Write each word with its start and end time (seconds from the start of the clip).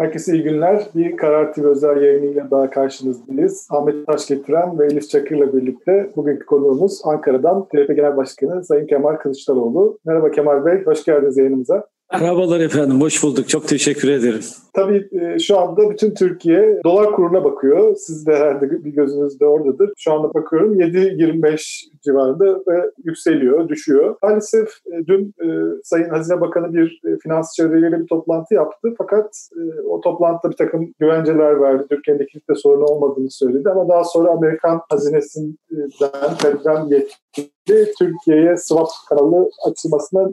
Herkese 0.00 0.34
iyi 0.34 0.42
günler. 0.42 0.88
Bir 0.94 1.16
Karar 1.16 1.52
TV 1.52 1.64
özel 1.64 2.02
yayınıyla 2.02 2.50
daha 2.50 2.70
karşınızdayız. 2.70 3.68
Ahmet 3.70 4.06
Taş 4.06 4.26
getiren 4.26 4.78
ve 4.78 4.86
Elif 4.86 5.10
Çakır'la 5.10 5.52
birlikte 5.52 6.10
bugünkü 6.16 6.46
konuğumuz 6.46 7.00
Ankara'dan 7.04 7.68
TRT 7.68 7.96
Genel 7.96 8.16
Başkanı 8.16 8.64
Sayın 8.64 8.86
Kemal 8.86 9.16
Kılıçdaroğlu. 9.16 9.98
Merhaba 10.04 10.30
Kemal 10.30 10.64
Bey, 10.66 10.84
hoş 10.84 11.04
geldiniz 11.04 11.38
yayınımıza. 11.38 11.86
Merhabalar 12.12 12.60
efendim, 12.60 13.00
hoş 13.00 13.22
bulduk. 13.22 13.48
Çok 13.48 13.68
teşekkür 13.68 14.08
ederim. 14.08 14.40
Tabii 14.74 15.08
e, 15.12 15.38
şu 15.38 15.58
anda 15.58 15.90
bütün 15.90 16.14
Türkiye 16.14 16.80
dolar 16.84 17.12
kuruna 17.12 17.44
bakıyor. 17.44 17.96
Siz 17.96 18.26
de 18.26 18.36
herhalde 18.36 18.84
bir 18.84 18.90
gözünüz 18.90 19.40
de 19.40 19.46
oradadır. 19.46 19.92
Şu 19.96 20.12
anda 20.12 20.34
bakıyorum 20.34 20.80
7.25 20.80 21.84
civarında 22.02 22.44
ve 22.44 22.90
yükseliyor, 23.04 23.68
düşüyor. 23.68 24.16
Maalesef 24.22 24.68
e, 24.86 25.06
dün 25.06 25.34
e, 25.44 25.46
Sayın 25.84 26.08
Hazine 26.08 26.40
Bakanı 26.40 26.74
bir 26.74 27.00
finans 27.22 27.54
çevreleriyle 27.56 28.00
bir 28.00 28.06
toplantı 28.06 28.54
yaptı. 28.54 28.94
Fakat 28.98 29.48
o 29.88 30.00
toplantıda 30.00 30.52
bir 30.52 30.56
takım 30.56 30.94
güvenceler 30.98 31.60
verdi. 31.60 31.86
Türkiye'nin 31.90 32.22
likidite 32.22 32.54
sorunu 32.54 32.84
olmadığını 32.84 33.30
söyledi 33.30 33.70
ama 33.70 33.88
daha 33.88 34.04
sonra 34.04 34.30
Amerikan 34.30 34.80
hazinesinden 34.88 36.34
Fed'den 36.42 36.86
yetkili 36.86 37.92
Türkiye'ye 37.98 38.56
swap 38.56 38.88
kanalı 39.08 39.50
açılmasına 39.70 40.28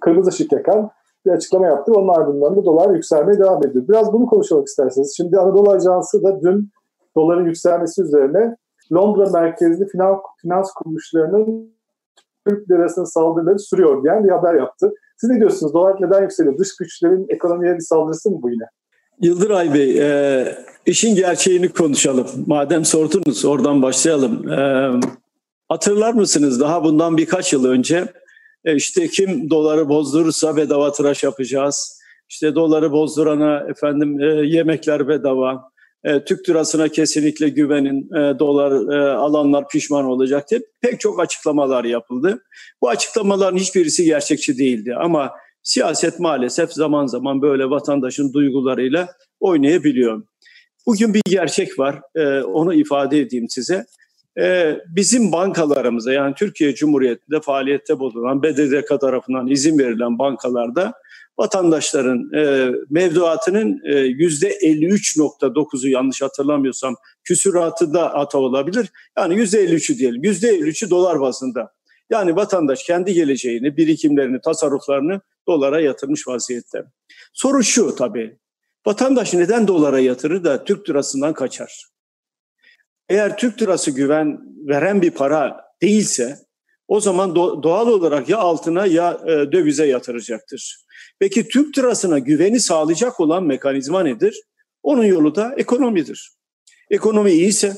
kırmızı 0.00 0.30
ışık 0.30 0.52
yakan 0.52 0.90
bir 1.26 1.30
açıklama 1.30 1.66
yaptı. 1.66 1.92
Onun 1.92 2.08
ardından 2.08 2.56
da 2.56 2.64
dolar 2.64 2.94
yükselmeye 2.94 3.38
devam 3.38 3.66
ediyor. 3.66 3.88
Biraz 3.88 4.12
bunu 4.12 4.26
konuşalım 4.26 4.64
isterseniz. 4.64 5.14
Şimdi 5.16 5.38
Anadolu 5.38 5.70
Ajansı 5.70 6.22
da 6.22 6.40
dün 6.42 6.70
doların 7.16 7.44
yükselmesi 7.46 8.02
üzerine 8.02 8.56
Londra 8.92 9.30
merkezli 9.30 9.88
finans, 9.88 10.18
finans 10.42 10.72
kuruluşlarının 10.72 11.70
Türk 12.46 12.70
lirasının 12.70 13.04
saldırıları 13.04 13.58
sürüyor 13.58 14.04
diyen 14.04 14.24
bir 14.24 14.28
haber 14.28 14.54
yaptı. 14.54 14.92
Siz 15.16 15.30
ne 15.30 15.38
diyorsunuz? 15.38 15.74
Dolar 15.74 15.96
neden 16.00 16.22
yükseliyor? 16.22 16.58
Dış 16.58 16.76
güçlerin 16.76 17.26
ekonomiye 17.28 17.74
bir 17.74 17.80
saldırısı 17.80 18.30
mı 18.30 18.38
bu 18.42 18.50
yine? 18.50 18.64
Yıldıray 19.20 19.74
Bey, 19.74 19.98
e, 20.00 20.46
işin 20.86 21.14
gerçeğini 21.14 21.68
konuşalım. 21.68 22.26
Madem 22.46 22.84
sordunuz, 22.84 23.44
oradan 23.44 23.82
başlayalım. 23.82 24.48
E, 24.48 24.90
hatırlar 25.68 26.14
mısınız? 26.14 26.60
Daha 26.60 26.84
bundan 26.84 27.16
birkaç 27.16 27.52
yıl 27.52 27.64
önce 27.64 28.08
e 28.64 28.76
işte 28.76 29.08
kim 29.08 29.50
doları 29.50 29.88
bozdurursa 29.88 30.56
bedava 30.56 30.92
tıraş 30.92 31.22
yapacağız. 31.22 32.00
İşte 32.28 32.54
doları 32.54 32.92
bozdurana 32.92 33.66
efendim 33.70 34.20
e, 34.20 34.24
yemekler 34.46 35.08
bedava. 35.08 35.70
E, 36.04 36.24
Türk 36.24 36.48
lirasına 36.48 36.88
kesinlikle 36.88 37.48
güvenin. 37.48 38.14
E, 38.14 38.38
dolar 38.38 38.94
e, 38.94 39.10
alanlar 39.10 39.68
pişman 39.68 40.04
olacak 40.04 40.50
diye 40.50 40.60
pek 40.82 41.00
çok 41.00 41.20
açıklamalar 41.20 41.84
yapıldı. 41.84 42.42
Bu 42.82 42.88
açıklamaların 42.88 43.58
hiçbirisi 43.58 44.04
gerçekçi 44.04 44.58
değildi 44.58 44.94
ama 44.94 45.32
siyaset 45.62 46.20
maalesef 46.20 46.72
zaman 46.72 47.06
zaman 47.06 47.42
böyle 47.42 47.70
vatandaşın 47.70 48.32
duygularıyla 48.32 49.08
oynayabiliyor. 49.40 50.22
Bugün 50.86 51.14
bir 51.14 51.22
gerçek 51.28 51.78
var. 51.78 52.00
E, 52.14 52.42
onu 52.42 52.74
ifade 52.74 53.20
edeyim 53.20 53.46
size 53.48 53.86
e, 54.38 54.76
bizim 54.88 55.32
bankalarımıza 55.32 56.12
yani 56.12 56.34
Türkiye 56.34 56.74
Cumhuriyeti'nde 56.74 57.40
faaliyette 57.40 57.98
bulunan 57.98 58.42
BDDK 58.42 59.00
tarafından 59.00 59.46
izin 59.46 59.78
verilen 59.78 60.18
bankalarda 60.18 60.94
vatandaşların 61.38 62.30
e, 62.34 62.70
mevduatının 62.90 63.80
e, 63.84 63.98
yüzde 63.98 64.58
53.9'u 64.58 65.88
yanlış 65.88 66.22
hatırlamıyorsam 66.22 66.94
küsuratı 67.24 67.94
da 67.94 68.14
hata 68.14 68.38
olabilir. 68.38 68.88
Yani 69.18 69.36
yüzde 69.36 69.64
53'ü 69.64 69.98
diyelim. 69.98 70.24
Yüzde 70.24 70.58
53'ü 70.58 70.90
dolar 70.90 71.20
bazında. 71.20 71.72
Yani 72.10 72.36
vatandaş 72.36 72.84
kendi 72.84 73.14
geleceğini, 73.14 73.76
birikimlerini, 73.76 74.40
tasarruflarını 74.40 75.20
dolara 75.48 75.80
yatırmış 75.80 76.28
vaziyette. 76.28 76.84
Soru 77.32 77.62
şu 77.62 77.94
tabii. 77.94 78.38
Vatandaş 78.86 79.34
neden 79.34 79.68
dolara 79.68 80.00
yatırır 80.00 80.44
da 80.44 80.64
Türk 80.64 80.90
lirasından 80.90 81.34
kaçar? 81.34 81.95
Eğer 83.08 83.36
Türk 83.36 83.62
lirası 83.62 83.90
güven 83.90 84.40
veren 84.68 85.02
bir 85.02 85.10
para 85.10 85.64
değilse 85.82 86.38
o 86.88 87.00
zaman 87.00 87.34
doğal 87.34 87.88
olarak 87.88 88.28
ya 88.28 88.38
altına 88.38 88.86
ya 88.86 89.20
e, 89.26 89.52
dövize 89.52 89.86
yatıracaktır. 89.86 90.86
Peki 91.18 91.48
Türk 91.48 91.78
lirasına 91.78 92.18
güveni 92.18 92.60
sağlayacak 92.60 93.20
olan 93.20 93.44
mekanizma 93.44 94.02
nedir? 94.02 94.42
Onun 94.82 95.04
yolu 95.04 95.34
da 95.34 95.54
ekonomidir. 95.56 96.32
Ekonomi 96.90 97.30
iyiyse, 97.30 97.76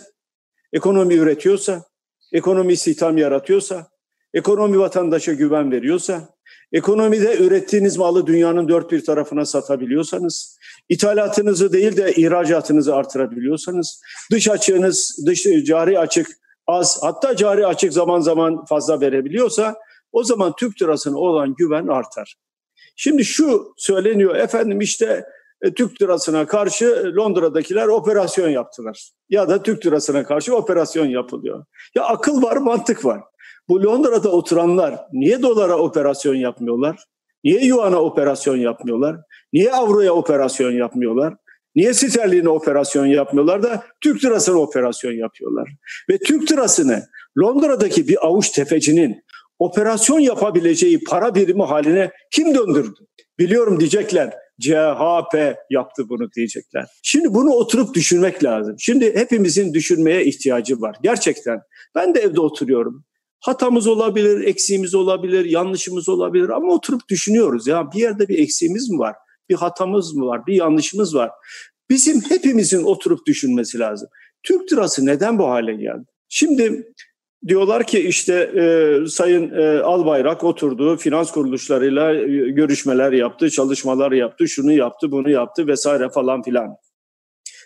ekonomi 0.72 1.15
üretiyorsa, 1.15 1.84
ekonomi 2.33 2.72
istihdam 2.72 3.19
yaratıyorsa, 3.19 3.89
ekonomi 4.34 4.78
vatandaşa 4.78 5.33
güven 5.33 5.72
veriyorsa, 5.72 6.28
ekonomide 6.72 7.37
ürettiğiniz 7.39 7.97
malı 7.97 8.27
dünyanın 8.27 8.69
dört 8.69 8.93
bir 8.93 9.05
tarafına 9.05 9.45
satabiliyorsanız, 9.45 10.59
ithalatınızı 10.88 11.72
değil 11.72 11.97
de 11.97 12.12
ihracatınızı 12.12 12.94
artırabiliyorsanız, 12.94 14.03
dış 14.32 14.49
açığınız, 14.49 15.19
dış 15.26 15.47
cari 15.65 15.99
açık 15.99 16.28
az, 16.66 16.99
hatta 17.03 17.37
cari 17.37 17.66
açık 17.66 17.93
zaman 17.93 18.21
zaman 18.21 18.65
fazla 18.65 19.00
verebiliyorsa 19.00 19.77
o 20.12 20.25
zaman 20.25 20.53
Türk 20.59 20.82
lirasına 20.82 21.19
olan 21.19 21.54
güven 21.54 21.87
artar. 21.87 22.34
Şimdi 22.97 23.25
şu 23.25 23.75
söyleniyor 23.77 24.37
efendim 24.37 24.81
işte 24.81 25.25
e, 25.62 25.75
Türk 25.75 26.03
lirasına 26.03 26.47
karşı 26.47 27.12
Londra'dakiler 27.16 27.87
operasyon 27.87 28.48
yaptılar. 28.48 29.10
Ya 29.31 29.48
da 29.48 29.62
Türk 29.62 29.87
lirasına 29.87 30.25
karşı 30.25 30.56
operasyon 30.56 31.06
yapılıyor. 31.06 31.65
Ya 31.94 32.04
akıl 32.04 32.43
var, 32.43 32.56
mantık 32.56 33.04
var. 33.04 33.21
Bu 33.69 33.82
Londra'da 33.82 34.28
oturanlar 34.28 35.00
niye 35.12 35.43
dolara 35.43 35.78
operasyon 35.78 36.34
yapmıyorlar? 36.34 37.04
Niye 37.44 37.65
yuana 37.65 38.03
operasyon 38.03 38.56
yapmıyorlar? 38.56 39.16
Niye 39.53 39.72
avroya 39.72 40.12
operasyon 40.12 40.72
yapmıyorlar? 40.72 41.34
Niye 41.75 41.94
sterline 41.94 42.49
operasyon 42.49 43.06
yapmıyorlar 43.06 43.62
da 43.62 43.84
Türk 44.00 44.25
lirasına 44.25 44.59
operasyon 44.59 45.12
yapıyorlar? 45.12 45.69
Ve 46.10 46.19
Türk 46.19 46.53
lirasını 46.53 47.03
Londra'daki 47.38 48.09
bir 48.09 48.27
avuç 48.27 48.50
tefecinin 48.50 49.22
operasyon 49.59 50.19
yapabileceği 50.19 51.04
para 51.04 51.34
birimi 51.34 51.62
haline 51.62 52.10
kim 52.31 52.54
döndürdü? 52.54 52.98
Biliyorum 53.38 53.81
diyecekler. 53.81 54.34
CHP 54.60 55.56
yaptı 55.71 56.09
bunu 56.09 56.32
diyecekler. 56.32 56.87
Şimdi 57.03 57.34
bunu 57.34 57.50
oturup 57.50 57.94
düşünmek 57.94 58.44
lazım. 58.44 58.77
Şimdi 58.78 59.16
hepimizin 59.16 59.75
düşünmeye 59.75 60.25
ihtiyacı 60.25 60.81
var. 60.81 60.97
Gerçekten. 61.03 61.60
Ben 61.94 62.15
de 62.15 62.21
evde 62.21 62.41
oturuyorum. 62.41 63.04
Hatamız 63.41 63.87
olabilir, 63.87 64.44
eksiğimiz 64.44 64.94
olabilir, 64.94 65.44
yanlışımız 65.44 66.09
olabilir 66.09 66.49
ama 66.49 66.72
oturup 66.72 67.09
düşünüyoruz 67.09 67.66
ya 67.66 67.93
bir 67.94 68.00
yerde 68.00 68.28
bir 68.28 68.38
eksiğimiz 68.38 68.91
mi 68.91 68.99
var? 68.99 69.15
Bir 69.49 69.54
hatamız 69.54 70.15
mı 70.15 70.26
var? 70.26 70.47
Bir 70.47 70.54
yanlışımız 70.54 71.15
var. 71.15 71.31
Bizim 71.91 72.21
hepimizin 72.21 72.84
oturup 72.84 73.27
düşünmesi 73.27 73.78
lazım. 73.78 74.09
Türk 74.43 74.72
lirası 74.72 75.06
neden 75.06 75.38
bu 75.38 75.48
hale 75.48 75.75
geldi? 75.75 76.04
Şimdi 76.28 76.93
diyorlar 77.47 77.87
ki 77.87 77.98
işte 78.00 78.34
e, 78.34 79.06
Sayın 79.09 79.50
e, 79.50 79.78
Albayrak 79.78 80.44
oturdu, 80.44 80.97
finans 80.97 81.32
kuruluşlarıyla 81.32 82.15
e, 82.15 82.50
görüşmeler 82.50 83.12
yaptı, 83.12 83.50
çalışmalar 83.50 84.12
yaptı, 84.12 84.48
şunu 84.48 84.72
yaptı, 84.72 85.10
bunu 85.10 85.31
yaptı 85.31 85.66
vesaire 85.66 86.09
falan 86.09 86.43
filan. 86.43 86.77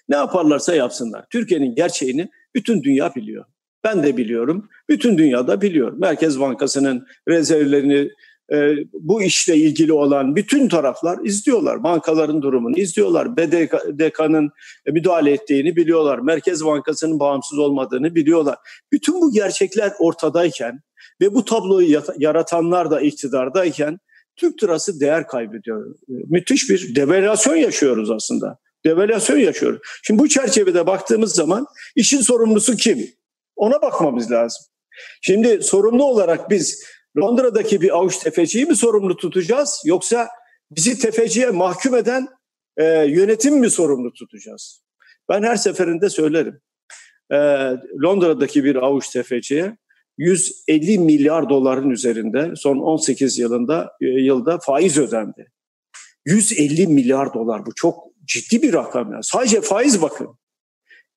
Ne 0.09 0.17
yaparlarsa 0.17 0.75
yapsınlar. 0.75 1.25
Türkiye'nin 1.31 1.75
gerçeğini 1.75 2.29
bütün 2.55 2.83
dünya 2.83 3.15
biliyor. 3.15 3.45
Ben 3.85 4.03
de 4.03 4.17
biliyorum. 4.17 4.69
Bütün 4.89 5.19
dünyada 5.19 5.61
biliyor. 5.61 5.93
Merkez 5.93 6.41
Bankası'nın 6.41 7.07
rezervlerini 7.29 8.11
e, 8.53 8.75
bu 8.93 9.23
işle 9.23 9.57
ilgili 9.57 9.93
olan 9.93 10.37
bütün 10.37 10.69
taraflar 10.69 11.19
izliyorlar. 11.25 11.83
Bankaların 11.83 12.43
durumunu 12.43 12.79
izliyorlar. 12.79 13.37
BDK'nın 13.37 14.51
müdahale 14.87 15.33
ettiğini 15.33 15.77
biliyorlar. 15.77 16.19
Merkez 16.19 16.65
Bankası'nın 16.65 17.21
bağımsız 17.21 17.59
olmadığını 17.59 18.15
biliyorlar. 18.15 18.57
Bütün 18.93 19.21
bu 19.21 19.33
gerçekler 19.33 19.93
ortadayken 19.99 20.81
ve 21.21 21.35
bu 21.35 21.45
tabloyu 21.45 22.03
yaratanlar 22.19 22.91
da 22.91 23.01
iktidardayken 23.01 23.99
Türk 24.37 24.63
lirası 24.63 25.01
değer 25.01 25.27
kaybediyor. 25.27 25.95
Müthiş 26.09 26.71
bir 26.71 26.95
devalüasyon 26.95 27.57
yaşıyoruz 27.57 28.11
aslında. 28.11 28.59
Devalüasyon 28.87 29.39
yaşıyoruz. 29.39 29.81
Şimdi 30.03 30.23
bu 30.23 30.29
çerçevede 30.29 30.87
baktığımız 30.87 31.35
zaman 31.35 31.67
işin 31.97 32.21
sorumlusu 32.21 32.77
kim? 32.77 33.07
Ona 33.57 33.83
bakmamız 33.83 34.31
lazım. 34.31 34.65
Şimdi 35.23 35.63
sorumlu 35.63 36.05
olarak 36.05 36.51
biz 36.51 36.85
Londra'daki 37.19 37.81
bir 37.81 37.97
avuç 37.97 38.19
tefeciyi 38.19 38.67
mi 38.67 38.77
sorumlu 38.77 39.17
tutacağız 39.17 39.83
yoksa 39.85 40.29
bizi 40.71 40.99
tefeciye 40.99 41.51
mahkum 41.51 41.95
eden 41.95 42.29
e, 42.77 42.85
yönetim 42.85 43.59
mi 43.59 43.71
sorumlu 43.71 44.13
tutacağız? 44.13 44.83
Ben 45.29 45.43
her 45.43 45.57
seferinde 45.57 46.11
söylerim. 46.11 46.61
E, 47.31 47.37
Londra'daki 48.03 48.65
bir 48.65 48.77
avuç 48.77 49.09
tefeciye 49.09 49.77
150 50.19 50.99
milyar 50.99 51.49
doların 51.49 51.91
üzerinde 51.91 52.53
son 52.57 52.79
18 52.79 53.39
yılında 53.39 53.93
e, 54.01 54.07
yılda 54.07 54.59
faiz 54.59 54.99
ödendi. 54.99 55.53
150 56.27 56.87
milyar 56.87 57.35
dolar 57.35 57.67
bu 57.67 57.75
çok 57.75 58.05
ciddi 58.25 58.63
bir 58.63 58.73
rakam 58.73 59.13
yani. 59.13 59.25
Sadece 59.25 59.61
faiz 59.61 60.03
bakın. 60.03 60.39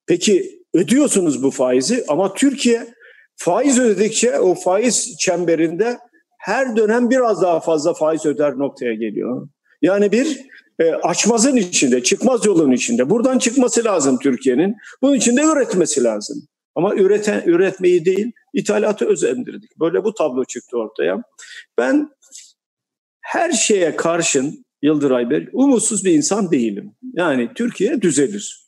Peki 0.07 0.64
ödüyorsunuz 0.75 1.44
bu 1.44 1.51
faizi 1.51 2.04
ama 2.07 2.33
Türkiye 2.33 2.88
faiz 3.36 3.80
ödedikçe 3.80 4.39
o 4.39 4.56
faiz 4.56 5.18
çemberinde 5.18 5.98
her 6.39 6.75
dönem 6.75 7.10
biraz 7.10 7.42
daha 7.42 7.60
fazla 7.60 7.94
faiz 7.94 8.25
öder 8.25 8.57
noktaya 8.57 8.94
geliyor. 8.94 9.48
Yani 9.81 10.12
bir 10.12 10.45
e, 10.80 10.92
açmazın 10.92 11.56
içinde, 11.56 12.04
çıkmaz 12.04 12.45
yolun 12.45 12.72
içinde. 12.72 13.10
Buradan 13.10 13.39
çıkması 13.39 13.83
lazım 13.83 14.19
Türkiye'nin. 14.19 14.75
Bunun 15.01 15.13
için 15.13 15.38
de 15.38 15.42
üretmesi 15.42 16.04
lazım. 16.04 16.48
Ama 16.75 16.95
üreten, 16.95 17.44
üretmeyi 17.45 18.06
değil, 18.06 18.31
ithalatı 18.54 19.06
özendirdik. 19.06 19.80
Böyle 19.80 20.04
bu 20.04 20.13
tablo 20.13 20.45
çıktı 20.45 20.78
ortaya. 20.78 21.21
Ben 21.78 22.10
her 23.21 23.51
şeye 23.51 23.95
karşın 23.95 24.66
Yıldıray 24.81 25.30
Bey, 25.30 25.48
umutsuz 25.54 26.06
bir 26.06 26.12
insan 26.12 26.51
değilim. 26.51 26.92
Yani 27.13 27.50
Türkiye 27.56 28.01
düzelir. 28.01 28.64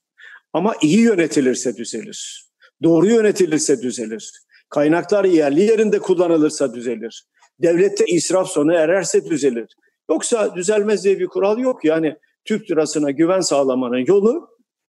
Ama 0.54 0.76
iyi 0.82 1.00
yönetilirse 1.00 1.78
düzelir. 1.78 2.48
Doğru 2.84 3.08
yönetilirse 3.08 3.82
düzelir. 3.82 4.32
Kaynaklar 4.70 5.26
yerli 5.26 5.62
yerinde 5.62 6.00
kullanılırsa 6.00 6.74
düzelir. 6.74 7.24
Devlette 7.62 8.06
israf 8.06 8.48
sonu 8.48 8.74
ererse 8.74 9.26
düzelir. 9.26 9.76
Yoksa 10.10 10.56
düzelmez 10.56 11.04
diye 11.04 11.20
bir 11.20 11.28
kural 11.28 11.58
yok. 11.58 11.86
Yani 11.86 12.16
Türk 12.46 12.72
lirasına 12.72 13.12
güven 13.12 13.40
sağlamanın 13.40 14.06
yolu 14.08 14.50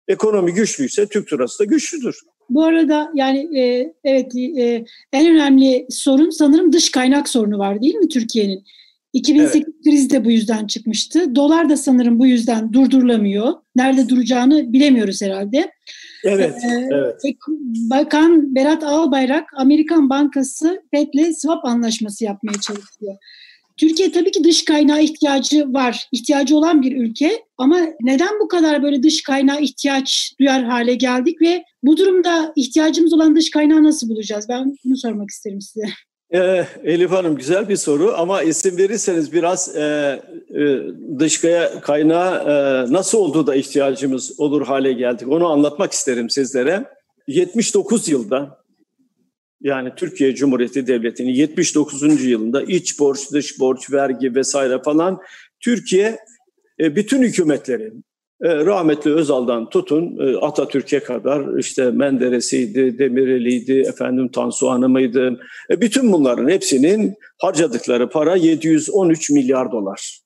ekonomi 0.08 0.52
güçlüyse 0.52 1.06
Türk 1.06 1.32
lirası 1.32 1.58
da 1.58 1.64
güçlüdür. 1.64 2.18
Bu 2.50 2.64
arada 2.64 3.10
yani 3.14 3.58
e, 3.58 3.94
evet 4.04 4.36
e, 4.36 4.84
en 5.12 5.34
önemli 5.34 5.86
sorun 5.90 6.30
sanırım 6.30 6.72
dış 6.72 6.90
kaynak 6.90 7.28
sorunu 7.28 7.58
var 7.58 7.82
değil 7.82 7.94
mi 7.94 8.08
Türkiye'nin? 8.08 8.64
2008 9.12 9.54
evet. 9.54 9.66
krizi 9.84 10.10
de 10.10 10.24
bu 10.24 10.30
yüzden 10.30 10.66
çıkmıştı. 10.66 11.34
Dolar 11.34 11.68
da 11.68 11.76
sanırım 11.76 12.18
bu 12.18 12.26
yüzden 12.26 12.72
durdurulamıyor. 12.72 13.52
Nerede 13.76 14.08
duracağını 14.08 14.72
bilemiyoruz 14.72 15.22
herhalde. 15.22 15.70
Evet, 16.24 16.54
ee, 16.64 16.88
evet. 16.92 17.22
Bakan 17.90 18.54
Berat 18.54 18.84
Albayrak 18.84 19.44
Amerikan 19.56 20.10
Bankası 20.10 20.82
FED'le 20.90 21.32
swap 21.36 21.64
anlaşması 21.64 22.24
yapmaya 22.24 22.60
çalışıyor. 22.60 23.16
Türkiye 23.76 24.12
tabii 24.12 24.30
ki 24.30 24.44
dış 24.44 24.64
kaynağı 24.64 25.02
ihtiyacı 25.02 25.72
var, 25.72 26.08
ihtiyacı 26.12 26.56
olan 26.56 26.82
bir 26.82 26.96
ülke 26.96 27.42
ama 27.58 27.78
neden 28.00 28.40
bu 28.40 28.48
kadar 28.48 28.82
böyle 28.82 29.02
dış 29.02 29.22
kaynağı 29.22 29.60
ihtiyaç 29.60 30.34
duyar 30.40 30.64
hale 30.64 30.94
geldik 30.94 31.42
ve 31.42 31.64
bu 31.82 31.96
durumda 31.96 32.52
ihtiyacımız 32.56 33.12
olan 33.12 33.36
dış 33.36 33.50
kaynağı 33.50 33.82
nasıl 33.82 34.08
bulacağız? 34.08 34.46
Ben 34.48 34.76
bunu 34.84 34.96
sormak 34.96 35.30
isterim 35.30 35.60
size. 35.60 35.86
Ee, 36.34 36.66
Elif 36.84 37.10
Hanım 37.10 37.36
güzel 37.36 37.68
bir 37.68 37.76
soru 37.76 38.14
ama 38.16 38.42
isim 38.42 38.78
verirseniz 38.78 39.32
biraz 39.32 39.76
e, 39.76 39.82
e, 40.54 40.80
dış 41.18 41.40
kaynağı 41.82 42.36
e, 42.36 42.92
nasıl 42.92 43.18
olduğu 43.18 43.46
da 43.46 43.54
ihtiyacımız 43.54 44.40
olur 44.40 44.66
hale 44.66 44.92
geldik. 44.92 45.28
Onu 45.28 45.48
anlatmak 45.48 45.92
isterim 45.92 46.30
sizlere. 46.30 46.84
79 47.26 48.08
yılda 48.08 48.62
yani 49.60 49.92
Türkiye 49.96 50.34
Cumhuriyeti 50.34 50.86
Devleti'nin 50.86 51.32
79. 51.32 52.24
yılında 52.24 52.62
iç 52.62 52.98
borç, 52.98 53.32
dış 53.32 53.60
borç, 53.60 53.92
vergi 53.92 54.34
vesaire 54.34 54.82
falan 54.82 55.20
Türkiye 55.60 56.18
e, 56.80 56.96
bütün 56.96 57.22
hükümetlerin 57.22 58.04
rahmetli 58.42 59.14
Özal'dan 59.14 59.68
tutun 59.68 60.18
e, 60.20 60.36
Atatürk'e 60.36 61.00
kadar 61.00 61.58
işte 61.58 61.90
Menderes'iydi, 61.90 62.98
Demirel'iydi, 62.98 63.80
efendim 63.80 64.28
Tansu 64.28 64.70
Hanım'ıydı. 64.70 65.40
Bütün 65.70 66.12
bunların 66.12 66.48
hepsinin 66.48 67.14
harcadıkları 67.38 68.08
para 68.08 68.36
713 68.36 69.30
milyar 69.30 69.72
dolar 69.72 70.21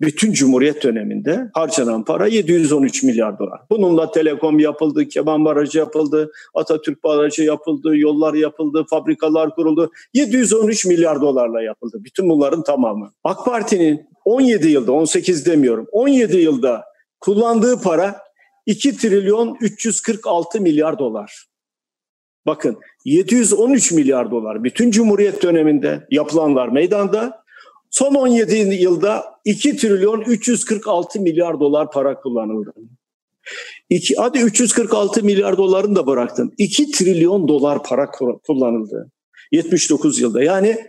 bütün 0.00 0.32
Cumhuriyet 0.32 0.82
döneminde 0.82 1.50
harcanan 1.54 2.04
para 2.04 2.26
713 2.26 3.02
milyar 3.02 3.38
dolar. 3.38 3.60
Bununla 3.70 4.10
telekom 4.10 4.58
yapıldı, 4.58 5.08
Keban 5.08 5.44
Barajı 5.44 5.78
yapıldı, 5.78 6.32
Atatürk 6.54 7.04
Barajı 7.04 7.42
yapıldı, 7.42 7.96
yollar 7.96 8.34
yapıldı, 8.34 8.84
fabrikalar 8.90 9.54
kuruldu. 9.54 9.90
713 10.14 10.86
milyar 10.86 11.20
dolarla 11.20 11.62
yapıldı. 11.62 11.98
Bütün 12.04 12.28
bunların 12.28 12.62
tamamı. 12.62 13.12
AK 13.24 13.44
Parti'nin 13.44 14.10
17 14.24 14.68
yılda, 14.68 14.92
18 14.92 15.46
demiyorum, 15.46 15.86
17 15.92 16.36
yılda 16.36 16.84
kullandığı 17.20 17.80
para 17.80 18.18
2 18.66 18.96
trilyon 18.96 19.56
346 19.60 20.60
milyar 20.60 20.98
dolar. 20.98 21.46
Bakın 22.46 22.78
713 23.04 23.92
milyar 23.92 24.30
dolar 24.30 24.64
bütün 24.64 24.90
Cumhuriyet 24.90 25.42
döneminde 25.42 26.06
yapılanlar 26.10 26.68
meydanda 26.68 27.42
Son 27.90 28.14
17 28.14 28.74
yılda 28.74 29.24
2 29.44 29.76
trilyon 29.76 30.20
346 30.20 31.20
milyar 31.20 31.60
dolar 31.60 31.90
para 31.90 32.20
kullanıldı. 32.20 32.74
İki, 33.90 34.14
hadi 34.16 34.38
346 34.38 35.24
milyar 35.24 35.56
dolarını 35.56 35.96
da 35.96 36.06
bıraktım. 36.06 36.52
2 36.58 36.90
trilyon 36.90 37.48
dolar 37.48 37.82
para 37.82 38.10
kullanıldı. 38.46 39.10
79 39.52 40.20
yılda. 40.20 40.42
Yani 40.42 40.86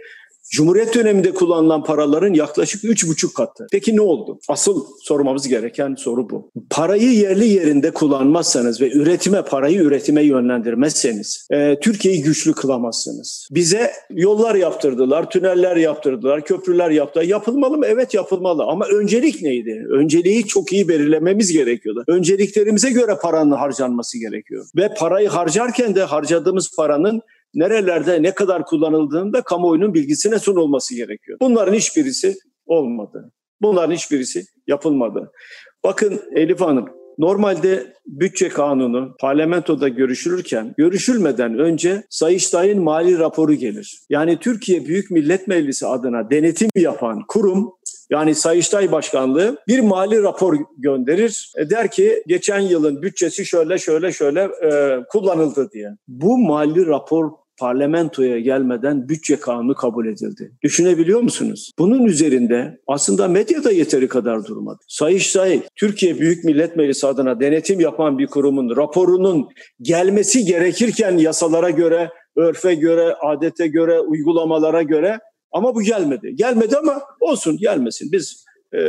Cumhuriyet 0.51 0.95
döneminde 0.95 1.31
kullanılan 1.31 1.83
paraların 1.83 2.33
yaklaşık 2.33 2.83
üç 2.83 3.07
buçuk 3.07 3.35
katı. 3.35 3.67
Peki 3.71 3.95
ne 3.95 4.01
oldu? 4.01 4.39
Asıl 4.49 4.85
sormamız 5.01 5.47
gereken 5.47 5.95
soru 5.95 6.29
bu. 6.29 6.51
Parayı 6.69 7.13
yerli 7.13 7.47
yerinde 7.47 7.91
kullanmazsanız 7.91 8.81
ve 8.81 8.91
üretime, 8.91 9.41
parayı 9.41 9.79
üretime 9.79 10.23
yönlendirmezseniz 10.23 11.47
e, 11.51 11.79
Türkiye'yi 11.79 12.21
güçlü 12.21 12.53
kılamazsınız. 12.53 13.47
Bize 13.51 13.91
yollar 14.09 14.55
yaptırdılar, 14.55 15.29
tüneller 15.29 15.75
yaptırdılar, 15.75 16.45
köprüler 16.45 16.89
yaptılar. 16.89 17.25
Yapılmalı 17.25 17.77
mı? 17.77 17.85
Evet 17.87 18.13
yapılmalı. 18.13 18.63
Ama 18.63 18.85
öncelik 18.85 19.41
neydi? 19.41 19.85
Önceliği 19.89 20.43
çok 20.43 20.73
iyi 20.73 20.87
belirlememiz 20.87 21.51
gerekiyordu. 21.51 22.03
Önceliklerimize 22.07 22.89
göre 22.89 23.17
paranın 23.21 23.51
harcanması 23.51 24.19
gerekiyor. 24.19 24.65
Ve 24.75 24.93
parayı 24.97 25.29
harcarken 25.29 25.95
de 25.95 26.03
harcadığımız 26.03 26.75
paranın 26.75 27.21
nerelerde 27.53 28.23
ne 28.23 28.35
kadar 28.35 28.65
kullanıldığını 28.65 29.33
da 29.33 29.41
kamuoyunun 29.41 29.93
bilgisine 29.93 30.39
sunulması 30.39 30.95
gerekiyor. 30.95 31.37
Bunların 31.41 31.73
hiçbirisi 31.73 32.35
olmadı. 32.65 33.31
Bunların 33.61 33.93
hiçbirisi 33.93 34.45
yapılmadı. 34.67 35.31
Bakın 35.83 36.21
Elif 36.35 36.61
Hanım, 36.61 36.89
Normalde 37.17 37.93
bütçe 38.05 38.49
kanunu 38.49 39.15
parlamentoda 39.19 39.87
görüşülürken 39.87 40.73
görüşülmeden 40.77 41.59
önce 41.59 42.03
Sayıştay'ın 42.09 42.83
mali 42.83 43.19
raporu 43.19 43.53
gelir. 43.53 43.99
Yani 44.09 44.39
Türkiye 44.39 44.85
Büyük 44.85 45.11
Millet 45.11 45.47
Meclisi 45.47 45.87
adına 45.87 46.29
denetim 46.29 46.69
yapan 46.75 47.23
kurum 47.27 47.73
yani 48.09 48.35
Sayıştay 48.35 48.91
Başkanlığı 48.91 49.57
bir 49.67 49.79
mali 49.79 50.23
rapor 50.23 50.57
gönderir. 50.77 51.53
E 51.57 51.69
der 51.69 51.91
ki 51.91 52.23
geçen 52.27 52.59
yılın 52.59 53.01
bütçesi 53.01 53.45
şöyle 53.45 53.77
şöyle 53.77 54.11
şöyle 54.11 54.41
e, 54.41 54.99
kullanıldı 55.09 55.71
diye. 55.71 55.89
Bu 56.07 56.37
mali 56.37 56.87
rapor 56.87 57.31
parlamentoya 57.61 58.39
gelmeden 58.39 59.09
bütçe 59.09 59.35
kanunu 59.35 59.75
kabul 59.75 60.07
edildi. 60.07 60.51
Düşünebiliyor 60.63 61.21
musunuz? 61.21 61.71
Bunun 61.79 62.05
üzerinde 62.05 62.79
aslında 62.87 63.27
medyada 63.27 63.71
yeteri 63.71 64.07
kadar 64.07 64.45
durmadı. 64.45 64.79
Sayıştay, 64.87 65.61
Türkiye 65.75 66.19
Büyük 66.19 66.43
Millet 66.43 66.75
Meclisi 66.75 67.07
adına 67.07 67.39
denetim 67.39 67.79
yapan 67.79 68.17
bir 68.17 68.27
kurumun 68.27 68.75
raporunun 68.75 69.49
gelmesi 69.81 70.45
gerekirken 70.45 71.17
yasalara 71.17 71.69
göre, 71.69 72.09
örfe 72.35 72.75
göre, 72.75 73.15
adete 73.21 73.67
göre, 73.67 73.99
uygulamalara 73.99 74.81
göre 74.81 75.19
ama 75.51 75.75
bu 75.75 75.81
gelmedi. 75.81 76.35
Gelmedi 76.35 76.77
ama 76.77 77.01
olsun 77.19 77.57
gelmesin. 77.57 78.11
Biz 78.11 78.45
e, 78.73 78.79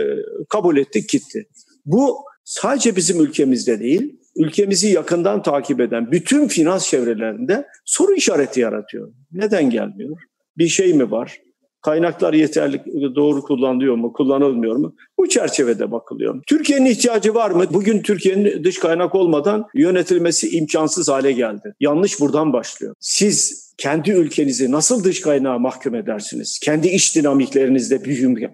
kabul 0.48 0.76
ettik 0.76 1.08
gitti. 1.08 1.46
Bu 1.86 2.16
sadece 2.44 2.96
bizim 2.96 3.20
ülkemizde 3.20 3.80
değil, 3.80 4.21
ülkemizi 4.36 4.88
yakından 4.88 5.42
takip 5.42 5.80
eden 5.80 6.12
bütün 6.12 6.48
finans 6.48 6.88
çevrelerinde 6.88 7.66
soru 7.84 8.14
işareti 8.14 8.60
yaratıyor. 8.60 9.12
Neden 9.32 9.70
gelmiyor? 9.70 10.18
Bir 10.58 10.68
şey 10.68 10.94
mi 10.94 11.10
var? 11.10 11.40
Kaynaklar 11.80 12.32
yeterli 12.32 12.82
doğru 13.14 13.42
kullanılıyor 13.42 13.94
mu, 13.94 14.12
kullanılmıyor 14.12 14.76
mu? 14.76 14.94
Bu 15.18 15.28
çerçevede 15.28 15.92
bakılıyor. 15.92 16.42
Türkiye'nin 16.46 16.86
ihtiyacı 16.86 17.34
var 17.34 17.50
mı? 17.50 17.64
Bugün 17.70 18.02
Türkiye'nin 18.02 18.64
dış 18.64 18.78
kaynak 18.78 19.14
olmadan 19.14 19.66
yönetilmesi 19.74 20.56
imkansız 20.56 21.08
hale 21.08 21.32
geldi. 21.32 21.74
Yanlış 21.80 22.20
buradan 22.20 22.52
başlıyor. 22.52 22.94
Siz 23.00 23.62
kendi 23.78 24.10
ülkenizi 24.10 24.70
nasıl 24.70 25.04
dış 25.04 25.20
kaynağa 25.20 25.58
mahkum 25.58 25.94
edersiniz? 25.94 26.58
Kendi 26.62 26.88
iş 26.88 27.16
dinamiklerinizde 27.16 28.04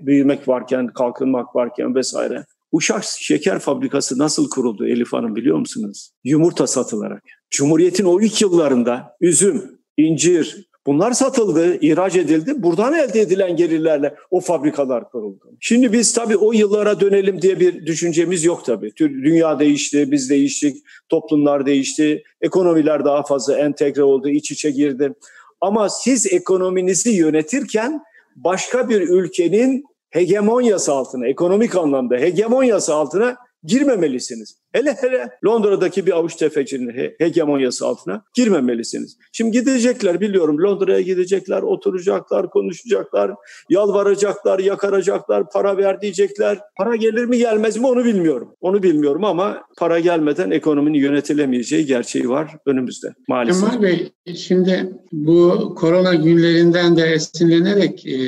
büyümek 0.06 0.48
varken, 0.48 0.86
kalkınmak 0.86 1.56
varken 1.56 1.94
vesaire. 1.94 2.44
Uşak 2.72 3.04
Şeker 3.04 3.58
Fabrikası 3.58 4.18
nasıl 4.18 4.50
kuruldu 4.50 4.86
Elif 4.86 5.12
Hanım 5.12 5.36
biliyor 5.36 5.58
musunuz? 5.58 6.10
Yumurta 6.24 6.66
satılarak. 6.66 7.22
Cumhuriyet'in 7.50 8.04
o 8.04 8.20
ilk 8.20 8.42
yıllarında 8.42 9.16
üzüm, 9.20 9.78
incir 9.96 10.68
bunlar 10.86 11.12
satıldı, 11.12 11.80
ihraç 11.80 12.16
edildi. 12.16 12.62
Buradan 12.62 12.94
elde 12.94 13.20
edilen 13.20 13.56
gelirlerle 13.56 14.14
o 14.30 14.40
fabrikalar 14.40 15.10
kuruldu. 15.10 15.44
Şimdi 15.60 15.92
biz 15.92 16.12
tabii 16.12 16.36
o 16.36 16.52
yıllara 16.52 17.00
dönelim 17.00 17.42
diye 17.42 17.60
bir 17.60 17.86
düşüncemiz 17.86 18.44
yok 18.44 18.64
tabii. 18.64 18.92
Dünya 18.98 19.58
değişti, 19.58 20.10
biz 20.10 20.30
değiştik, 20.30 20.76
toplumlar 21.08 21.66
değişti, 21.66 22.22
ekonomiler 22.40 23.04
daha 23.04 23.22
fazla 23.22 23.58
entegre 23.58 24.02
oldu, 24.02 24.28
iç 24.28 24.50
içe 24.50 24.70
girdi. 24.70 25.14
Ama 25.60 25.88
siz 25.88 26.32
ekonominizi 26.32 27.10
yönetirken 27.10 28.02
başka 28.36 28.88
bir 28.88 29.00
ülkenin 29.00 29.84
hegemonyası 30.10 30.92
altına, 30.92 31.26
ekonomik 31.26 31.76
anlamda 31.76 32.16
hegemonyası 32.16 32.94
altına 32.94 33.36
girmemelisiniz. 33.64 34.58
Hele 34.72 34.96
hele 35.00 35.28
Londra'daki 35.46 36.06
bir 36.06 36.12
avuç 36.12 36.36
tefecinin 36.36 36.90
he- 36.90 37.14
hegemonyası 37.18 37.86
altına 37.86 38.22
girmemelisiniz. 38.34 39.16
Şimdi 39.32 39.50
gidecekler 39.50 40.20
biliyorum 40.20 40.62
Londra'ya 40.62 41.00
gidecekler, 41.00 41.62
oturacaklar, 41.62 42.50
konuşacaklar, 42.50 43.30
yalvaracaklar, 43.70 44.58
yakaracaklar, 44.58 45.50
para 45.50 45.76
ver 45.76 46.00
diyecekler. 46.00 46.58
Para 46.76 46.96
gelir 46.96 47.24
mi 47.24 47.38
gelmez 47.38 47.76
mi 47.76 47.86
onu 47.86 48.04
bilmiyorum. 48.04 48.54
Onu 48.60 48.82
bilmiyorum 48.82 49.24
ama 49.24 49.62
para 49.78 50.00
gelmeden 50.00 50.50
ekonominin 50.50 50.98
yönetilemeyeceği 50.98 51.86
gerçeği 51.86 52.28
var 52.28 52.50
önümüzde 52.66 53.14
maalesef. 53.28 53.70
Kemal 53.70 53.82
Bey 53.82 54.12
şimdi 54.36 54.92
bu 55.12 55.74
korona 55.74 56.14
günlerinden 56.14 56.96
de 56.96 57.02
esinlenerek 57.02 58.06
e, 58.06 58.18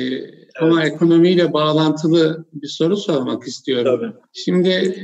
ama 0.59 0.83
ekonomiyle 0.83 1.53
bağlantılı 1.53 2.45
bir 2.53 2.67
soru 2.67 2.97
sormak 2.97 3.47
istiyorum. 3.47 3.99
Tabii. 3.99 4.13
Şimdi 4.33 4.95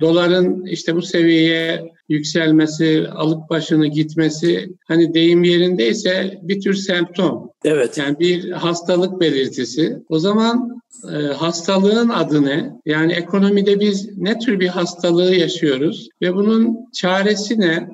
doların 0.00 0.66
işte 0.66 0.96
bu 0.96 1.02
seviyeye 1.02 1.92
yükselmesi, 2.08 3.08
alıp 3.08 3.50
başını 3.50 3.86
gitmesi 3.86 4.70
hani 4.88 5.14
deyim 5.14 5.44
yerindeyse 5.44 6.38
bir 6.42 6.60
tür 6.60 6.74
semptom. 6.74 7.50
Evet. 7.64 7.98
Yani 7.98 8.18
bir 8.18 8.50
hastalık 8.50 9.20
belirtisi. 9.20 10.02
O 10.08 10.18
zaman 10.18 10.82
e, 11.12 11.16
hastalığın 11.16 12.08
adı 12.08 12.44
ne? 12.44 12.72
Yani 12.86 13.12
ekonomide 13.12 13.80
biz 13.80 14.18
ne 14.18 14.38
tür 14.38 14.60
bir 14.60 14.68
hastalığı 14.68 15.34
yaşıyoruz 15.34 16.08
ve 16.22 16.34
bunun 16.34 16.78
çaresi 16.92 17.60
ne? 17.60 17.88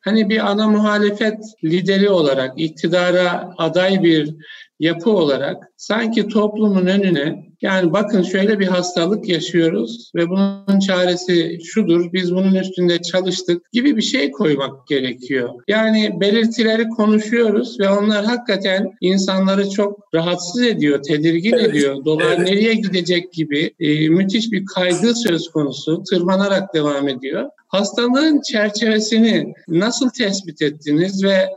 Hani 0.00 0.28
bir 0.28 0.50
ana 0.50 0.68
muhalefet 0.68 1.38
lideri 1.64 2.10
olarak, 2.10 2.60
iktidara 2.60 3.54
aday 3.58 4.02
bir 4.02 4.34
yapı 4.80 5.10
olarak 5.10 5.56
sanki 5.76 6.28
toplumun 6.28 6.86
önüne 6.86 7.50
yani 7.62 7.92
bakın 7.92 8.22
şöyle 8.22 8.58
bir 8.58 8.66
hastalık 8.66 9.28
yaşıyoruz 9.28 10.10
ve 10.14 10.28
bunun 10.28 10.80
çaresi 10.80 11.58
şudur, 11.64 12.12
biz 12.12 12.34
bunun 12.34 12.54
üstünde 12.54 13.02
çalıştık 13.02 13.72
gibi 13.72 13.96
bir 13.96 14.02
şey 14.02 14.30
koymak 14.30 14.86
gerekiyor. 14.86 15.50
Yani 15.68 16.20
belirtileri 16.20 16.88
konuşuyoruz 16.88 17.80
ve 17.80 17.88
onlar 17.88 18.24
hakikaten 18.24 18.92
insanları 19.00 19.70
çok 19.70 20.14
rahatsız 20.14 20.62
ediyor, 20.62 21.02
tedirgin 21.02 21.52
Evet. 21.52 21.68
ediyor. 21.68 22.04
Dolar 22.04 22.34
Evet. 22.36 22.38
nereye 22.38 22.74
gidecek 22.74 23.32
gibi 23.32 23.74
e, 23.80 24.08
müthiş 24.08 24.52
bir 24.52 24.64
kaygı 24.66 25.14
söz 25.14 25.48
konusu, 25.48 26.02
tırmanarak 26.10 26.74
devam 26.74 27.08
ediyor. 27.08 27.50
Hastalığın 27.68 28.40
çerçevesini 28.40 29.52
nasıl 29.68 30.10
tespit 30.10 30.62
ettiniz 30.62 31.24
ve 31.24 31.48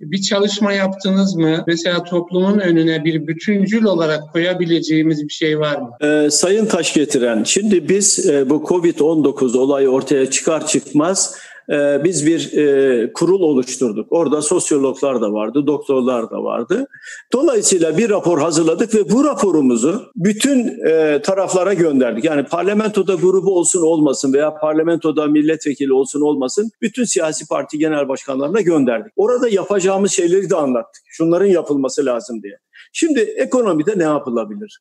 bir 0.00 0.22
çalışma 0.22 0.72
yaptınız 0.72 1.34
mı? 1.36 1.64
Mesela 1.66 2.04
toplumun 2.04 2.58
önüne 2.58 3.04
bir 3.04 3.26
bütüncül 3.26 3.84
olarak 3.84 4.32
koyabileceğimiz 4.32 5.28
bir 5.28 5.32
şey 5.32 5.58
var 5.58 5.76
mı? 5.76 5.90
Ee, 6.02 6.30
Sayın 6.30 6.66
Taş 6.66 6.94
getiren, 6.94 7.44
şimdi 7.44 7.88
biz 7.88 8.28
e, 8.28 8.50
bu 8.50 8.54
Covid-19 8.54 9.58
olayı 9.58 9.88
ortaya 9.88 10.30
çıkar 10.30 10.66
çıkmaz 10.66 11.36
e, 11.70 12.04
biz 12.04 12.26
bir 12.26 12.52
e, 12.52 13.12
kurul 13.12 13.40
oluşturduk. 13.40 14.06
Orada 14.10 14.42
sosyologlar 14.42 15.20
da 15.20 15.32
vardı, 15.32 15.66
doktorlar 15.66 16.30
da 16.30 16.44
vardı. 16.44 16.86
Dolayısıyla 17.32 17.98
bir 17.98 18.10
rapor 18.10 18.38
hazırladık 18.38 18.94
ve 18.94 19.10
bu 19.10 19.24
raporumuzu 19.24 20.02
bütün 20.16 20.86
e, 20.86 21.22
taraflara 21.22 21.74
gönderdik. 21.74 22.24
Yani 22.24 22.44
parlamentoda 22.44 23.14
grubu 23.14 23.58
olsun 23.58 23.82
olmasın 23.82 24.32
veya 24.32 24.54
parlamentoda 24.54 25.26
milletvekili 25.26 25.92
olsun 25.92 26.20
olmasın 26.20 26.70
bütün 26.82 27.04
siyasi 27.04 27.48
parti 27.48 27.78
genel 27.78 28.08
başkanlarına 28.08 28.60
gönderdik. 28.60 29.12
Orada 29.16 29.48
yapacağımız 29.48 30.12
şeyleri 30.12 30.50
de 30.50 30.56
anlattık. 30.56 31.02
Şunların 31.06 31.46
yapılması 31.46 32.06
lazım 32.06 32.42
diye. 32.42 32.58
Şimdi 32.92 33.20
ekonomide 33.20 33.98
ne 33.98 34.02
yapılabilir? 34.02 34.80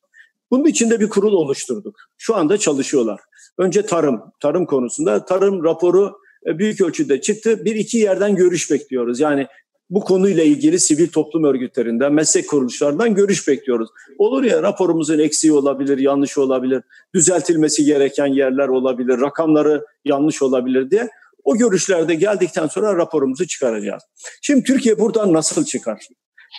Bunun 0.52 0.66
için 0.66 0.90
de 0.90 1.00
bir 1.00 1.10
kurul 1.10 1.34
oluşturduk. 1.34 1.96
Şu 2.18 2.36
anda 2.36 2.58
çalışıyorlar. 2.58 3.20
Önce 3.58 3.86
tarım, 3.86 4.22
tarım 4.40 4.66
konusunda 4.66 5.26
tarım 5.26 5.64
raporu 5.64 6.16
büyük 6.46 6.82
ölçüde 6.82 7.22
çıktı. 7.22 7.66
Bir 7.66 7.76
iki 7.76 7.98
yerden 7.98 8.36
görüş 8.36 8.72
bekliyoruz. 8.72 9.20
Yani 9.20 9.48
bu 9.90 10.00
konuyla 10.00 10.44
ilgili 10.44 10.80
sivil 10.80 11.08
toplum 11.08 11.44
örgütlerinden, 11.44 12.14
meslek 12.14 12.50
kuruluşlarından 12.50 13.16
görüş 13.16 13.48
bekliyoruz. 13.48 13.90
Olur 14.18 14.44
ya 14.44 14.64
raporumuzun 14.64 15.20
eksiği 15.20 15.54
olabilir, 15.54 15.98
yanlış 15.98 16.38
olabilir, 16.38 16.84
düzeltilmesi 17.16 17.86
gereken 17.86 18.28
yerler 18.28 18.68
olabilir, 18.68 19.22
rakamları 19.22 19.86
yanlış 20.06 20.42
olabilir 20.42 20.92
diye. 20.92 21.10
O 21.44 21.58
görüşlerde 21.58 22.16
geldikten 22.16 22.68
sonra 22.68 22.98
raporumuzu 22.98 23.48
çıkaracağız. 23.48 24.04
Şimdi 24.42 24.64
Türkiye 24.64 25.00
buradan 25.00 25.34
nasıl 25.34 25.66
çıkar? 25.66 26.08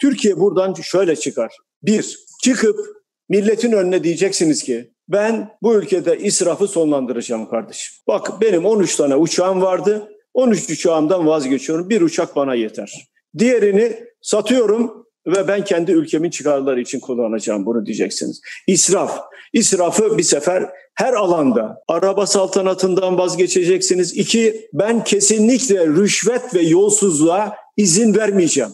Türkiye 0.01 0.41
buradan 0.41 0.75
şöyle 0.75 1.17
çıkar. 1.17 1.57
Bir, 1.83 2.19
çıkıp 2.43 3.00
milletin 3.31 3.73
önüne 3.73 4.05
diyeceksiniz 4.05 4.63
ki 4.63 4.91
ben 5.09 5.51
bu 5.63 5.75
ülkede 5.75 6.19
israfı 6.19 6.69
sonlandıracağım 6.69 7.49
kardeşim. 7.49 7.97
Bak 8.09 8.41
benim 8.41 8.67
13 8.67 8.97
tane 8.97 9.17
uçağım 9.17 9.63
vardı. 9.63 10.09
13 10.35 10.71
uçağımdan 10.71 11.27
vazgeçiyorum. 11.27 11.91
Bir 11.91 12.01
uçak 12.01 12.37
bana 12.37 12.55
yeter. 12.55 13.09
Diğerini 13.39 13.97
satıyorum 14.23 15.07
ve 15.27 15.49
ben 15.49 15.65
kendi 15.65 15.93
ülkemin 15.93 16.31
çıkarları 16.31 16.81
için 16.81 17.01
kullanacağım 17.01 17.67
bunu 17.67 17.87
diyeceksiniz. 17.87 18.41
İsraf. 18.67 19.21
İsrafı 19.53 20.19
bir 20.19 20.23
sefer 20.23 20.71
her 20.95 21.13
alanda 21.13 21.83
araba 21.89 22.27
saltanatından 22.27 23.19
vazgeçeceksiniz. 23.19 24.17
İki, 24.17 24.69
ben 24.73 25.05
kesinlikle 25.05 25.87
rüşvet 25.87 26.55
ve 26.55 26.63
yolsuzluğa 26.63 27.57
izin 27.77 28.15
vermeyeceğim. 28.15 28.71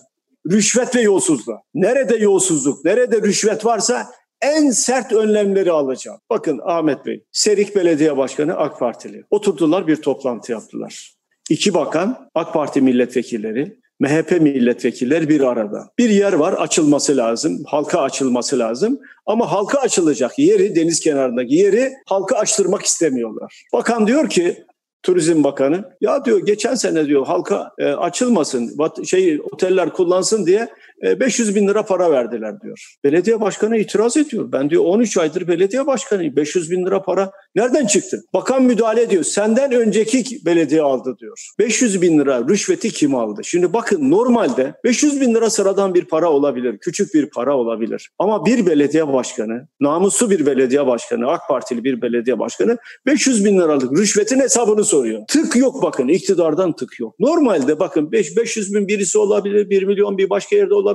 Rüşvet 0.51 0.97
ve 0.97 1.01
yolsuzluğa. 1.01 1.63
Nerede 1.75 2.17
yolsuzluk, 2.17 2.85
nerede 2.85 3.23
rüşvet 3.23 3.65
varsa 3.65 4.07
en 4.47 4.71
sert 4.71 5.13
önlemleri 5.13 5.73
alacağım. 5.73 6.19
Bakın 6.31 6.61
Ahmet 6.65 7.07
Bey, 7.07 7.25
Serik 7.33 7.77
Belediye 7.77 8.17
Başkanı 8.17 8.57
AK 8.57 8.79
Partili. 8.79 9.25
Oturdular 9.31 9.87
bir 9.87 9.97
toplantı 9.97 10.53
yaptılar. 10.53 11.13
İki 11.51 11.75
bakan, 11.75 12.29
AK 12.35 12.53
Parti 12.53 12.81
milletvekilleri, 12.81 13.79
MHP 14.01 14.41
milletvekilleri 14.41 15.29
bir 15.29 15.41
arada. 15.41 15.89
Bir 15.99 16.11
yer 16.11 16.33
var 16.33 16.53
açılması 16.53 17.17
lazım, 17.17 17.63
halka 17.67 18.01
açılması 18.01 18.59
lazım. 18.59 19.01
Ama 19.27 19.53
halka 19.53 19.79
açılacak 19.79 20.39
yeri, 20.39 20.77
deniz 20.77 21.01
kenarındaki 21.01 21.55
yeri 21.55 21.93
halka 22.07 22.37
açtırmak 22.37 22.83
istemiyorlar. 22.83 23.63
Bakan 23.73 24.07
diyor 24.07 24.31
ki, 24.31 24.65
Turizm 25.07 25.45
Bakanı 25.45 25.85
ya 26.01 26.25
diyor 26.25 26.47
geçen 26.47 26.75
sene 26.75 27.07
diyor 27.07 27.27
halka 27.27 27.71
e, 27.79 27.87
açılmasın 27.87 28.79
şey 29.05 29.41
oteller 29.41 29.93
kullansın 29.93 30.47
diye 30.47 30.69
500 31.03 31.55
bin 31.55 31.69
lira 31.69 31.83
para 31.83 32.11
verdiler 32.11 32.61
diyor. 32.61 32.97
Belediye 33.05 33.41
başkanı 33.41 33.79
itiraz 33.79 34.17
ediyor. 34.17 34.53
Ben 34.53 34.71
diyor 34.71 34.85
13 34.85 35.17
aydır 35.17 35.49
belediye 35.49 35.87
başkanıyım. 35.87 36.37
500 36.37 36.71
bin 36.71 36.87
lira 36.87 37.03
para 37.03 37.31
nereden 37.55 37.87
çıktı? 37.87 38.25
Bakan 38.35 38.63
müdahale 38.63 39.03
ediyor. 39.03 39.23
Senden 39.23 39.73
önceki 39.73 40.25
belediye 40.47 40.83
aldı 40.83 41.17
diyor. 41.21 41.51
500 41.59 42.03
bin 42.03 42.19
lira 42.19 42.49
rüşveti 42.49 42.91
kim 42.91 43.15
aldı? 43.15 43.41
Şimdi 43.45 43.73
bakın 43.73 44.11
normalde 44.11 44.75
500 44.85 45.21
bin 45.21 45.35
lira 45.35 45.51
sıradan 45.51 45.95
bir 45.95 46.05
para 46.05 46.31
olabilir. 46.31 46.79
Küçük 46.79 47.15
bir 47.15 47.31
para 47.31 47.57
olabilir. 47.57 48.11
Ama 48.19 48.47
bir 48.47 48.67
belediye 48.67 49.13
başkanı, 49.13 49.69
namuslu 49.81 50.31
bir 50.31 50.47
belediye 50.47 50.87
başkanı, 50.87 51.29
AK 51.31 51.41
Partili 51.49 51.85
bir 51.85 52.03
belediye 52.03 52.39
başkanı 52.39 52.79
500 53.07 53.45
bin 53.45 53.59
liralık 53.59 53.99
rüşvetin 53.99 54.41
hesabını 54.41 54.85
soruyor. 54.85 55.23
Tık 55.29 55.57
yok 55.57 55.83
bakın 55.83 56.09
iktidardan 56.09 56.73
tık 56.73 57.01
yok. 57.01 57.15
Normalde 57.21 57.79
bakın 57.79 58.13
5, 58.13 58.37
500 58.37 58.75
bin 58.75 58.89
birisi 58.89 59.19
olabilir, 59.19 59.71
1 59.71 59.83
milyon 59.83 60.19
bir 60.19 60.31
başka 60.31 60.57
yerde 60.57 60.75
olabilir. 60.75 60.86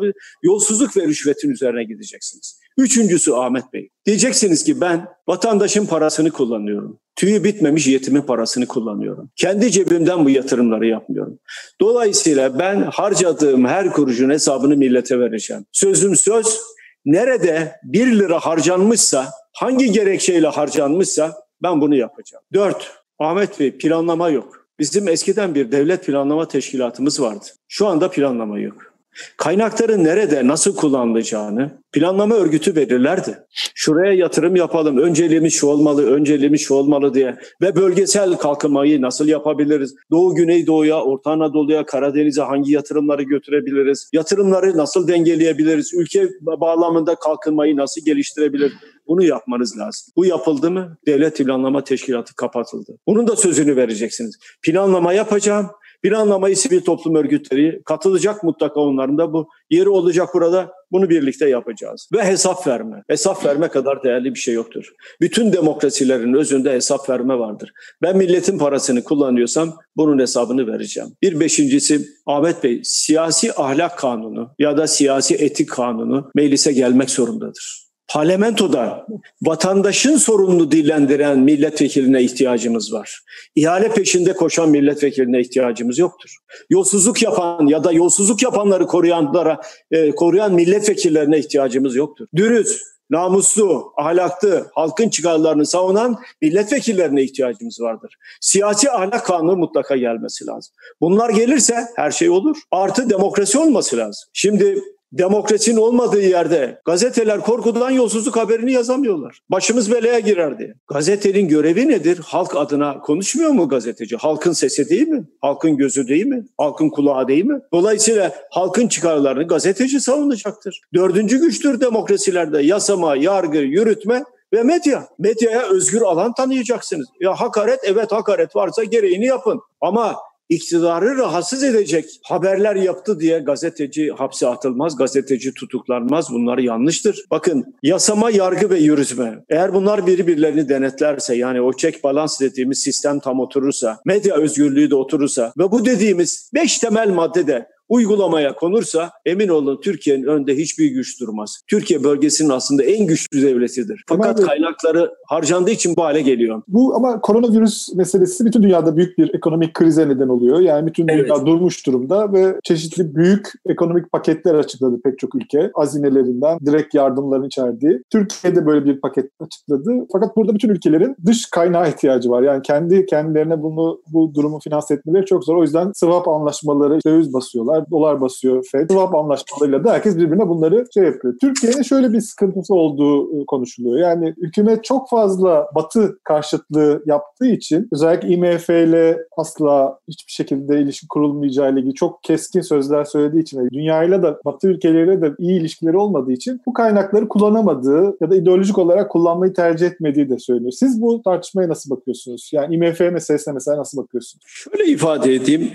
Yolsuzluk 0.43 0.97
ve 0.97 1.07
rüşvetin 1.07 1.49
üzerine 1.49 1.83
gideceksiniz. 1.83 2.59
Üçüncüsü 2.77 3.31
Ahmet 3.31 3.73
Bey. 3.73 3.89
Diyeceksiniz 4.05 4.63
ki 4.63 4.81
ben 4.81 5.07
vatandaşın 5.27 5.85
parasını 5.85 6.31
kullanıyorum. 6.31 6.99
Tüyü 7.15 7.43
bitmemiş 7.43 7.87
yetimin 7.87 8.21
parasını 8.21 8.67
kullanıyorum. 8.67 9.29
Kendi 9.35 9.71
cebimden 9.71 10.25
bu 10.25 10.29
yatırımları 10.29 10.87
yapmıyorum. 10.87 11.39
Dolayısıyla 11.81 12.59
ben 12.59 12.81
harcadığım 12.81 13.65
her 13.65 13.93
kuruşun 13.93 14.29
hesabını 14.29 14.77
millete 14.77 15.19
vereceğim. 15.19 15.65
Sözüm 15.71 16.15
söz. 16.15 16.59
Nerede 17.05 17.75
bir 17.83 18.19
lira 18.19 18.39
harcanmışsa, 18.39 19.27
hangi 19.53 19.91
gerekçeyle 19.91 20.47
harcanmışsa 20.47 21.33
ben 21.63 21.81
bunu 21.81 21.95
yapacağım. 21.95 22.43
Dört, 22.53 22.91
Ahmet 23.19 23.59
Bey 23.59 23.77
planlama 23.77 24.29
yok. 24.29 24.67
Bizim 24.79 25.07
eskiden 25.07 25.55
bir 25.55 25.71
devlet 25.71 26.05
planlama 26.05 26.47
teşkilatımız 26.47 27.21
vardı. 27.21 27.45
Şu 27.67 27.87
anda 27.87 28.11
planlama 28.11 28.59
yok. 28.59 28.90
Kaynakların 29.37 30.03
nerede, 30.03 30.47
nasıl 30.47 30.75
kullanılacağını 30.75 31.81
planlama 31.93 32.35
örgütü 32.35 32.75
belirlerdi. 32.75 33.37
Şuraya 33.75 34.13
yatırım 34.13 34.55
yapalım, 34.55 34.97
önceliğimiz 34.97 35.53
şu 35.53 35.67
olmalı, 35.67 36.11
önceliğimiz 36.11 36.61
şu 36.61 36.73
olmalı 36.73 37.13
diye. 37.13 37.37
Ve 37.61 37.75
bölgesel 37.75 38.33
kalkınmayı 38.33 39.01
nasıl 39.01 39.27
yapabiliriz? 39.27 39.95
Doğu, 40.11 40.35
Güneydoğu'ya, 40.35 41.01
Orta 41.01 41.31
Anadolu'ya, 41.31 41.85
Karadeniz'e 41.85 42.41
hangi 42.41 42.71
yatırımları 42.71 43.23
götürebiliriz? 43.23 44.09
Yatırımları 44.13 44.77
nasıl 44.77 45.07
dengeleyebiliriz? 45.07 45.93
Ülke 45.93 46.29
bağlamında 46.41 47.15
kalkınmayı 47.15 47.77
nasıl 47.77 48.01
geliştirebiliriz? 48.05 48.73
Bunu 49.07 49.23
yapmanız 49.23 49.77
lazım. 49.77 50.13
Bu 50.15 50.25
yapıldı 50.25 50.71
mı? 50.71 50.97
Devlet 51.07 51.37
Planlama 51.37 51.83
Teşkilatı 51.83 52.35
kapatıldı. 52.35 52.97
Bunun 53.07 53.27
da 53.27 53.35
sözünü 53.35 53.75
vereceksiniz. 53.75 54.39
Planlama 54.63 55.13
yapacağım. 55.13 55.67
Planlamayı 56.03 56.57
sivil 56.57 56.81
toplum 56.81 57.15
örgütleri 57.15 57.81
katılacak 57.85 58.43
mutlaka 58.43 58.79
onların 58.79 59.17
da 59.17 59.33
bu 59.33 59.47
yeri 59.69 59.89
olacak 59.89 60.29
burada. 60.33 60.71
Bunu 60.91 61.09
birlikte 61.09 61.49
yapacağız. 61.49 62.09
Ve 62.13 62.23
hesap 62.23 62.67
verme. 62.67 63.03
Hesap 63.07 63.45
verme 63.45 63.67
kadar 63.67 64.03
değerli 64.03 64.33
bir 64.33 64.39
şey 64.39 64.53
yoktur. 64.53 64.93
Bütün 65.21 65.53
demokrasilerin 65.53 66.33
özünde 66.33 66.71
hesap 66.73 67.09
verme 67.09 67.39
vardır. 67.39 67.73
Ben 68.01 68.17
milletin 68.17 68.57
parasını 68.57 69.03
kullanıyorsam 69.03 69.77
bunun 69.97 70.19
hesabını 70.19 70.67
vereceğim. 70.67 71.09
Bir 71.21 71.39
beşincisi 71.39 72.07
Ahmet 72.25 72.63
Bey 72.63 72.81
siyasi 72.83 73.53
ahlak 73.53 73.97
kanunu 73.97 74.49
ya 74.59 74.77
da 74.77 74.87
siyasi 74.87 75.35
etik 75.35 75.69
kanunu 75.69 76.31
meclise 76.35 76.71
gelmek 76.71 77.09
zorundadır 77.09 77.90
parlamentoda 78.13 79.07
vatandaşın 79.41 80.17
sorununu 80.17 80.71
dillendiren 80.71 81.39
milletvekiline 81.39 82.23
ihtiyacımız 82.23 82.93
var. 82.93 83.19
İhale 83.55 83.93
peşinde 83.93 84.33
koşan 84.33 84.69
milletvekiline 84.69 85.39
ihtiyacımız 85.39 85.97
yoktur. 85.97 86.37
Yolsuzluk 86.69 87.21
yapan 87.21 87.67
ya 87.67 87.83
da 87.83 87.91
yolsuzluk 87.91 88.43
yapanları 88.43 88.87
koruyanlara, 88.87 89.61
e, 89.91 90.11
koruyan 90.11 90.53
milletvekillerine 90.53 91.39
ihtiyacımız 91.39 91.95
yoktur. 91.95 92.27
Dürüst, 92.35 92.81
namuslu, 93.09 93.93
ahlaklı, 93.97 94.67
halkın 94.73 95.09
çıkarlarını 95.09 95.65
savunan 95.65 96.19
milletvekillerine 96.41 97.23
ihtiyacımız 97.23 97.81
vardır. 97.81 98.15
Siyasi 98.41 98.91
ahlak 98.91 99.25
kanunu 99.25 99.57
mutlaka 99.57 99.95
gelmesi 99.95 100.47
lazım. 100.47 100.73
Bunlar 101.01 101.29
gelirse 101.29 101.75
her 101.95 102.11
şey 102.11 102.29
olur. 102.29 102.57
Artı 102.71 103.09
demokrasi 103.09 103.57
olması 103.57 103.97
lazım. 103.97 104.29
Şimdi 104.33 104.83
demokrasinin 105.13 105.77
olmadığı 105.77 106.21
yerde 106.21 106.81
gazeteler 106.85 107.41
korkudan 107.41 107.91
yolsuzluk 107.91 108.37
haberini 108.37 108.71
yazamıyorlar. 108.71 109.39
Başımız 109.49 109.91
belaya 109.91 110.19
girer 110.19 110.59
diye. 110.59 110.73
Gazetenin 110.87 111.47
görevi 111.47 111.87
nedir? 111.87 112.19
Halk 112.25 112.55
adına 112.55 112.99
konuşmuyor 112.99 113.51
mu 113.51 113.67
gazeteci? 113.67 114.15
Halkın 114.15 114.53
sesi 114.53 114.89
değil 114.89 115.07
mi? 115.07 115.23
Halkın 115.41 115.77
gözü 115.77 116.07
değil 116.07 116.25
mi? 116.25 116.45
Halkın 116.57 116.89
kulağı 116.89 117.27
değil 117.27 117.45
mi? 117.45 117.59
Dolayısıyla 117.73 118.31
halkın 118.51 118.87
çıkarlarını 118.87 119.47
gazeteci 119.47 119.99
savunacaktır. 119.99 120.81
Dördüncü 120.93 121.39
güçtür 121.39 121.81
demokrasilerde 121.81 122.61
yasama, 122.61 123.15
yargı, 123.15 123.57
yürütme 123.57 124.23
ve 124.53 124.63
medya. 124.63 125.07
Medyaya 125.19 125.61
özgür 125.61 126.01
alan 126.01 126.33
tanıyacaksınız. 126.33 127.07
Ya 127.19 127.35
hakaret 127.35 127.79
evet 127.83 128.11
hakaret 128.11 128.55
varsa 128.55 128.83
gereğini 128.83 129.25
yapın. 129.25 129.61
Ama 129.81 130.15
iktidarı 130.51 131.17
rahatsız 131.17 131.63
edecek 131.63 132.05
haberler 132.23 132.75
yaptı 132.75 133.19
diye 133.19 133.39
gazeteci 133.39 134.11
hapse 134.11 134.47
atılmaz, 134.47 134.97
gazeteci 134.97 135.53
tutuklanmaz. 135.53 136.27
Bunlar 136.31 136.57
yanlıştır. 136.57 137.25
Bakın 137.31 137.75
yasama, 137.83 138.29
yargı 138.29 138.69
ve 138.69 138.79
yürütme. 138.79 139.43
Eğer 139.49 139.73
bunlar 139.73 140.07
birbirlerini 140.07 140.69
denetlerse 140.69 141.35
yani 141.35 141.61
o 141.61 141.73
check 141.73 142.03
balance 142.03 142.33
dediğimiz 142.39 142.79
sistem 142.79 143.19
tam 143.19 143.39
oturursa, 143.39 143.97
medya 144.05 144.35
özgürlüğü 144.35 144.89
de 144.89 144.95
oturursa 144.95 145.53
ve 145.57 145.71
bu 145.71 145.85
dediğimiz 145.85 146.51
beş 146.53 146.77
temel 146.79 147.09
maddede 147.09 147.67
uygulamaya 147.91 148.55
konursa 148.55 149.11
emin 149.25 149.47
olun 149.47 149.79
Türkiye'nin 149.83 150.23
önünde 150.23 150.57
hiçbir 150.57 150.85
güç 150.85 151.21
durmaz. 151.21 151.61
Türkiye 151.69 152.03
bölgesinin 152.03 152.49
aslında 152.49 152.83
en 152.83 153.07
güçlü 153.07 153.41
devletidir. 153.41 154.03
Fakat 154.09 154.37
Tabii. 154.37 154.47
kaynakları 154.47 155.11
harcandığı 155.27 155.71
için 155.71 155.95
bu 155.95 156.03
hale 156.03 156.21
geliyor. 156.21 156.61
Bu 156.67 156.95
ama 156.95 157.21
koronavirüs 157.21 157.95
meselesi 157.95 158.45
bütün 158.45 158.63
dünyada 158.63 158.97
büyük 158.97 159.17
bir 159.17 159.33
ekonomik 159.33 159.73
krize 159.73 160.09
neden 160.09 160.27
oluyor. 160.27 160.59
Yani 160.59 160.87
bütün 160.87 161.07
dünya 161.07 161.19
evet. 161.19 161.45
durmuş 161.45 161.87
durumda 161.87 162.33
ve 162.33 162.55
çeşitli 162.63 163.15
büyük 163.15 163.47
ekonomik 163.69 164.11
paketler 164.11 164.55
açıkladı 164.55 164.99
pek 165.03 165.19
çok 165.19 165.35
ülke. 165.35 165.71
Azinelerinden 165.73 166.59
direkt 166.65 166.95
yardımların 166.95 167.43
içerdiği. 167.43 168.03
Türkiye'de 168.09 168.65
böyle 168.65 168.85
bir 168.85 169.01
paket 169.01 169.31
açıkladı. 169.39 170.05
Fakat 170.11 170.35
burada 170.35 170.53
bütün 170.53 170.69
ülkelerin 170.69 171.15
dış 171.25 171.49
kaynağı 171.49 171.89
ihtiyacı 171.89 172.29
var. 172.29 172.41
Yani 172.41 172.61
kendi 172.61 173.05
kendilerine 173.05 173.61
bunu 173.63 174.01
bu 174.13 174.33
durumu 174.35 174.59
finanse 174.63 174.93
etmeleri 174.93 175.25
çok 175.25 175.43
zor. 175.43 175.57
O 175.57 175.61
yüzden 175.61 175.91
swap 175.95 176.27
anlaşmaları 176.27 176.99
döviz 177.05 177.33
basıyorlar 177.33 177.80
dolar 177.91 178.21
basıyor 178.21 178.65
FED. 178.71 178.89
Swap 178.89 179.15
anlaşmalarıyla 179.15 179.83
da 179.83 179.93
herkes 179.93 180.17
birbirine 180.17 180.49
bunları 180.49 180.85
şey 180.93 181.03
yapıyor. 181.03 181.33
Türkiye'nin 181.41 181.81
şöyle 181.81 182.13
bir 182.13 182.21
sıkıntısı 182.21 182.73
olduğu 182.73 183.41
e, 183.41 183.45
konuşuluyor. 183.45 183.99
Yani 183.99 184.35
hükümet 184.41 184.83
çok 184.83 185.09
fazla 185.09 185.67
batı 185.75 186.19
karşıtlığı 186.23 187.03
yaptığı 187.05 187.47
için 187.47 187.87
özellikle 187.91 188.27
IMF 188.27 188.69
ile 188.69 189.17
asla 189.37 189.99
hiçbir 190.07 190.31
şekilde 190.31 190.81
ilişki 190.81 191.07
kurulmayacağı 191.07 191.71
ile 191.71 191.79
ilgili 191.79 191.93
çok 191.93 192.23
keskin 192.23 192.61
sözler 192.61 193.03
söylediği 193.03 193.43
için 193.43 193.59
ve 193.59 193.69
dünyayla 193.69 194.23
da 194.23 194.39
batı 194.45 194.67
ülkeleriyle 194.67 195.21
de 195.21 195.33
iyi 195.39 195.59
ilişkileri 195.59 195.97
olmadığı 195.97 196.31
için 196.31 196.61
bu 196.65 196.73
kaynakları 196.73 197.27
kullanamadığı 197.27 198.17
ya 198.21 198.29
da 198.29 198.35
ideolojik 198.35 198.77
olarak 198.77 199.11
kullanmayı 199.11 199.53
tercih 199.53 199.87
etmediği 199.87 200.29
de 200.29 200.39
söylüyor. 200.39 200.71
Siz 200.71 201.01
bu 201.01 201.21
tartışmaya 201.23 201.69
nasıl 201.69 201.89
bakıyorsunuz? 201.89 202.49
Yani 202.53 202.75
IMF 202.75 202.99
meselesine 202.99 203.53
mesela 203.53 203.77
nasıl 203.77 204.03
bakıyorsunuz? 204.03 204.43
Şöyle 204.47 204.91
ifade 204.91 205.35
edeyim. 205.35 205.71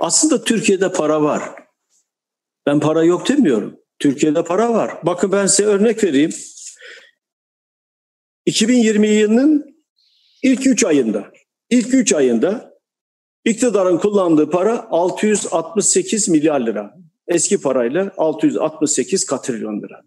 Aslında 0.00 0.44
Türkiye'de 0.44 0.92
para 0.92 1.22
var. 1.26 1.42
Ben 2.66 2.80
para 2.80 3.04
yok 3.04 3.28
demiyorum. 3.28 3.80
Türkiye'de 3.98 4.44
para 4.44 4.74
var. 4.74 4.98
Bakın 5.02 5.32
ben 5.32 5.46
size 5.46 5.64
örnek 5.64 6.04
vereyim. 6.04 6.30
2020 8.46 9.08
yılının 9.08 9.76
ilk 10.42 10.66
3 10.66 10.84
ayında, 10.84 11.32
ilk 11.70 11.94
3 11.94 12.12
ayında 12.12 12.78
iktidarın 13.44 13.98
kullandığı 13.98 14.50
para 14.50 14.86
668 14.90 16.28
milyar 16.28 16.60
lira. 16.60 16.96
Eski 17.28 17.60
parayla 17.60 18.12
668 18.16 19.26
katrilyon 19.26 19.82
lira. 19.82 20.02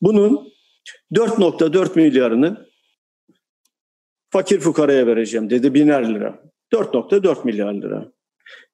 Bunun 0.00 0.52
4.4 1.12 1.96
milyarını 1.96 2.66
fakir 4.30 4.60
fukaraya 4.60 5.06
vereceğim 5.06 5.50
dedi 5.50 5.74
biner 5.74 6.14
lira. 6.14 6.42
4.4 6.72 7.44
milyar 7.44 7.74
lira. 7.74 8.12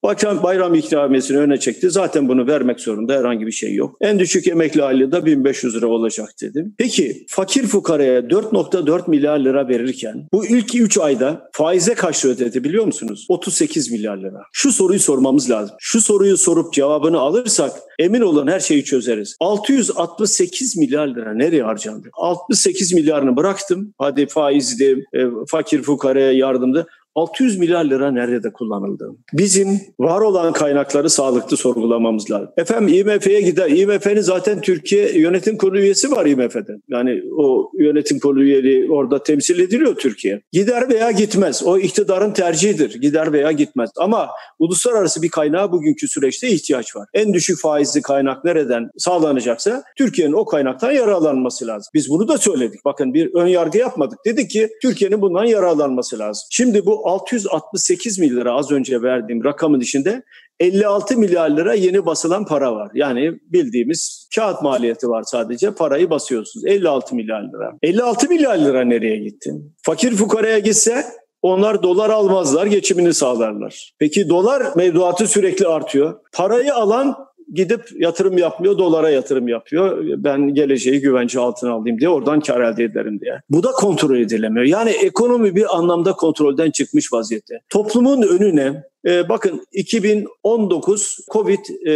Bakan 0.02 0.42
bayram 0.42 0.74
ikramiyesini 0.74 1.38
öne 1.38 1.60
çekti. 1.60 1.90
Zaten 1.90 2.28
bunu 2.28 2.46
vermek 2.46 2.80
zorunda 2.80 3.14
herhangi 3.14 3.46
bir 3.46 3.52
şey 3.52 3.74
yok. 3.74 3.96
En 4.00 4.18
düşük 4.18 4.48
emekli 4.48 4.82
aylığı 4.82 5.12
da 5.12 5.26
1500 5.26 5.76
lira 5.76 5.86
olacak 5.86 6.28
dedim. 6.42 6.74
Peki 6.78 7.26
fakir 7.28 7.66
fukaraya 7.66 8.20
4.4 8.20 9.10
milyar 9.10 9.38
lira 9.38 9.68
verirken 9.68 10.28
bu 10.32 10.46
ilk 10.46 10.74
3 10.74 10.98
ayda 10.98 11.50
faize 11.52 11.94
kaç 11.94 12.24
ödedi 12.24 12.64
biliyor 12.64 12.84
musunuz? 12.84 13.26
38 13.28 13.90
milyar 13.90 14.16
lira. 14.16 14.42
Şu 14.52 14.72
soruyu 14.72 15.00
sormamız 15.00 15.50
lazım. 15.50 15.76
Şu 15.80 16.00
soruyu 16.00 16.36
sorup 16.36 16.72
cevabını 16.72 17.18
alırsak 17.18 17.72
emin 17.98 18.20
olun 18.20 18.46
her 18.46 18.60
şeyi 18.60 18.84
çözeriz. 18.84 19.36
668 19.40 20.76
milyar 20.76 21.08
lira 21.08 21.34
nereye 21.34 21.62
harcandı? 21.62 22.08
68 22.12 22.92
milyarını 22.92 23.36
bıraktım. 23.36 23.94
Hadi 23.98 24.26
faizdi, 24.26 25.04
e, 25.14 25.20
fakir 25.48 25.82
fukaraya 25.82 26.32
yardımdı. 26.32 26.86
600 27.16 27.58
milyar 27.58 27.84
lira 27.84 28.10
nerede 28.10 28.52
kullanıldı? 28.52 29.16
Bizim 29.32 29.80
var 29.98 30.20
olan 30.20 30.52
kaynakları 30.52 31.10
sağlıklı 31.10 31.56
sorgulamamız 31.56 32.30
lazım. 32.30 32.48
Efendim 32.56 32.94
IMF'ye 32.94 33.40
gider. 33.40 33.70
IMF'nin 33.70 34.20
zaten 34.20 34.60
Türkiye 34.60 35.18
yönetim 35.18 35.58
kurulu 35.58 35.78
üyesi 35.78 36.10
var 36.10 36.26
IMF'de. 36.26 36.72
Yani 36.88 37.22
o 37.38 37.70
yönetim 37.78 38.18
kurulu 38.18 38.42
üyeliği 38.42 38.90
orada 38.90 39.22
temsil 39.22 39.58
ediliyor 39.58 39.94
Türkiye. 39.94 40.42
Gider 40.52 40.88
veya 40.88 41.10
gitmez. 41.10 41.62
O 41.66 41.78
iktidarın 41.78 42.32
tercihidir. 42.32 43.00
Gider 43.00 43.32
veya 43.32 43.52
gitmez. 43.52 43.90
Ama 43.96 44.28
uluslararası 44.58 45.22
bir 45.22 45.28
kaynağa 45.28 45.72
bugünkü 45.72 46.08
süreçte 46.08 46.48
ihtiyaç 46.48 46.96
var. 46.96 47.08
En 47.14 47.34
düşük 47.34 47.60
faizli 47.60 48.02
kaynak 48.02 48.44
nereden 48.44 48.90
sağlanacaksa 48.98 49.82
Türkiye'nin 49.98 50.32
o 50.32 50.44
kaynaktan 50.44 50.92
yararlanması 50.92 51.66
lazım. 51.66 51.90
Biz 51.94 52.10
bunu 52.10 52.28
da 52.28 52.38
söyledik. 52.38 52.84
Bakın 52.84 53.14
bir 53.14 53.34
ön 53.34 53.46
yargı 53.46 53.78
yapmadık. 53.78 54.18
Dedik 54.26 54.50
ki 54.50 54.68
Türkiye'nin 54.82 55.20
bundan 55.20 55.44
yararlanması 55.44 56.18
lazım. 56.18 56.46
Şimdi 56.50 56.86
bu 56.86 57.05
668 57.06 58.18
milyar 58.18 58.46
az 58.46 58.70
önce 58.72 59.02
verdiğim 59.02 59.44
rakamın 59.44 59.80
içinde 59.80 60.22
56 60.60 61.18
milyar 61.18 61.50
lira 61.50 61.74
yeni 61.74 62.06
basılan 62.06 62.44
para 62.46 62.74
var. 62.74 62.90
Yani 62.94 63.32
bildiğimiz 63.52 64.28
kağıt 64.34 64.62
maliyeti 64.62 65.08
var 65.08 65.22
sadece. 65.22 65.70
Parayı 65.70 66.10
basıyorsunuz. 66.10 66.66
56 66.66 67.14
milyar 67.14 67.42
lira. 67.42 67.72
56 67.82 68.28
milyar 68.28 68.58
lira 68.58 68.84
nereye 68.84 69.18
gitti? 69.18 69.54
Fakir 69.82 70.12
fukaraya 70.12 70.58
gitse 70.58 71.04
onlar 71.42 71.82
dolar 71.82 72.10
almazlar, 72.10 72.66
geçimini 72.66 73.14
sağlarlar. 73.14 73.92
Peki 73.98 74.28
dolar 74.28 74.62
mevduatı 74.76 75.26
sürekli 75.26 75.66
artıyor. 75.66 76.20
Parayı 76.32 76.74
alan 76.74 77.16
gidip 77.52 77.82
yatırım 77.98 78.38
yapmıyor, 78.38 78.78
dolara 78.78 79.10
yatırım 79.10 79.48
yapıyor. 79.48 80.04
Ben 80.16 80.54
geleceği 80.54 81.00
güvence 81.00 81.40
altına 81.40 81.72
alayım 81.72 81.98
diye 81.98 82.08
oradan 82.08 82.40
kar 82.40 82.60
elde 82.60 82.84
ederim 82.84 83.20
diye. 83.20 83.40
Bu 83.50 83.62
da 83.62 83.70
kontrol 83.70 84.16
edilemiyor. 84.18 84.66
Yani 84.66 84.90
ekonomi 84.90 85.56
bir 85.56 85.76
anlamda 85.76 86.12
kontrolden 86.12 86.70
çıkmış 86.70 87.12
vaziyette. 87.12 87.60
Toplumun 87.68 88.22
önüne 88.22 88.82
e, 89.06 89.28
bakın 89.28 89.66
2019 89.72 91.18
Covid 91.32 91.86
e, 91.86 91.92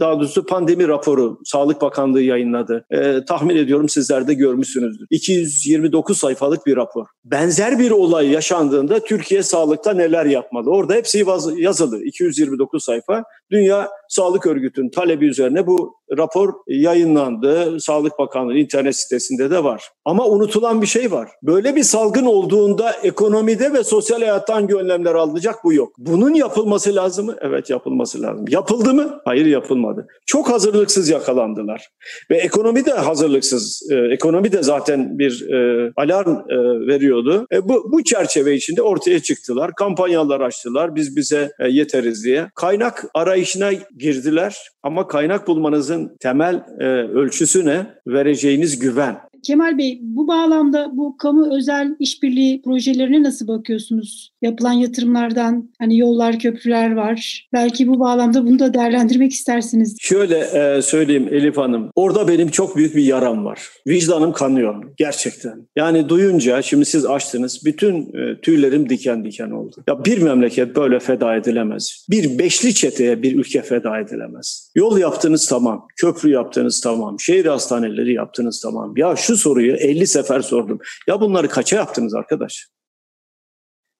daha 0.00 0.18
doğrusu 0.18 0.46
pandemi 0.46 0.88
raporu 0.88 1.40
Sağlık 1.44 1.82
Bakanlığı 1.82 2.22
yayınladı. 2.22 2.86
E, 2.90 3.24
tahmin 3.24 3.56
ediyorum 3.56 3.88
sizler 3.88 4.28
de 4.28 4.34
görmüşsünüzdür. 4.34 5.06
229 5.10 6.18
sayfalık 6.18 6.66
bir 6.66 6.76
rapor. 6.76 7.06
Benzer 7.24 7.78
bir 7.78 7.90
olay 7.90 8.30
yaşandığında 8.30 9.00
Türkiye 9.00 9.42
sağlıkta 9.42 9.92
neler 9.92 10.26
yapmalı? 10.26 10.70
Orada 10.70 10.94
hepsi 10.94 11.24
yazılı. 11.56 12.04
229 12.04 12.84
sayfa. 12.84 13.24
Dünya 13.50 13.88
Sağlık 14.08 14.46
Örgütü'nün 14.46 14.90
talebi 14.90 15.26
üzerine 15.26 15.66
bu 15.66 15.96
rapor 16.16 16.54
yayınlandı. 16.66 17.80
Sağlık 17.80 18.18
Bakanlığı 18.18 18.54
internet 18.54 18.96
sitesinde 18.96 19.50
de 19.50 19.64
var. 19.64 19.90
Ama 20.04 20.26
unutulan 20.26 20.82
bir 20.82 20.86
şey 20.86 21.12
var. 21.12 21.28
Böyle 21.42 21.76
bir 21.76 21.82
salgın 21.82 22.24
olduğunda 22.24 22.92
ekonomide 23.02 23.72
ve 23.72 23.84
sosyal 23.84 24.18
hayattan 24.18 24.62
hangi 24.62 24.76
önlemler 24.76 25.14
alınacak 25.14 25.64
bu 25.64 25.72
yok. 25.72 25.94
Bunun 25.98 26.34
yapılması 26.34 26.94
lazım 26.94 27.26
mı? 27.26 27.36
Evet 27.40 27.70
yapılması 27.70 28.22
lazım. 28.22 28.44
Yapıldı 28.48 28.94
mı? 28.94 29.20
Hayır 29.24 29.46
yapılmadı. 29.46 30.06
Çok 30.26 30.50
hazırlıksız 30.50 31.08
yakalandılar. 31.08 31.88
Ve 32.30 32.36
ekonomi 32.36 32.86
de 32.86 32.90
hazırlıksız. 32.90 33.82
Ee, 33.90 33.94
ekonomi 33.94 34.52
de 34.52 34.62
zaten 34.62 35.18
bir 35.18 35.50
e, 35.50 35.90
alarm 35.96 36.30
e, 36.30 36.56
veriyordu. 36.86 37.46
E, 37.52 37.68
bu, 37.68 37.92
bu 37.92 38.04
çerçeve 38.04 38.54
içinde 38.54 38.82
ortaya 38.82 39.20
çıktılar. 39.20 39.74
Kampanyalar 39.74 40.40
açtılar. 40.40 40.94
Biz 40.94 41.16
bize 41.16 41.52
e, 41.60 41.68
yeteriz 41.68 42.24
diye. 42.24 42.46
Kaynak 42.54 43.04
arayışına 43.14 43.72
girdiler. 43.98 44.56
Ama 44.82 45.06
kaynak 45.06 45.46
bulmanızın 45.46 46.01
temel 46.20 46.62
e, 46.80 46.84
ölçüsü 46.86 47.66
ne? 47.66 47.86
Vereceğiniz 48.06 48.78
güven. 48.78 49.16
Kemal 49.42 49.78
Bey 49.78 49.98
bu 50.02 50.28
bağlamda 50.28 50.90
bu 50.92 51.16
kamu 51.16 51.56
özel 51.56 51.96
işbirliği 51.98 52.62
projelerine 52.62 53.22
nasıl 53.22 53.48
bakıyorsunuz? 53.48 54.32
Yapılan 54.42 54.72
yatırımlardan 54.72 55.70
hani 55.78 55.98
yollar, 55.98 56.38
köprüler 56.38 56.92
var. 56.92 57.48
Belki 57.52 57.88
bu 57.88 58.00
bağlamda 58.00 58.46
bunu 58.46 58.58
da 58.58 58.74
değerlendirmek 58.74 59.32
istersiniz. 59.32 59.96
Şöyle 60.00 60.38
e, 60.38 60.82
söyleyeyim 60.82 61.28
Elif 61.30 61.56
Hanım. 61.56 61.90
Orada 61.94 62.28
benim 62.28 62.48
çok 62.48 62.76
büyük 62.76 62.96
bir 62.96 63.02
yaram 63.04 63.44
var. 63.44 63.60
Vicdanım 63.86 64.32
kanıyor 64.32 64.84
gerçekten. 64.96 65.68
Yani 65.76 66.08
duyunca 66.08 66.62
şimdi 66.62 66.84
siz 66.84 67.06
açtınız 67.06 67.60
bütün 67.64 68.00
e, 68.00 68.40
tüylerim 68.40 68.88
diken 68.88 69.24
diken 69.24 69.50
oldu. 69.50 69.76
Ya 69.88 70.04
bir 70.04 70.22
memleket 70.22 70.76
böyle 70.76 70.98
feda 70.98 71.36
edilemez. 71.36 72.06
Bir 72.10 72.38
beşli 72.38 72.74
çeteye 72.74 73.22
bir 73.22 73.36
ülke 73.36 73.62
feda 73.62 73.98
edilemez. 73.98 74.71
Yol 74.74 74.98
yaptınız 74.98 75.48
tamam. 75.48 75.86
Köprü 75.96 76.30
yaptınız 76.30 76.80
tamam. 76.80 77.20
Şehir 77.20 77.46
hastaneleri 77.46 78.12
yaptınız 78.12 78.60
tamam. 78.60 78.96
Ya 78.96 79.16
şu 79.16 79.36
soruyu 79.36 79.72
50 79.76 80.06
sefer 80.06 80.40
sordum. 80.40 80.78
Ya 81.06 81.20
bunları 81.20 81.48
kaça 81.48 81.76
yaptınız 81.76 82.14
arkadaş? 82.14 82.68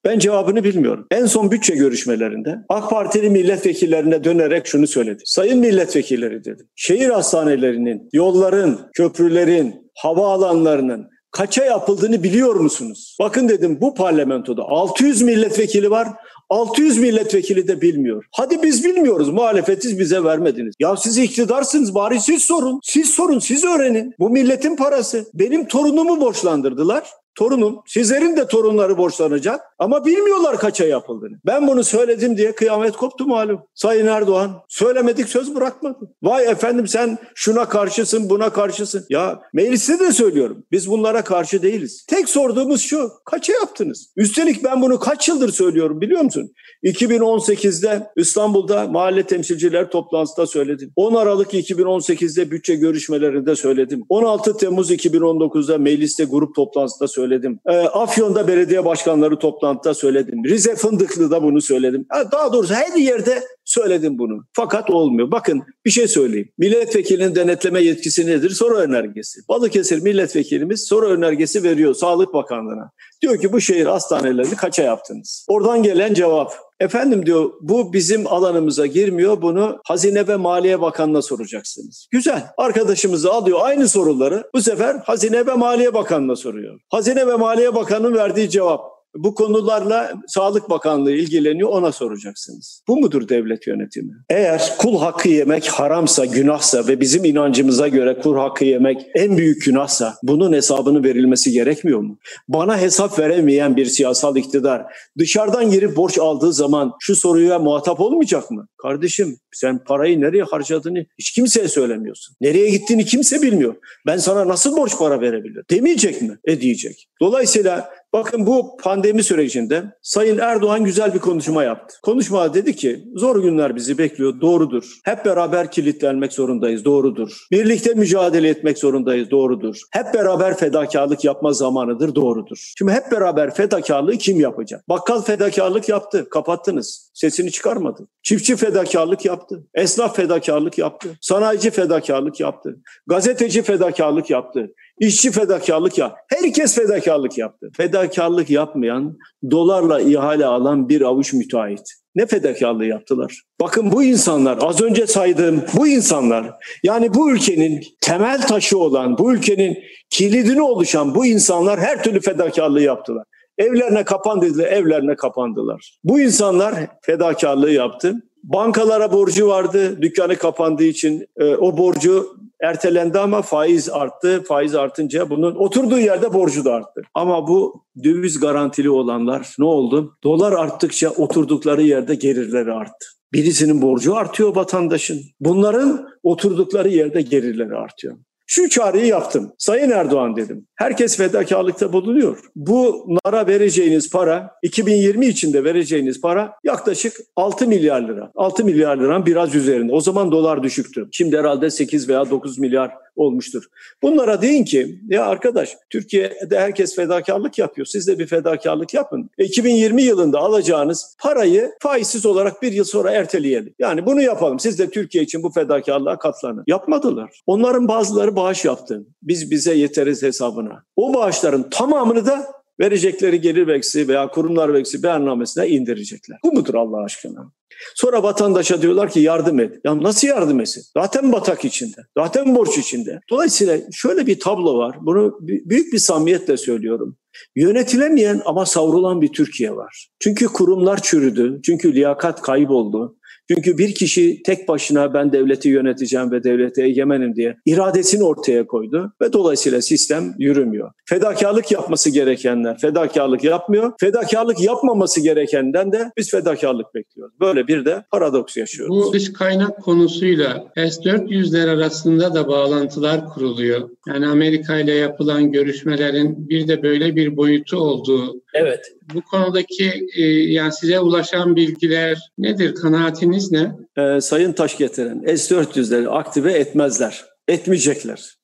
Ben 0.04 0.18
cevabını 0.18 0.64
bilmiyorum. 0.64 1.06
En 1.10 1.26
son 1.26 1.50
bütçe 1.50 1.74
görüşmelerinde 1.74 2.58
AK 2.68 2.90
Partili 2.90 3.30
milletvekillerine 3.30 4.24
dönerek 4.24 4.66
şunu 4.66 4.86
söyledi. 4.86 5.22
Sayın 5.26 5.58
milletvekilleri 5.58 6.44
dedim. 6.44 6.68
Şehir 6.74 7.10
hastanelerinin, 7.10 8.08
yolların, 8.12 8.90
köprülerin, 8.94 9.90
havaalanlarının 9.94 11.10
kaça 11.30 11.64
yapıldığını 11.64 12.22
biliyor 12.22 12.54
musunuz? 12.54 13.16
Bakın 13.20 13.48
dedim 13.48 13.78
bu 13.80 13.94
parlamentoda 13.94 14.62
600 14.62 15.22
milletvekili 15.22 15.90
var. 15.90 16.08
600 16.52 16.98
milletvekili 16.98 17.68
de 17.68 17.80
bilmiyor. 17.80 18.24
Hadi 18.32 18.62
biz 18.62 18.84
bilmiyoruz. 18.84 19.28
Muhalefetiz 19.28 19.98
bize 19.98 20.24
vermediniz. 20.24 20.74
Ya 20.78 20.96
siz 20.96 21.18
iktidarsınız 21.18 21.94
bari 21.94 22.20
siz 22.20 22.42
sorun. 22.42 22.80
Siz 22.82 23.10
sorun, 23.10 23.38
siz 23.38 23.64
öğrenin. 23.64 24.14
Bu 24.18 24.30
milletin 24.30 24.76
parası. 24.76 25.24
Benim 25.34 25.68
torunumu 25.68 26.20
borçlandırdılar 26.20 27.04
torunum, 27.34 27.82
sizlerin 27.86 28.36
de 28.36 28.46
torunları 28.46 28.98
borçlanacak 28.98 29.60
ama 29.78 30.04
bilmiyorlar 30.04 30.58
kaça 30.58 30.84
yapıldığını. 30.84 31.40
Ben 31.46 31.68
bunu 31.68 31.84
söyledim 31.84 32.36
diye 32.36 32.52
kıyamet 32.52 32.96
koptu 32.96 33.26
malum. 33.26 33.60
Sayın 33.74 34.06
Erdoğan 34.06 34.50
söylemedik 34.68 35.28
söz 35.28 35.54
bırakmadı. 35.54 35.98
Vay 36.22 36.46
efendim 36.46 36.88
sen 36.88 37.18
şuna 37.34 37.68
karşısın 37.68 38.30
buna 38.30 38.50
karşısın. 38.50 39.06
Ya 39.08 39.40
mecliste 39.52 39.98
de 39.98 40.12
söylüyorum 40.12 40.64
biz 40.72 40.90
bunlara 40.90 41.24
karşı 41.24 41.62
değiliz. 41.62 42.06
Tek 42.08 42.28
sorduğumuz 42.28 42.82
şu 42.82 43.10
kaça 43.24 43.52
yaptınız? 43.52 44.12
Üstelik 44.16 44.64
ben 44.64 44.82
bunu 44.82 44.98
kaç 44.98 45.28
yıldır 45.28 45.52
söylüyorum 45.52 46.00
biliyor 46.00 46.20
musun? 46.20 46.52
2018'de 46.84 48.10
İstanbul'da 48.16 48.86
mahalle 48.86 49.22
temsilciler 49.22 49.90
toplantısında 49.90 50.46
söyledim. 50.46 50.92
10 50.96 51.14
Aralık 51.14 51.54
2018'de 51.54 52.50
bütçe 52.50 52.74
görüşmelerinde 52.74 53.56
söyledim. 53.56 54.04
16 54.08 54.56
Temmuz 54.56 54.90
2019'da 54.90 55.78
mecliste 55.78 56.24
grup 56.24 56.54
toplantısında 56.54 57.08
söyledim. 57.08 57.21
E, 57.66 57.72
Afyon'da 57.76 58.48
belediye 58.48 58.84
başkanları 58.84 59.38
toplantıda 59.38 59.94
söyledim. 59.94 60.44
Rize 60.44 60.76
Fındıklı'da 60.76 61.42
bunu 61.42 61.60
söyledim. 61.60 62.06
Daha 62.32 62.52
doğrusu 62.52 62.74
her 62.74 62.98
yerde 62.98 63.42
söyledim 63.64 64.18
bunu. 64.18 64.44
Fakat 64.52 64.90
olmuyor. 64.90 65.30
Bakın 65.30 65.62
bir 65.84 65.90
şey 65.90 66.08
söyleyeyim. 66.08 66.48
Milletvekilinin 66.58 67.34
denetleme 67.34 67.80
yetkisi 67.80 68.26
nedir? 68.26 68.50
Soru 68.50 68.76
önergesi. 68.76 69.40
Balıkesir 69.48 70.02
milletvekilimiz 70.02 70.84
soru 70.84 71.06
önergesi 71.06 71.62
veriyor 71.62 71.94
Sağlık 71.94 72.34
Bakanlığı'na. 72.34 72.90
Diyor 73.22 73.40
ki 73.40 73.52
bu 73.52 73.60
şehir 73.60 73.86
hastanelerini 73.86 74.56
kaça 74.56 74.82
yaptınız? 74.82 75.46
Oradan 75.48 75.82
gelen 75.82 76.14
cevap 76.14 76.52
Efendim 76.82 77.26
diyor 77.26 77.50
bu 77.60 77.92
bizim 77.92 78.26
alanımıza 78.26 78.86
girmiyor. 78.86 79.42
Bunu 79.42 79.80
Hazine 79.84 80.28
ve 80.28 80.36
Maliye 80.36 80.80
Bakanı'na 80.80 81.22
soracaksınız. 81.22 82.08
Güzel. 82.10 82.46
Arkadaşımız 82.56 83.24
da 83.24 83.32
alıyor 83.32 83.58
aynı 83.62 83.88
soruları. 83.88 84.50
Bu 84.54 84.62
sefer 84.62 84.96
Hazine 85.04 85.46
ve 85.46 85.54
Maliye 85.54 85.94
Bakanı'na 85.94 86.36
soruyor. 86.36 86.80
Hazine 86.88 87.26
ve 87.26 87.36
Maliye 87.36 87.74
Bakanı'nın 87.74 88.14
verdiği 88.14 88.50
cevap 88.50 88.91
bu 89.16 89.34
konularla 89.34 90.12
Sağlık 90.26 90.70
Bakanlığı 90.70 91.12
ilgileniyor 91.12 91.68
ona 91.68 91.92
soracaksınız. 91.92 92.82
Bu 92.88 92.96
mudur 92.96 93.28
devlet 93.28 93.66
yönetimi? 93.66 94.12
Eğer 94.30 94.74
kul 94.78 94.98
hakkı 94.98 95.28
yemek 95.28 95.68
haramsa, 95.68 96.24
günahsa 96.24 96.88
ve 96.88 97.00
bizim 97.00 97.24
inancımıza 97.24 97.88
göre 97.88 98.18
kul 98.22 98.36
hakkı 98.36 98.64
yemek 98.64 99.06
en 99.14 99.36
büyük 99.36 99.64
günahsa 99.64 100.14
bunun 100.22 100.52
hesabını 100.52 101.04
verilmesi 101.04 101.52
gerekmiyor 101.52 102.00
mu? 102.00 102.18
Bana 102.48 102.80
hesap 102.80 103.18
veremeyen 103.18 103.76
bir 103.76 103.86
siyasal 103.86 104.36
iktidar 104.36 104.82
dışarıdan 105.18 105.70
girip 105.70 105.96
borç 105.96 106.18
aldığı 106.18 106.52
zaman 106.52 106.92
şu 107.00 107.16
soruya 107.16 107.58
muhatap 107.58 108.00
olmayacak 108.00 108.50
mı? 108.50 108.68
Kardeşim 108.82 109.36
sen 109.52 109.84
parayı 109.84 110.20
nereye 110.20 110.42
harcadığını 110.42 111.06
hiç 111.18 111.30
kimseye 111.30 111.68
söylemiyorsun. 111.68 112.36
Nereye 112.40 112.70
gittiğini 112.70 113.04
kimse 113.04 113.42
bilmiyor. 113.42 113.74
Ben 114.06 114.16
sana 114.16 114.48
nasıl 114.48 114.76
borç 114.76 114.98
para 114.98 115.20
verebilirim? 115.20 115.64
Demeyecek 115.70 116.22
mi? 116.22 116.38
E 116.44 116.60
diyecek. 116.60 117.08
Dolayısıyla 117.20 117.90
Bakın 118.12 118.46
bu 118.46 118.76
pandemi 118.76 119.22
sürecinde 119.22 119.84
Sayın 120.02 120.38
Erdoğan 120.38 120.84
güzel 120.84 121.14
bir 121.14 121.18
konuşma 121.18 121.64
yaptı. 121.64 121.96
Konuşma 122.02 122.54
dedi 122.54 122.76
ki 122.76 123.04
zor 123.14 123.42
günler 123.42 123.76
bizi 123.76 123.98
bekliyor 123.98 124.40
doğrudur. 124.40 124.84
Hep 125.04 125.24
beraber 125.24 125.70
kilitlenmek 125.70 126.32
zorundayız 126.32 126.84
doğrudur. 126.84 127.46
Birlikte 127.50 127.94
mücadele 127.94 128.48
etmek 128.48 128.78
zorundayız 128.78 129.30
doğrudur. 129.30 129.80
Hep 129.90 130.14
beraber 130.14 130.56
fedakarlık 130.56 131.24
yapma 131.24 131.52
zamanıdır 131.52 132.14
doğrudur. 132.14 132.72
Şimdi 132.78 132.92
hep 132.92 133.12
beraber 133.12 133.54
fedakarlığı 133.54 134.16
kim 134.16 134.40
yapacak? 134.40 134.88
Bakkal 134.88 135.22
fedakarlık 135.22 135.88
yaptı 135.88 136.28
kapattınız. 136.30 137.10
Sesini 137.14 137.50
çıkarmadı. 137.50 138.08
Çiftçi 138.22 138.56
fedakarlık 138.56 139.24
yaptı. 139.24 139.66
Esnaf 139.74 140.16
fedakarlık 140.16 140.78
yaptı. 140.78 141.08
Sanayici 141.20 141.70
fedakarlık 141.70 142.40
yaptı. 142.40 142.76
Gazeteci 143.06 143.62
fedakarlık 143.62 144.30
yaptı. 144.30 144.70
İşçi 144.98 145.30
fedakarlık 145.30 145.98
ya. 145.98 146.14
Herkes 146.28 146.74
fedakarlık 146.74 147.38
yaptı. 147.38 147.70
Fedakarlık 147.76 148.50
yapmayan, 148.50 149.18
dolarla 149.50 150.00
ihale 150.00 150.46
alan 150.46 150.88
bir 150.88 151.00
avuç 151.00 151.32
müteahhit. 151.32 151.92
Ne 152.14 152.26
fedakarlığı 152.26 152.86
yaptılar? 152.86 153.42
Bakın 153.60 153.92
bu 153.92 154.02
insanlar, 154.02 154.58
az 154.60 154.80
önce 154.80 155.06
saydığım 155.06 155.64
bu 155.76 155.88
insanlar, 155.88 156.50
yani 156.82 157.14
bu 157.14 157.30
ülkenin 157.30 157.82
temel 158.00 158.42
taşı 158.42 158.78
olan, 158.78 159.18
bu 159.18 159.34
ülkenin 159.34 159.78
kilidini 160.10 160.62
oluşan 160.62 161.14
bu 161.14 161.26
insanlar 161.26 161.80
her 161.80 162.02
türlü 162.02 162.20
fedakarlığı 162.20 162.82
yaptılar. 162.82 163.24
Evlerine 163.58 164.04
kapan 164.04 164.42
evlerine 164.42 165.16
kapandılar. 165.16 165.98
Bu 166.04 166.20
insanlar 166.20 166.74
fedakarlığı 167.02 167.70
yaptı. 167.70 168.14
Bankalara 168.42 169.12
borcu 169.12 169.46
vardı, 169.48 170.02
dükkanı 170.02 170.36
kapandığı 170.36 170.84
için 170.84 171.26
e, 171.36 171.44
o 171.44 171.78
borcu 171.78 172.36
ertelendi 172.62 173.18
ama 173.18 173.42
faiz 173.42 173.90
arttı. 173.90 174.42
Faiz 174.48 174.74
artınca 174.74 175.30
bunun 175.30 175.54
oturduğu 175.54 175.98
yerde 175.98 176.32
borcu 176.32 176.64
da 176.64 176.74
arttı. 176.74 177.02
Ama 177.14 177.48
bu 177.48 177.84
döviz 178.04 178.40
garantili 178.40 178.90
olanlar 178.90 179.54
ne 179.58 179.64
oldu? 179.64 180.18
Dolar 180.24 180.52
arttıkça 180.52 181.10
oturdukları 181.10 181.82
yerde 181.82 182.14
gelirleri 182.14 182.72
arttı. 182.72 183.06
Birisinin 183.32 183.82
borcu 183.82 184.16
artıyor 184.16 184.56
vatandaşın. 184.56 185.20
Bunların 185.40 186.08
oturdukları 186.22 186.88
yerde 186.88 187.22
gelirleri 187.22 187.74
artıyor. 187.74 188.16
Şu 188.54 188.68
çağrıyı 188.68 189.06
yaptım. 189.06 189.52
Sayın 189.58 189.90
Erdoğan 189.90 190.36
dedim. 190.36 190.66
Herkes 190.76 191.16
fedakarlıkta 191.16 191.92
bulunuyor. 191.92 192.38
Bunlara 192.56 193.46
vereceğiniz 193.46 194.10
para, 194.10 194.50
2020 194.62 195.26
içinde 195.26 195.64
vereceğiniz 195.64 196.20
para 196.20 196.52
yaklaşık 196.64 197.16
6 197.36 197.66
milyar 197.66 198.08
lira. 198.08 198.30
6 198.34 198.64
milyar 198.64 198.96
liranın 198.96 199.26
biraz 199.26 199.54
üzerinde. 199.54 199.92
O 199.92 200.00
zaman 200.00 200.32
dolar 200.32 200.62
düşüktü. 200.62 201.08
Şimdi 201.12 201.38
herhalde 201.38 201.70
8 201.70 202.08
veya 202.08 202.30
9 202.30 202.58
milyar 202.58 202.92
olmuştur. 203.16 203.64
Bunlara 204.02 204.42
deyin 204.42 204.64
ki 204.64 205.00
ya 205.08 205.26
arkadaş 205.26 205.76
Türkiye'de 205.90 206.60
herkes 206.60 206.96
fedakarlık 206.96 207.58
yapıyor. 207.58 207.86
Siz 207.86 208.08
de 208.08 208.18
bir 208.18 208.26
fedakarlık 208.26 208.94
yapın. 208.94 209.30
2020 209.38 210.02
yılında 210.02 210.38
alacağınız 210.38 211.16
parayı 211.20 211.70
faizsiz 211.82 212.26
olarak 212.26 212.62
bir 212.62 212.72
yıl 212.72 212.84
sonra 212.84 213.10
erteleyelim. 213.10 213.74
Yani 213.78 214.06
bunu 214.06 214.22
yapalım. 214.22 214.58
Siz 214.58 214.78
de 214.78 214.90
Türkiye 214.90 215.24
için 215.24 215.42
bu 215.42 215.50
fedakarlığa 215.52 216.18
katlanın. 216.18 216.64
Yapmadılar. 216.66 217.40
Onların 217.46 217.88
bazıları 217.88 218.36
bağış 218.36 218.64
yaptı. 218.64 219.06
Biz 219.22 219.50
bize 219.50 219.74
yeteriz 219.74 220.22
hesabına. 220.22 220.84
O 220.96 221.14
bağışların 221.14 221.70
tamamını 221.70 222.26
da 222.26 222.61
verecekleri 222.82 223.40
gelir 223.40 223.66
vergisi 223.66 224.08
veya 224.08 224.28
kurumlar 224.28 224.74
vergisi 224.74 225.02
beyannamesine 225.02 225.68
indirecekler. 225.68 226.38
Bu 226.44 226.52
mudur 226.52 226.74
Allah 226.74 227.04
aşkına? 227.04 227.52
Sonra 227.94 228.22
vatandaşa 228.22 228.82
diyorlar 228.82 229.10
ki 229.10 229.20
yardım 229.20 229.60
et. 229.60 229.80
Ya 229.84 230.02
nasıl 230.02 230.28
yardım 230.28 230.60
etsin? 230.60 230.82
Zaten 230.96 231.32
batak 231.32 231.64
içinde. 231.64 231.96
Zaten 232.18 232.54
borç 232.54 232.78
içinde. 232.78 233.20
Dolayısıyla 233.30 233.78
şöyle 233.92 234.26
bir 234.26 234.40
tablo 234.40 234.78
var. 234.78 234.96
Bunu 235.00 235.38
büyük 235.40 235.92
bir 235.92 235.98
samimiyetle 235.98 236.56
söylüyorum. 236.56 237.16
Yönetilemeyen 237.56 238.42
ama 238.44 238.66
savrulan 238.66 239.20
bir 239.20 239.32
Türkiye 239.32 239.76
var. 239.76 240.08
Çünkü 240.20 240.46
kurumlar 240.46 241.02
çürüdü. 241.02 241.60
Çünkü 241.64 241.94
liyakat 241.94 242.42
kayboldu. 242.42 243.16
Çünkü 243.54 243.78
bir 243.78 243.94
kişi 243.94 244.42
tek 244.42 244.68
başına 244.68 245.14
ben 245.14 245.32
devleti 245.32 245.68
yöneteceğim 245.68 246.30
ve 246.30 246.44
devlete 246.44 246.82
egemenim 246.82 247.36
diye 247.36 247.56
iradesini 247.66 248.24
ortaya 248.24 248.66
koydu 248.66 249.12
ve 249.22 249.32
dolayısıyla 249.32 249.82
sistem 249.82 250.34
yürümüyor. 250.38 250.90
Fedakarlık 251.04 251.72
yapması 251.72 252.10
gerekenler 252.10 252.78
fedakarlık 252.78 253.44
yapmıyor. 253.44 253.92
Fedakarlık 254.00 254.60
yapmaması 254.60 255.20
gerekenden 255.20 255.92
de 255.92 256.12
biz 256.16 256.30
fedakarlık 256.30 256.94
bekliyoruz. 256.94 257.34
Böyle 257.40 257.68
bir 257.68 257.84
de 257.84 258.04
paradoks 258.10 258.56
yaşıyoruz. 258.56 258.96
Bu 258.96 259.12
dış 259.12 259.32
kaynak 259.32 259.82
konusuyla 259.82 260.64
S-400'ler 260.76 261.70
arasında 261.70 262.34
da 262.34 262.48
bağlantılar 262.48 263.28
kuruluyor. 263.28 263.88
Yani 264.08 264.26
Amerika 264.26 264.78
ile 264.78 264.94
yapılan 264.94 265.52
görüşmelerin 265.52 266.48
bir 266.48 266.68
de 266.68 266.82
böyle 266.82 267.16
bir 267.16 267.36
boyutu 267.36 267.76
olduğu 267.76 268.42
Evet. 268.54 268.92
Bu 269.14 269.22
konudaki 269.22 270.06
e, 270.16 270.22
yani 270.26 270.72
size 270.72 271.00
ulaşan 271.00 271.56
bilgiler 271.56 272.18
nedir? 272.38 272.74
Kanaatiniz 272.74 273.52
ne? 273.52 273.72
Ee, 273.98 274.20
Sayın 274.20 274.52
Taş 274.52 274.78
getiren 274.78 275.36
S-400'leri 275.36 276.08
aktive 276.08 276.52
etmezler. 276.52 277.24
Etmeyecekler. 277.48 278.34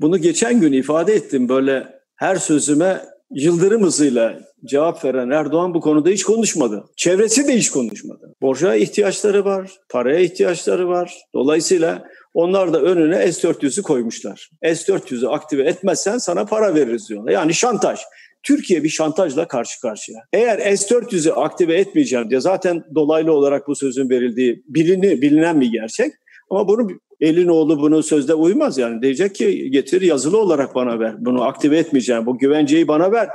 Bunu 0.00 0.18
geçen 0.18 0.60
gün 0.60 0.72
ifade 0.72 1.14
ettim. 1.14 1.48
Böyle 1.48 1.86
her 2.16 2.36
sözüme 2.36 3.04
yıldırım 3.30 3.82
hızıyla 3.82 4.40
cevap 4.64 5.04
veren 5.04 5.30
Erdoğan 5.30 5.74
bu 5.74 5.80
konuda 5.80 6.08
hiç 6.08 6.24
konuşmadı. 6.24 6.84
Çevresi 6.96 7.48
de 7.48 7.56
hiç 7.56 7.70
konuşmadı. 7.70 8.34
Borca 8.42 8.74
ihtiyaçları 8.74 9.44
var, 9.44 9.70
paraya 9.88 10.20
ihtiyaçları 10.20 10.88
var. 10.88 11.18
Dolayısıyla 11.34 12.04
onlar 12.34 12.72
da 12.72 12.82
önüne 12.82 13.32
S-400'ü 13.32 13.82
koymuşlar. 13.82 14.50
S-400'ü 14.62 15.28
aktive 15.28 15.62
etmezsen 15.62 16.18
sana 16.18 16.44
para 16.44 16.74
veririz 16.74 17.08
diyorlar. 17.08 17.32
Yani 17.32 17.54
şantaj. 17.54 18.00
Türkiye 18.44 18.84
bir 18.84 18.88
şantajla 18.88 19.48
karşı 19.48 19.80
karşıya. 19.80 20.20
Eğer 20.32 20.76
S-400'ü 20.76 21.30
aktive 21.30 21.74
etmeyeceğim 21.74 22.30
diye 22.30 22.40
zaten 22.40 22.84
dolaylı 22.94 23.32
olarak 23.32 23.68
bu 23.68 23.76
sözün 23.76 24.10
verildiği 24.10 24.62
bilini, 24.68 25.22
bilinen 25.22 25.60
bir 25.60 25.72
gerçek. 25.72 26.12
Ama 26.50 26.68
bunu 26.68 26.88
elin 27.20 27.48
oğlu 27.48 27.78
bunu 27.80 28.02
sözde 28.02 28.34
uymaz 28.34 28.78
yani. 28.78 29.02
Diyecek 29.02 29.34
ki 29.34 29.70
getir 29.70 30.02
yazılı 30.02 30.38
olarak 30.38 30.74
bana 30.74 30.98
ver. 30.98 31.14
Bunu 31.18 31.42
aktive 31.42 31.78
etmeyeceğim. 31.78 32.26
Bu 32.26 32.38
güvenceyi 32.38 32.88
bana 32.88 33.12
ver 33.12 33.28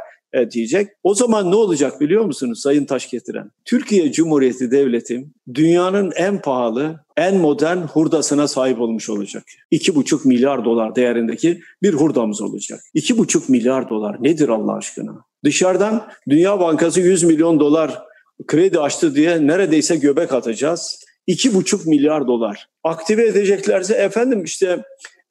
diyecek. 0.51 0.87
O 1.03 1.13
zaman 1.13 1.51
ne 1.51 1.55
olacak 1.55 2.01
biliyor 2.01 2.25
musunuz 2.25 2.61
Sayın 2.61 2.85
Taş 2.85 3.09
getiren? 3.09 3.51
Türkiye 3.65 4.11
Cumhuriyeti 4.11 4.71
Devleti 4.71 5.27
dünyanın 5.53 6.11
en 6.15 6.41
pahalı, 6.41 6.99
en 7.17 7.37
modern 7.37 7.77
hurdasına 7.77 8.47
sahip 8.47 8.81
olmuş 8.81 9.09
olacak. 9.09 9.43
2,5 9.71 10.27
milyar 10.27 10.65
dolar 10.65 10.95
değerindeki 10.95 11.61
bir 11.83 11.93
hurdamız 11.93 12.41
olacak. 12.41 12.79
2,5 12.95 13.51
milyar 13.51 13.89
dolar 13.89 14.23
nedir 14.23 14.49
Allah 14.49 14.75
aşkına? 14.75 15.25
Dışarıdan 15.43 16.07
Dünya 16.29 16.59
Bankası 16.59 17.01
100 17.01 17.23
milyon 17.23 17.59
dolar 17.59 17.99
kredi 18.47 18.79
açtı 18.79 19.15
diye 19.15 19.47
neredeyse 19.47 19.95
göbek 19.95 20.33
atacağız. 20.33 20.99
2,5 21.27 21.89
milyar 21.89 22.27
dolar. 22.27 22.67
Aktive 22.83 23.27
edeceklerse 23.27 23.93
efendim 23.93 24.43
işte 24.43 24.83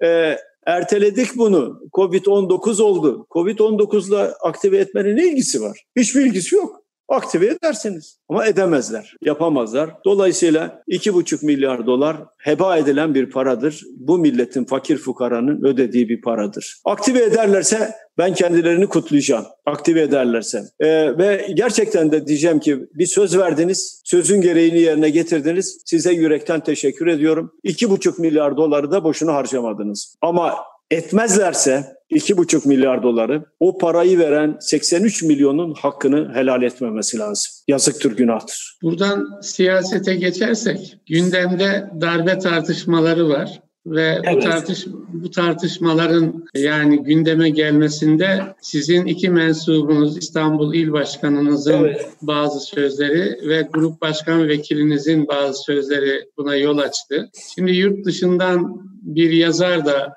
e, 0.05 0.37
erteledik 0.69 1.37
bunu. 1.37 1.81
Covid-19 1.93 2.83
oldu. 2.83 3.27
Covid-19'la 3.31 4.35
aktive 4.43 4.79
etmenin 4.79 5.17
ne 5.17 5.27
ilgisi 5.27 5.63
var? 5.63 5.85
Hiçbir 5.97 6.27
ilgisi 6.27 6.55
yok 6.55 6.88
aktive 7.09 7.47
edersiniz. 7.47 8.19
Ama 8.29 8.47
edemezler, 8.47 9.17
yapamazlar. 9.23 9.91
Dolayısıyla 10.05 10.83
2,5 10.89 11.47
milyar 11.47 11.87
dolar 11.87 12.17
heba 12.39 12.77
edilen 12.77 13.15
bir 13.15 13.31
paradır. 13.31 13.85
Bu 13.97 14.19
milletin 14.19 14.65
fakir 14.65 14.99
fukaranın 14.99 15.65
ödediği 15.65 16.09
bir 16.09 16.21
paradır. 16.21 16.81
Aktive 16.85 17.23
ederlerse 17.23 17.95
ben 18.19 18.35
kendilerini 18.35 18.87
kutlayacağım. 18.87 19.45
Aktive 19.67 20.03
ederlerse. 20.03 20.63
Ee, 20.81 21.19
ve 21.19 21.49
gerçekten 21.55 22.13
de 22.13 22.27
diyeceğim 22.27 22.61
ki 22.61 22.79
bir 22.95 23.07
söz 23.07 23.39
verdiniz, 23.39 24.03
sözün 24.05 24.41
gereğini 24.41 24.81
yerine 24.81 25.11
getirdiniz. 25.11 25.83
Size 25.85 26.13
yürekten 26.13 26.61
teşekkür 26.61 27.07
ediyorum. 27.07 27.53
2,5 27.65 28.21
milyar 28.21 28.57
doları 28.57 28.91
da 28.91 29.05
boşuna 29.05 29.35
harcamadınız. 29.35 30.17
Ama 30.21 30.55
etmezlerse 30.91 31.98
2,5 32.11 32.69
milyar 32.69 33.03
doları 33.03 33.45
o 33.61 33.79
parayı 33.79 34.19
veren 34.19 34.57
83 34.61 35.23
milyonun 35.23 35.75
hakkını 35.75 36.35
helal 36.35 36.63
etmemesi 36.63 37.19
lazım. 37.19 37.53
Yazıktır, 37.69 38.17
günahtır. 38.17 38.79
Buradan 38.83 39.41
siyasete 39.43 40.15
geçersek 40.15 40.99
gündemde 41.07 41.91
darbe 42.01 42.39
tartışmaları 42.39 43.29
var 43.29 43.61
ve 43.87 44.21
evet. 44.25 44.37
bu 44.37 44.41
tartış 44.41 44.87
bu 45.13 45.31
tartışmaların 45.31 46.45
yani 46.55 47.03
gündeme 47.03 47.51
gelmesinde 47.51 48.43
sizin 48.61 49.07
iki 49.07 49.31
mensubunuz 49.31 50.19
İstanbul 50.19 50.75
İl 50.75 50.93
Başkanınızın 50.93 51.85
evet. 51.85 52.09
bazı 52.23 52.61
sözleri 52.61 53.49
ve 53.49 53.69
grup 53.73 54.01
başkan 54.01 54.49
vekilinizin 54.49 55.29
bazı 55.29 55.63
sözleri 55.63 56.25
buna 56.37 56.57
yol 56.57 56.79
açtı. 56.79 57.31
Şimdi 57.55 57.73
yurt 57.73 58.07
dışından 58.07 58.83
bir 59.03 59.31
yazar 59.31 59.87
da 59.87 60.15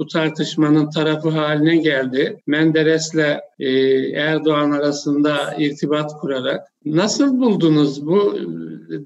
bu 0.00 0.06
tartışmanın 0.06 0.90
tarafı 0.90 1.28
haline 1.28 1.76
geldi. 1.76 2.36
Menderes'le 2.46 3.40
e, 3.58 3.70
Erdoğan 4.10 4.70
arasında 4.70 5.54
irtibat 5.58 6.20
kurarak. 6.20 6.60
Nasıl 6.84 7.40
buldunuz 7.40 8.06
bu 8.06 8.38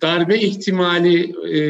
darbe 0.03 0.39
ihtimali 0.39 1.23
e, 1.51 1.61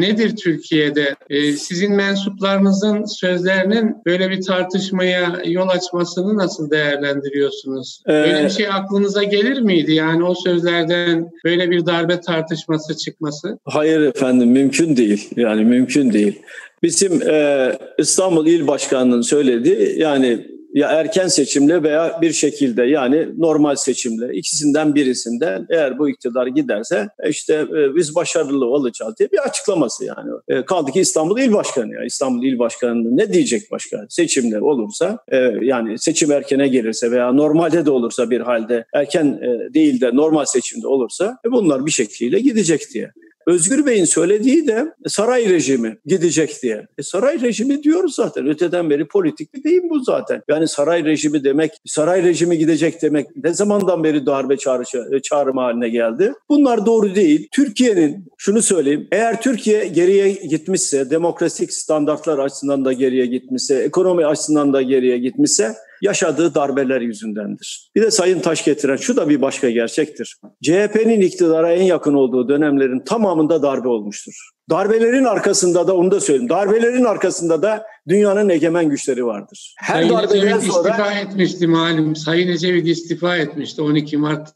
nedir 0.00 0.36
Türkiye'de? 0.36 1.14
E, 1.30 1.52
sizin 1.52 1.92
mensuplarınızın 1.92 3.04
sözlerinin 3.04 3.96
böyle 4.06 4.30
bir 4.30 4.42
tartışmaya 4.42 5.42
yol 5.44 5.68
açmasını 5.68 6.36
nasıl 6.36 6.70
değerlendiriyorsunuz? 6.70 8.02
Ee, 8.08 8.12
böyle 8.12 8.44
bir 8.44 8.50
şey 8.50 8.68
aklınıza 8.68 9.22
gelir 9.22 9.60
miydi? 9.60 9.92
Yani 9.92 10.24
o 10.24 10.34
sözlerden 10.34 11.30
böyle 11.44 11.70
bir 11.70 11.86
darbe 11.86 12.20
tartışması 12.20 12.96
çıkması? 12.96 13.58
Hayır 13.64 14.00
efendim 14.00 14.50
mümkün 14.50 14.96
değil. 14.96 15.30
Yani 15.36 15.64
mümkün 15.64 16.12
değil. 16.12 16.42
Bizim 16.82 17.22
e, 17.28 17.72
İstanbul 17.98 18.46
İl 18.46 18.66
Başkanı'nın 18.66 19.20
söylediği 19.20 19.98
yani 19.98 20.46
ya 20.74 20.88
erken 20.88 21.28
seçimle 21.28 21.82
veya 21.82 22.18
bir 22.22 22.32
şekilde 22.32 22.82
yani 22.82 23.28
normal 23.38 23.76
seçimle 23.76 24.34
ikisinden 24.34 24.94
birisinden 24.94 25.66
eğer 25.70 25.98
bu 25.98 26.08
iktidar 26.08 26.46
giderse 26.46 27.08
e, 27.18 27.30
işte 27.30 27.54
e, 27.54 27.94
biz 27.94 28.14
başarılı 28.14 28.66
olacağız 28.66 29.14
diye 29.18 29.30
bir 29.32 29.38
açıklaması 29.38 30.04
yani. 30.04 30.30
E, 30.48 30.64
kaldı 30.64 30.90
ki 30.90 31.00
İstanbul 31.00 31.38
İl 31.38 31.52
Başkanı 31.52 31.94
ya 31.94 32.04
İstanbul 32.04 32.44
İl 32.44 32.58
Başkanı 32.58 33.16
ne 33.16 33.32
diyecek 33.32 33.70
başka? 33.70 34.06
Seçimle 34.08 34.60
olursa 34.60 35.18
e, 35.28 35.36
yani 35.62 35.98
seçim 35.98 36.32
erkene 36.32 36.68
gelirse 36.68 37.10
veya 37.10 37.32
normalde 37.32 37.86
de 37.86 37.90
olursa 37.90 38.30
bir 38.30 38.40
halde 38.40 38.84
erken 38.92 39.26
e, 39.26 39.74
değil 39.74 40.00
de 40.00 40.10
normal 40.16 40.44
seçimde 40.44 40.86
olursa 40.86 41.38
e, 41.46 41.52
bunlar 41.52 41.86
bir 41.86 41.90
şekilde 41.90 42.40
gidecek 42.40 42.82
diye. 42.94 43.12
Özgür 43.46 43.86
Bey'in 43.86 44.04
söylediği 44.04 44.66
de 44.66 44.94
saray 45.06 45.48
rejimi 45.48 45.98
gidecek 46.06 46.62
diye. 46.62 46.86
E 46.98 47.02
saray 47.02 47.40
rejimi 47.40 47.82
diyoruz 47.82 48.14
zaten. 48.14 48.46
Öteden 48.46 48.90
beri 48.90 49.08
politik 49.08 49.54
bir 49.54 49.64
deyim 49.64 49.90
bu 49.90 50.04
zaten. 50.04 50.42
Yani 50.48 50.68
saray 50.68 51.04
rejimi 51.04 51.44
demek, 51.44 51.72
saray 51.86 52.22
rejimi 52.22 52.58
gidecek 52.58 53.02
demek 53.02 53.26
ne 53.44 53.54
zamandan 53.54 54.04
beri 54.04 54.26
darbe 54.26 54.56
çağrışı, 54.56 55.04
e, 55.12 55.20
çağrım 55.20 55.56
haline 55.56 55.88
geldi? 55.88 56.32
Bunlar 56.48 56.86
doğru 56.86 57.14
değil. 57.14 57.48
Türkiye'nin, 57.52 58.26
şunu 58.38 58.62
söyleyeyim, 58.62 59.08
eğer 59.12 59.42
Türkiye 59.42 59.86
geriye 59.86 60.32
gitmişse, 60.32 61.10
demokratik 61.10 61.72
standartlar 61.72 62.38
açısından 62.38 62.84
da 62.84 62.92
geriye 62.92 63.26
gitmişse, 63.26 63.74
ekonomi 63.74 64.26
açısından 64.26 64.72
da 64.72 64.82
geriye 64.82 65.18
gitmişse 65.18 65.74
yaşadığı 66.02 66.54
darbeler 66.54 67.00
yüzündendir. 67.00 67.90
Bir 67.94 68.02
de 68.02 68.10
Sayın 68.10 68.40
Taş 68.40 68.64
getiren 68.64 68.96
şu 68.96 69.16
da 69.16 69.28
bir 69.28 69.42
başka 69.42 69.70
gerçektir. 69.70 70.36
CHP'nin 70.62 71.20
iktidara 71.20 71.72
en 71.72 71.82
yakın 71.82 72.14
olduğu 72.14 72.48
dönemlerin 72.48 73.00
tamamında 73.00 73.62
darbe 73.62 73.88
olmuştur. 73.88 74.50
Darbelerin 74.70 75.24
arkasında 75.24 75.86
da 75.86 75.96
onu 75.96 76.10
da 76.10 76.20
söyleyeyim. 76.20 76.48
Darbelerin 76.48 77.04
arkasında 77.04 77.62
da 77.62 77.86
dünyanın 78.08 78.48
egemen 78.48 78.88
güçleri 78.88 79.26
vardır. 79.26 79.74
Her 79.78 79.94
Sayın 79.94 80.14
darbeden 80.14 80.36
Ecevit 80.36 80.62
sonra 80.62 80.88
istifa 80.88 81.12
etmişti 81.12 81.66
malum. 81.66 82.16
Sayın 82.16 82.48
Ecevit 82.48 82.88
istifa 82.88 83.36
etmişti 83.36 83.82
12 83.82 84.16
Mart 84.16 84.48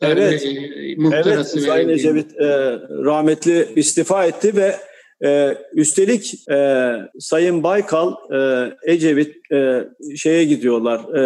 Evet, 0.00 0.46
evet 1.12 1.46
Sayın 1.46 1.88
Ecevit 1.88 2.40
e, 2.40 2.46
rahmetli 3.04 3.68
istifa 3.76 4.24
etti 4.24 4.56
ve 4.56 4.76
E, 5.24 5.58
üstelik 5.72 6.48
e, 6.50 6.90
Sayın 7.20 7.62
Baykal, 7.62 8.12
e, 8.32 8.70
Ecevit 8.92 9.52
e, 9.52 9.84
şeye 10.16 10.44
gidiyorlar. 10.44 11.00
E, 11.00 11.22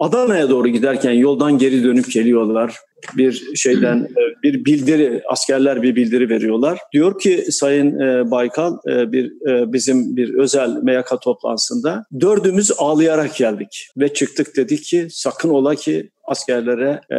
Adana'ya 0.00 0.50
doğru 0.50 0.68
giderken 0.68 1.12
yoldan 1.12 1.58
geri 1.58 1.84
dönüp 1.84 2.12
geliyorlar 2.12 2.74
bir 3.16 3.56
şeyden 3.56 3.98
e, 3.98 4.42
bir 4.42 4.64
bildiri 4.64 5.22
askerler 5.28 5.82
bir 5.82 5.96
bildiri 5.96 6.28
veriyorlar. 6.28 6.78
Diyor 6.92 7.18
ki 7.18 7.44
Sayın 7.50 8.00
e, 8.00 8.30
Baykal 8.30 8.76
e, 8.88 9.12
bir 9.12 9.32
bizim 9.72 10.16
bir 10.16 10.34
özel 10.34 10.70
MYK 10.82 11.20
toplantısında 11.22 12.04
dördümüz 12.20 12.72
ağlayarak 12.78 13.36
geldik 13.36 13.88
ve 13.96 14.14
çıktık 14.14 14.56
dedik 14.56 14.84
ki 14.84 15.06
sakın 15.10 15.48
ola 15.48 15.74
ki 15.74 16.10
askerlere 16.30 17.00
e, 17.10 17.18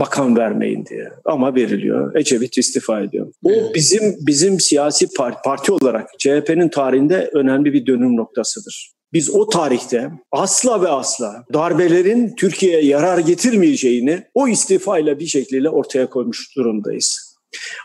bakan 0.00 0.36
vermeyin 0.36 0.86
diye. 0.86 1.08
Ama 1.24 1.54
veriliyor. 1.54 2.14
Ecevit 2.14 2.58
istifa 2.58 3.00
ediyor. 3.00 3.32
Bu 3.42 3.50
bizim 3.74 4.16
bizim 4.20 4.60
siyasi 4.60 5.08
parti, 5.16 5.38
parti 5.44 5.72
olarak 5.72 6.08
CHP'nin 6.18 6.68
tarihinde 6.68 7.30
önemli 7.32 7.72
bir 7.72 7.86
dönüm 7.86 8.16
noktasıdır. 8.16 8.92
Biz 9.12 9.30
o 9.30 9.48
tarihte 9.48 10.10
asla 10.32 10.82
ve 10.82 10.88
asla 10.88 11.44
darbelerin 11.52 12.34
Türkiye'ye 12.36 12.84
yarar 12.84 13.18
getirmeyeceğini 13.18 14.22
o 14.34 14.48
istifayla 14.48 15.18
bir 15.18 15.26
şekilde 15.26 15.68
ortaya 15.68 16.10
koymuş 16.10 16.56
durumdayız. 16.56 17.36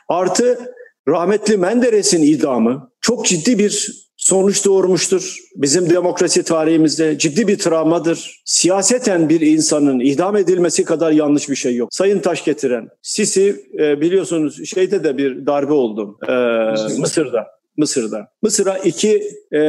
Artı 0.10 0.74
rahmetli 1.08 1.58
Menderes'in 1.58 2.24
idamı 2.24 2.92
çok 3.02 3.26
ciddi 3.26 3.60
bir 3.60 4.07
sonuç 4.28 4.66
doğurmuştur. 4.66 5.38
Bizim 5.56 5.90
demokrasi 5.90 6.44
tarihimizde 6.44 7.18
ciddi 7.18 7.48
bir 7.48 7.58
travmadır. 7.58 8.42
Siyaseten 8.46 9.30
bir 9.30 9.42
insanın 9.42 10.00
idam 10.00 10.38
edilmesi 10.38 10.84
kadar 10.84 11.12
yanlış 11.12 11.50
bir 11.50 11.56
şey 11.56 11.76
yok. 11.76 11.90
Sayın 11.92 12.20
Taş 12.20 12.46
getiren, 12.46 12.90
Sisi 13.02 13.66
e, 13.80 14.02
biliyorsunuz 14.02 14.70
şeyde 14.70 15.04
de 15.04 15.18
bir 15.18 15.46
darbe 15.46 15.74
oldu 15.74 16.18
e, 16.28 16.34
Mısır'da. 17.00 17.48
Mısır'da. 17.78 18.28
Mısır'a 18.42 18.78
iki 18.78 19.24
e, 19.54 19.62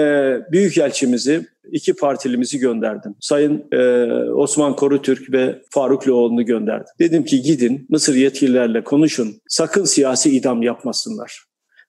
büyükelçimizi, 0.52 1.46
iki 1.72 1.94
partilimizi 1.94 2.58
gönderdim. 2.58 3.14
Sayın 3.20 3.64
e, 3.72 4.02
Osman 4.32 4.76
Korutürk 4.76 5.32
ve 5.32 5.62
Faruk 5.70 6.08
Loğlu'nu 6.08 6.46
gönderdim. 6.46 6.92
Dedim 6.98 7.24
ki 7.24 7.42
gidin 7.42 7.86
Mısır 7.88 8.14
yetkililerle 8.14 8.84
konuşun. 8.84 9.40
Sakın 9.48 9.84
siyasi 9.84 10.36
idam 10.36 10.62
yapmasınlar. 10.62 11.47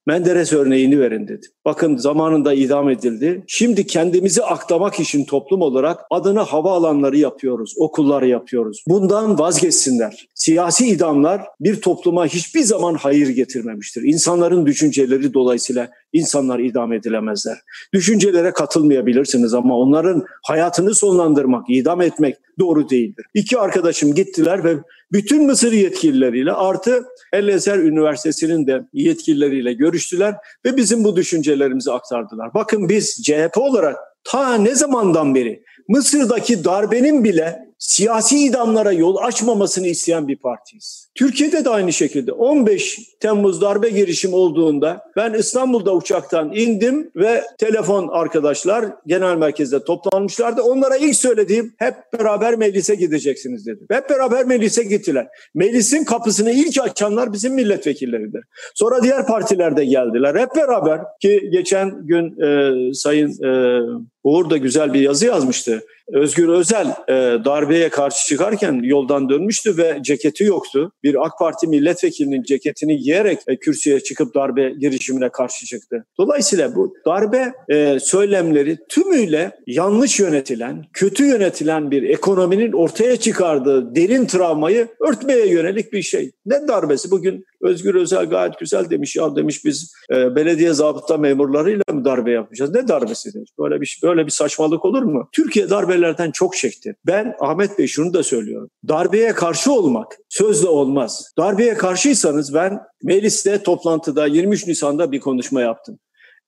Menderes 0.09 0.53
örneğini 0.53 0.99
verin 0.99 1.27
dedi. 1.27 1.47
Bakın 1.65 1.97
zamanında 1.97 2.53
idam 2.53 2.89
edildi. 2.89 3.43
Şimdi 3.47 3.87
kendimizi 3.87 4.43
aklamak 4.43 4.99
için 4.99 5.25
toplum 5.25 5.61
olarak 5.61 5.99
adına 6.09 6.43
havaalanları 6.43 7.17
yapıyoruz, 7.17 7.73
okulları 7.77 8.27
yapıyoruz. 8.27 8.83
Bundan 8.87 9.39
vazgeçsinler. 9.39 10.27
Siyasi 10.35 10.87
idamlar 10.87 11.41
bir 11.59 11.81
topluma 11.81 12.25
hiçbir 12.25 12.61
zaman 12.61 12.93
hayır 12.93 13.29
getirmemiştir. 13.29 14.03
İnsanların 14.03 14.65
düşünceleri 14.65 15.33
dolayısıyla 15.33 15.89
insanlar 16.13 16.59
idam 16.59 16.93
edilemezler. 16.93 17.57
Düşüncelere 17.93 18.51
katılmayabilirsiniz 18.51 19.53
ama 19.53 19.77
onların 19.77 20.23
hayatını 20.43 20.95
sonlandırmak, 20.95 21.65
idam 21.69 22.01
etmek 22.01 22.35
doğru 22.59 22.89
değildir. 22.89 23.25
İki 23.33 23.59
arkadaşım 23.59 24.13
gittiler 24.13 24.63
ve 24.63 24.77
bütün 25.11 25.45
Mısır 25.45 25.71
yetkilileriyle 25.71 26.51
artı 26.51 27.03
El 27.33 27.47
Ezer 27.47 27.77
Üniversitesi'nin 27.77 28.67
de 28.67 28.81
yetkilileriyle 28.93 29.73
görüştüler 29.73 30.35
ve 30.65 30.77
bizim 30.77 31.03
bu 31.03 31.15
düşüncelerimizi 31.15 31.91
aktardılar. 31.91 32.53
Bakın 32.53 32.89
biz 32.89 33.23
CHP 33.23 33.57
olarak 33.57 33.95
ta 34.23 34.55
ne 34.55 34.75
zamandan 34.75 35.35
beri 35.35 35.63
Mısır'daki 35.87 36.63
darbenin 36.63 37.23
bile 37.23 37.68
siyasi 37.79 38.37
idamlara 38.37 38.91
yol 38.91 39.17
açmamasını 39.17 39.87
isteyen 39.87 40.27
bir 40.27 40.37
partiyiz. 40.37 41.09
Türkiye'de 41.15 41.65
de 41.65 41.69
aynı 41.69 41.93
şekilde 41.93 42.31
15 42.31 42.99
Temmuz 43.19 43.61
darbe 43.61 43.89
girişimi 43.89 44.35
olduğunda 44.35 45.01
ben 45.15 45.33
İstanbul'da 45.33 45.95
uçaktan 45.95 46.51
indim 46.55 47.11
ve 47.15 47.43
telefon 47.57 48.07
arkadaşlar 48.07 48.85
genel 49.07 49.35
merkezde 49.35 49.83
toplanmışlardı. 49.83 50.61
Onlara 50.61 50.97
ilk 50.97 51.15
söylediğim 51.15 51.73
hep 51.77 51.95
beraber 52.19 52.55
meclise 52.55 52.95
gideceksiniz 52.95 53.67
dedim. 53.67 53.87
Hep 53.91 54.09
beraber 54.09 54.45
meclise 54.45 54.83
gittiler. 54.83 55.27
Meclisin 55.55 56.03
kapısını 56.03 56.51
ilk 56.51 56.81
açanlar 56.81 57.33
bizim 57.33 57.53
milletvekilleridir. 57.53 58.43
Sonra 58.75 59.03
diğer 59.03 59.27
partiler 59.27 59.77
de 59.77 59.85
geldiler. 59.85 60.35
Hep 60.35 60.55
beraber 60.55 61.01
ki 61.21 61.49
geçen 61.51 62.07
gün 62.07 62.41
e, 62.41 62.93
Sayın 62.93 63.43
e, 63.43 63.79
Uğur 64.23 64.49
da 64.49 64.57
güzel 64.57 64.93
bir 64.93 65.01
yazı 65.01 65.25
yazmıştı. 65.25 65.83
Özgür 66.13 66.47
Özel 66.47 66.87
e, 67.07 67.13
darbeye 67.45 67.89
karşı 67.89 68.27
çıkarken 68.27 68.81
yoldan 68.83 69.29
dönmüştü 69.29 69.77
ve 69.77 69.99
ceketi 70.01 70.43
yoktu. 70.43 70.91
Bir 71.03 71.25
AK 71.25 71.39
Parti 71.39 71.67
milletvekilinin 71.67 72.43
ceketini 72.43 72.97
giyerek 72.97 73.39
e, 73.47 73.55
kürsüye 73.55 73.99
çıkıp 73.99 74.35
darbe 74.35 74.69
girişimine 74.69 75.29
karşı 75.29 75.65
çıktı. 75.65 76.05
Dolayısıyla 76.19 76.75
bu 76.75 76.93
darbe 77.05 77.53
e, 77.69 77.99
söylemleri 77.99 78.77
tümüyle 78.89 79.51
yanlış 79.67 80.19
yönetilen, 80.19 80.85
kötü 80.93 81.25
yönetilen 81.25 81.91
bir 81.91 82.03
ekonominin 82.03 82.71
ortaya 82.71 83.17
çıkardığı 83.17 83.95
derin 83.95 84.25
travmayı 84.25 84.87
örtmeye 85.07 85.47
yönelik 85.47 85.93
bir 85.93 86.01
şey. 86.01 86.31
Ne 86.45 86.67
darbesi? 86.67 87.11
Bugün 87.11 87.45
Özgür 87.61 87.95
Özel 87.95 88.25
gayet 88.25 88.59
güzel 88.59 88.89
demiş 88.89 89.15
ya 89.15 89.35
demiş 89.35 89.65
biz 89.65 89.93
e, 90.11 90.35
belediye 90.35 90.73
zabıta 90.73 91.17
memurlarıyla 91.17 91.83
mı 91.93 92.05
darbe 92.05 92.31
yapacağız? 92.31 92.71
Ne 92.73 92.87
darbesi 92.87 93.33
demiş. 93.33 93.51
Böyle 93.59 93.81
bir 93.81 93.99
böyle 94.03 94.25
bir 94.25 94.31
saçmalık 94.31 94.85
olur 94.85 95.03
mu? 95.03 95.29
Türkiye 95.31 95.69
darbelerden 95.69 96.31
çok 96.31 96.55
çekti. 96.55 96.95
Ben 97.05 97.35
Ahmet 97.39 97.79
Bey 97.79 97.87
şunu 97.87 98.13
da 98.13 98.23
söylüyorum. 98.23 98.69
Darbeye 98.87 99.33
karşı 99.33 99.71
olmak 99.71 100.17
sözle 100.29 100.67
olmaz. 100.67 101.33
Darbeye 101.37 101.73
karşıysanız 101.73 102.53
ben 102.53 102.79
mecliste 103.03 103.63
toplantıda 103.63 104.25
23 104.25 104.67
Nisan'da 104.67 105.11
bir 105.11 105.19
konuşma 105.19 105.61
yaptım. 105.61 105.99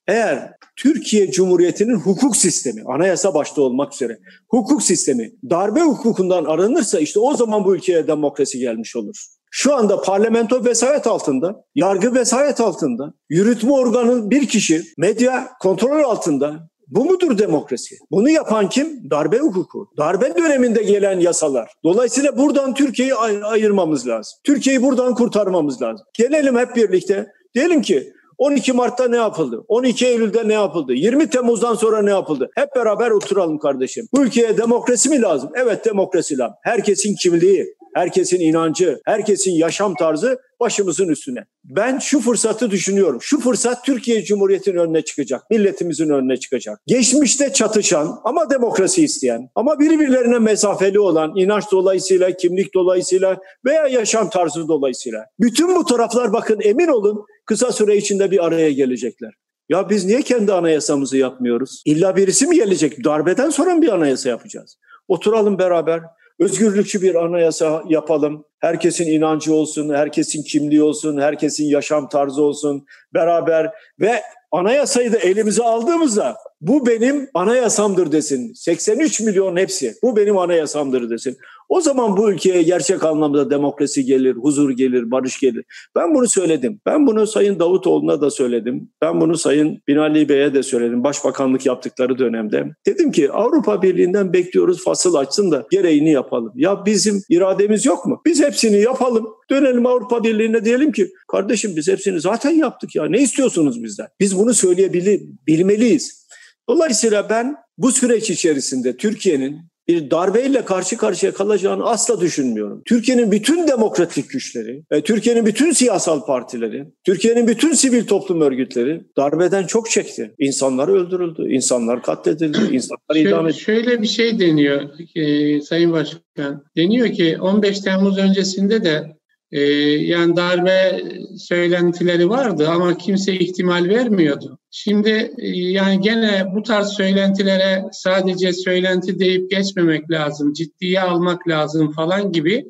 Eğer 0.08 0.54
Türkiye 0.76 1.32
Cumhuriyeti'nin 1.32 1.96
hukuk 1.96 2.36
sistemi, 2.36 2.84
anayasa 2.86 3.34
başta 3.34 3.62
olmak 3.62 3.94
üzere 3.94 4.20
hukuk 4.48 4.84
sistemi 4.84 5.32
darbe 5.50 5.82
hukukundan 5.82 6.46
aranırsa 6.46 7.00
işte 7.00 7.20
o 7.20 7.36
zaman 7.36 7.66
bu 7.66 7.76
ülkeye 7.76 8.08
demokrasi 8.08 8.60
gelmiş 8.60 8.96
olur. 8.96 9.26
Şu 9.54 9.76
anda 9.76 10.02
parlamento 10.02 10.66
vesayet 10.66 11.08
altında, 11.08 11.64
yargı 11.76 12.16
vesayet 12.16 12.60
altında, 12.62 13.14
yürütme 13.30 13.72
organının 13.72 14.32
bir 14.32 14.48
kişi 14.48 14.84
medya 14.98 15.50
kontrol 15.62 16.04
altında. 16.04 16.72
Bu 16.88 17.06
mudur 17.06 17.38
demokrasi? 17.38 17.96
Bunu 18.12 18.30
yapan 18.30 18.70
kim? 18.70 19.10
Darbe 19.12 19.38
hukuku. 19.40 19.88
Darbe 19.98 20.36
döneminde 20.36 20.84
gelen 20.84 21.20
yasalar. 21.20 21.72
Dolayısıyla 21.84 22.38
buradan 22.38 22.74
Türkiye'yi 22.74 23.16
ay- 23.16 23.44
ayırmamız 23.44 24.08
lazım. 24.08 24.34
Türkiye'yi 24.44 24.84
buradan 24.84 25.16
kurtarmamız 25.16 25.82
lazım. 25.82 26.06
Gelelim 26.14 26.58
hep 26.58 26.76
birlikte. 26.76 27.28
Diyelim 27.56 27.82
ki 27.82 28.14
12 28.38 28.74
Mart'ta 28.74 29.08
ne 29.08 29.18
yapıldı? 29.18 29.64
12 29.68 30.08
Eylül'de 30.08 30.48
ne 30.48 30.54
yapıldı? 30.54 30.94
20 30.94 31.30
Temmuz'dan 31.30 31.76
sonra 31.76 32.02
ne 32.02 32.10
yapıldı? 32.10 32.50
Hep 32.56 32.76
beraber 32.76 33.12
oturalım 33.12 33.60
kardeşim. 33.60 34.08
Bu 34.14 34.24
ülkeye 34.24 34.58
demokrasi 34.58 35.10
mi 35.10 35.22
lazım? 35.22 35.50
Evet 35.56 35.86
demokrasi 35.86 36.38
lazım. 36.38 36.56
Herkesin 36.64 37.16
kimliği, 37.16 37.76
herkesin 37.96 38.40
inancı, 38.40 39.00
herkesin 39.06 39.52
yaşam 39.52 39.96
tarzı 39.96 40.38
başımızın 40.60 41.08
üstüne. 41.08 41.46
Ben 41.64 42.00
şu 42.00 42.20
fırsatı 42.20 42.72
düşünüyorum. 42.72 43.20
Şu 43.22 43.40
fırsat 43.40 43.86
Türkiye 43.86 44.24
Cumhuriyeti'nin 44.24 44.78
önüne 44.78 45.02
çıkacak. 45.02 45.42
Milletimizin 45.50 46.10
önüne 46.10 46.38
çıkacak. 46.38 46.80
Geçmişte 46.88 47.54
çatışan 47.54 48.20
ama 48.24 48.50
demokrasi 48.50 49.04
isteyen 49.04 49.50
ama 49.56 49.80
birbirlerine 49.80 50.40
mesafeli 50.40 51.00
olan 51.00 51.34
inanç 51.36 51.64
dolayısıyla, 51.72 52.32
kimlik 52.32 52.74
dolayısıyla 52.74 53.38
veya 53.66 53.88
yaşam 53.88 54.30
tarzı 54.30 54.68
dolayısıyla. 54.68 55.26
Bütün 55.40 55.76
bu 55.76 55.86
taraflar 55.86 56.34
bakın 56.34 56.60
emin 56.64 56.88
olun 56.88 57.26
kısa 57.46 57.72
süre 57.72 57.98
içinde 57.98 58.32
bir 58.32 58.46
araya 58.46 58.72
gelecekler. 58.72 59.34
Ya 59.70 59.90
biz 59.90 60.06
niye 60.06 60.22
kendi 60.22 60.54
anayasamızı 60.54 61.18
yapmıyoruz? 61.18 61.82
İlla 61.86 62.16
birisi 62.16 62.48
mi 62.48 62.56
gelecek? 62.56 63.04
Darbeden 63.04 63.50
sonra 63.50 63.76
mı 63.76 63.82
bir 63.82 63.94
anayasa 63.94 64.30
yapacağız? 64.30 64.78
Oturalım 65.08 65.60
beraber. 65.60 66.02
Özgürlükçü 66.42 67.02
bir 67.02 67.16
anayasa 67.16 67.84
yapalım. 67.88 68.46
Herkesin 68.60 69.12
inancı 69.12 69.54
olsun, 69.54 69.94
herkesin 69.94 70.44
kimliği 70.44 70.84
olsun, 70.84 71.22
herkesin 71.22 71.66
yaşam 71.66 72.10
tarzı 72.10 72.44
olsun 72.44 72.86
beraber 73.14 73.72
ve 74.00 74.22
anayasayı 74.52 75.14
da 75.14 75.18
elimize 75.18 75.64
aldığımızda 75.64 76.38
bu 76.62 76.88
benim 76.88 77.30
anayasamdır 77.34 78.12
desin. 78.12 78.54
83 78.54 79.22
milyon 79.22 79.58
hepsi 79.58 79.96
bu 80.04 80.18
benim 80.18 80.38
anayasamdır 80.38 81.10
desin. 81.10 81.38
O 81.72 81.82
zaman 81.82 82.18
bu 82.18 82.32
ülkeye 82.32 82.64
gerçek 82.64 83.04
anlamda 83.04 83.50
demokrasi 83.50 84.06
gelir, 84.06 84.36
huzur 84.36 84.70
gelir, 84.72 85.12
barış 85.12 85.40
gelir. 85.40 85.66
Ben 85.96 86.16
bunu 86.16 86.28
söyledim. 86.28 86.80
Ben 86.86 87.08
bunu 87.08 87.28
Sayın 87.28 87.60
Davutoğlu'na 87.60 88.22
da 88.22 88.32
söyledim. 88.32 88.90
Ben 89.02 89.22
bunu 89.22 89.38
Sayın 89.38 89.82
Binali 89.88 90.30
Bey'e 90.30 90.54
de 90.54 90.64
söyledim. 90.64 91.04
Başbakanlık 91.04 91.66
yaptıkları 91.66 92.18
dönemde. 92.18 92.66
Dedim 92.86 93.12
ki 93.12 93.32
Avrupa 93.32 93.82
Birliği'nden 93.82 94.34
bekliyoruz 94.34 94.84
fasıl 94.84 95.16
açsın 95.16 95.52
da 95.52 95.66
gereğini 95.72 96.12
yapalım. 96.12 96.54
Ya 96.56 96.86
bizim 96.86 97.22
irademiz 97.30 97.86
yok 97.86 98.06
mu? 98.06 98.22
Biz 98.26 98.42
hepsini 98.42 98.82
yapalım. 98.82 99.28
Dönelim 99.50 99.86
Avrupa 99.86 100.24
Birliği'ne 100.24 100.66
diyelim 100.66 100.92
ki 100.92 101.12
kardeşim 101.28 101.76
biz 101.76 101.88
hepsini 101.88 102.22
zaten 102.22 102.52
yaptık 102.52 102.96
ya. 102.96 103.06
Ne 103.06 103.22
istiyorsunuz 103.22 103.84
bizden? 103.84 104.08
Biz 104.20 104.38
bunu 104.38 104.54
söyleyebilmeliyiz. 104.54 106.28
Dolayısıyla 106.70 107.30
ben 107.30 107.56
bu 107.78 107.92
süreç 107.92 108.30
içerisinde 108.30 108.98
Türkiye'nin 108.98 109.71
bir 109.88 110.12
darbeyle 110.12 110.66
karşı 110.66 110.98
karşıya 110.98 111.34
kalacağını 111.34 111.86
asla 111.86 112.22
düşünmüyorum. 112.22 112.82
Türkiye'nin 112.86 113.32
bütün 113.32 113.68
demokratik 113.68 114.30
güçleri, 114.30 114.84
Türkiye'nin 115.04 115.46
bütün 115.46 115.72
siyasal 115.72 116.26
partileri, 116.26 116.88
Türkiye'nin 117.04 117.48
bütün 117.48 117.74
sivil 117.74 118.08
toplum 118.08 118.42
örgütleri 118.42 119.02
darbeden 119.18 119.64
çok 119.64 119.90
çekti. 119.90 120.34
İnsanlar 120.40 120.88
öldürüldü, 120.88 121.54
insanlar 121.54 122.04
katledildi, 122.04 122.58
insanlar 122.72 123.16
idam 123.16 123.48
edildi. 123.48 123.60
Şöyle 123.60 124.02
bir 124.02 124.08
şey 124.08 124.40
deniyor 124.40 124.82
e, 125.16 125.62
Sayın 125.62 125.92
Başkan. 125.92 126.64
Deniyor 126.78 127.08
ki 127.08 127.38
15 127.42 127.80
Temmuz 127.80 128.18
öncesinde 128.18 128.84
de 128.84 129.21
e, 129.52 129.62
yani 129.62 130.36
darbe 130.36 131.04
söylentileri 131.38 132.30
vardı 132.30 132.70
ama 132.70 132.98
kimse 132.98 133.34
ihtimal 133.34 133.90
vermiyordu. 133.90 134.60
Şimdi 134.72 135.34
e, 135.38 135.48
yani 135.48 136.02
gene 136.02 136.46
bu 136.56 136.64
tarz 136.64 136.88
söylentilere 136.88 137.84
sadece 137.92 138.54
söylenti 138.54 139.20
deyip 139.20 139.52
geçmemek 139.52 140.12
lazım, 140.12 140.54
ciddiye 140.54 141.02
almak 141.02 141.48
lazım 141.48 141.92
falan 141.92 142.32
gibi 142.32 142.66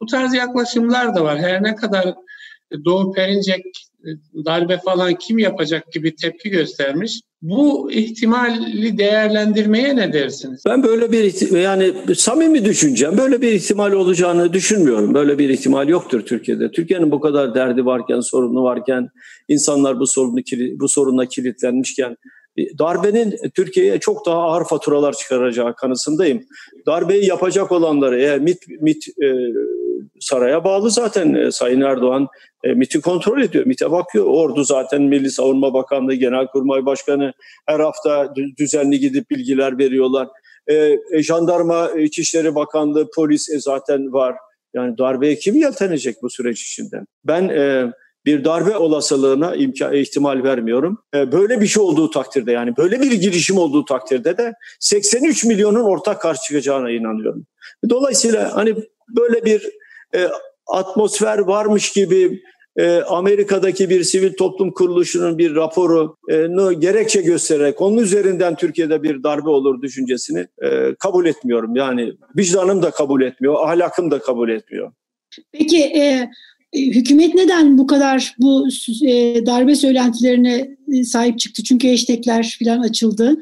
bu 0.00 0.06
tarz 0.06 0.34
yaklaşımlar 0.34 1.14
da 1.14 1.24
var. 1.24 1.38
Her 1.38 1.62
ne 1.62 1.74
kadar 1.74 2.14
Doğu 2.84 3.12
Perinçek 3.12 3.64
e, 4.04 4.08
darbe 4.44 4.78
falan 4.78 5.14
kim 5.14 5.38
yapacak 5.38 5.92
gibi 5.92 6.16
tepki 6.16 6.50
göstermiş. 6.50 7.20
Bu 7.42 7.92
ihtimali 7.92 8.98
değerlendirmeye 8.98 9.96
ne 9.96 10.12
dersiniz? 10.12 10.62
Ben 10.66 10.82
böyle 10.82 11.12
bir 11.12 11.50
yani 11.60 11.92
samimi 12.14 12.64
düşüneceğim. 12.64 13.18
Böyle 13.18 13.42
bir 13.42 13.52
ihtimal 13.52 13.92
olacağını 13.92 14.52
düşünmüyorum. 14.52 15.14
Böyle 15.14 15.38
bir 15.38 15.48
ihtimal 15.48 15.88
yoktur 15.88 16.20
Türkiye'de. 16.20 16.70
Türkiye'nin 16.70 17.10
bu 17.10 17.20
kadar 17.20 17.54
derdi 17.54 17.86
varken, 17.86 18.20
sorunu 18.20 18.62
varken, 18.62 19.08
insanlar 19.48 20.00
bu 20.00 20.06
sorunu 20.06 20.40
bu 20.80 20.88
sorunla 20.88 21.26
kilitlenmişken 21.26 22.16
darbenin 22.78 23.34
Türkiye'ye 23.54 23.98
çok 23.98 24.26
daha 24.26 24.42
ağır 24.42 24.64
faturalar 24.64 25.12
çıkaracağı 25.12 25.76
kanısındayım. 25.76 26.42
Darbeyi 26.86 27.26
yapacak 27.26 27.72
olanları 27.72 28.20
eğer 28.20 28.38
MIT, 28.38 28.68
MIT 28.80 29.08
e, 29.08 29.26
saraya 30.22 30.64
bağlı 30.64 30.90
zaten 30.90 31.34
e, 31.34 31.50
Sayın 31.50 31.80
Erdoğan 31.80 32.28
e, 32.64 32.74
MIT'i 32.74 33.00
kontrol 33.00 33.40
ediyor. 33.40 33.66
MIT'e 33.66 33.90
bakıyor. 33.90 34.24
Ordu 34.24 34.64
zaten 34.64 35.02
Milli 35.02 35.30
Savunma 35.30 35.74
Bakanlığı, 35.74 36.14
Genelkurmay 36.14 36.86
Başkanı 36.86 37.32
her 37.66 37.80
hafta 37.80 38.34
düzenli 38.58 39.00
gidip 39.00 39.30
bilgiler 39.30 39.78
veriyorlar. 39.78 40.28
E, 40.66 40.74
e, 41.12 41.22
Jandarma 41.22 41.90
İçişleri 41.90 42.54
Bakanlığı, 42.54 43.10
polis 43.16 43.50
e, 43.50 43.60
zaten 43.60 44.12
var. 44.12 44.36
Yani 44.74 44.98
darbeye 44.98 45.36
kim 45.36 45.54
yeltenecek 45.54 46.16
bu 46.22 46.30
süreç 46.30 46.62
içinde? 46.62 47.00
Ben 47.24 47.48
e, 47.48 47.92
bir 48.26 48.44
darbe 48.44 48.76
olasılığına 48.76 49.54
imkan, 49.54 49.94
ihtimal 49.94 50.42
vermiyorum. 50.42 50.98
E, 51.14 51.32
böyle 51.32 51.60
bir 51.60 51.66
şey 51.66 51.82
olduğu 51.82 52.10
takdirde 52.10 52.52
yani 52.52 52.76
böyle 52.76 53.00
bir 53.00 53.12
girişim 53.12 53.58
olduğu 53.58 53.84
takdirde 53.84 54.36
de 54.36 54.52
83 54.80 55.44
milyonun 55.44 55.84
ortak 55.84 56.20
karşı 56.20 56.42
çıkacağına 56.42 56.90
inanıyorum. 56.90 57.46
Dolayısıyla 57.90 58.56
hani 58.56 58.74
böyle 59.08 59.44
bir 59.44 59.81
e, 60.14 60.28
atmosfer 60.66 61.38
varmış 61.38 61.92
gibi 61.92 62.42
e, 62.76 62.96
Amerika'daki 62.96 63.90
bir 63.90 64.04
sivil 64.04 64.32
toplum 64.32 64.72
kuruluşunun 64.72 65.38
bir 65.38 65.54
raporunu 65.54 66.80
gerekçe 66.80 67.22
göstererek 67.22 67.80
onun 67.80 67.98
üzerinden 67.98 68.56
Türkiye'de 68.56 69.02
bir 69.02 69.22
darbe 69.22 69.48
olur 69.48 69.82
düşüncesini 69.82 70.46
e, 70.64 70.94
kabul 70.98 71.26
etmiyorum. 71.26 71.76
Yani 71.76 72.12
vicdanım 72.36 72.82
da 72.82 72.90
kabul 72.90 73.22
etmiyor, 73.22 73.68
ahlakım 73.68 74.10
da 74.10 74.18
kabul 74.18 74.48
etmiyor. 74.48 74.92
Peki 75.52 75.82
e, 75.82 76.30
hükümet 76.74 77.34
neden 77.34 77.78
bu 77.78 77.86
kadar 77.86 78.34
bu 78.38 78.68
e, 79.06 79.46
darbe 79.46 79.74
söylentilerine 79.74 80.76
e, 80.92 81.04
sahip 81.04 81.38
çıktı? 81.38 81.62
Çünkü 81.62 81.90
hashtagler 81.90 82.58
falan 82.64 82.80
açıldı. 82.80 83.36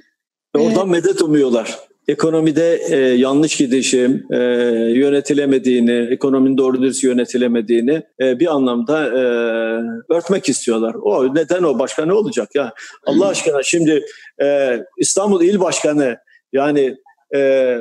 Oradan 0.58 0.88
e, 0.88 0.90
medet 0.90 1.22
umuyorlar 1.22 1.78
ekonomide 2.10 2.80
e, 2.90 2.96
yanlış 2.96 3.56
gidişim, 3.56 4.26
e, 4.30 4.36
yönetilemediğini, 4.94 6.08
ekonominin 6.10 6.58
doğru 6.58 6.82
dürüst 6.82 7.04
yönetilemediğini 7.04 8.02
e, 8.20 8.40
bir 8.40 8.46
anlamda 8.46 9.06
e, 9.06 9.22
örtmek 10.14 10.48
istiyorlar. 10.48 10.94
O 11.02 11.34
neden 11.34 11.62
o? 11.62 11.78
Başka 11.78 12.06
ne 12.06 12.12
olacak 12.12 12.48
ya? 12.54 12.72
Allah 13.06 13.28
aşkına 13.28 13.62
şimdi 13.62 14.04
e, 14.42 14.78
İstanbul 14.98 15.42
İl 15.42 15.60
Başkanı 15.60 16.16
yani 16.52 16.96
e, 17.34 17.78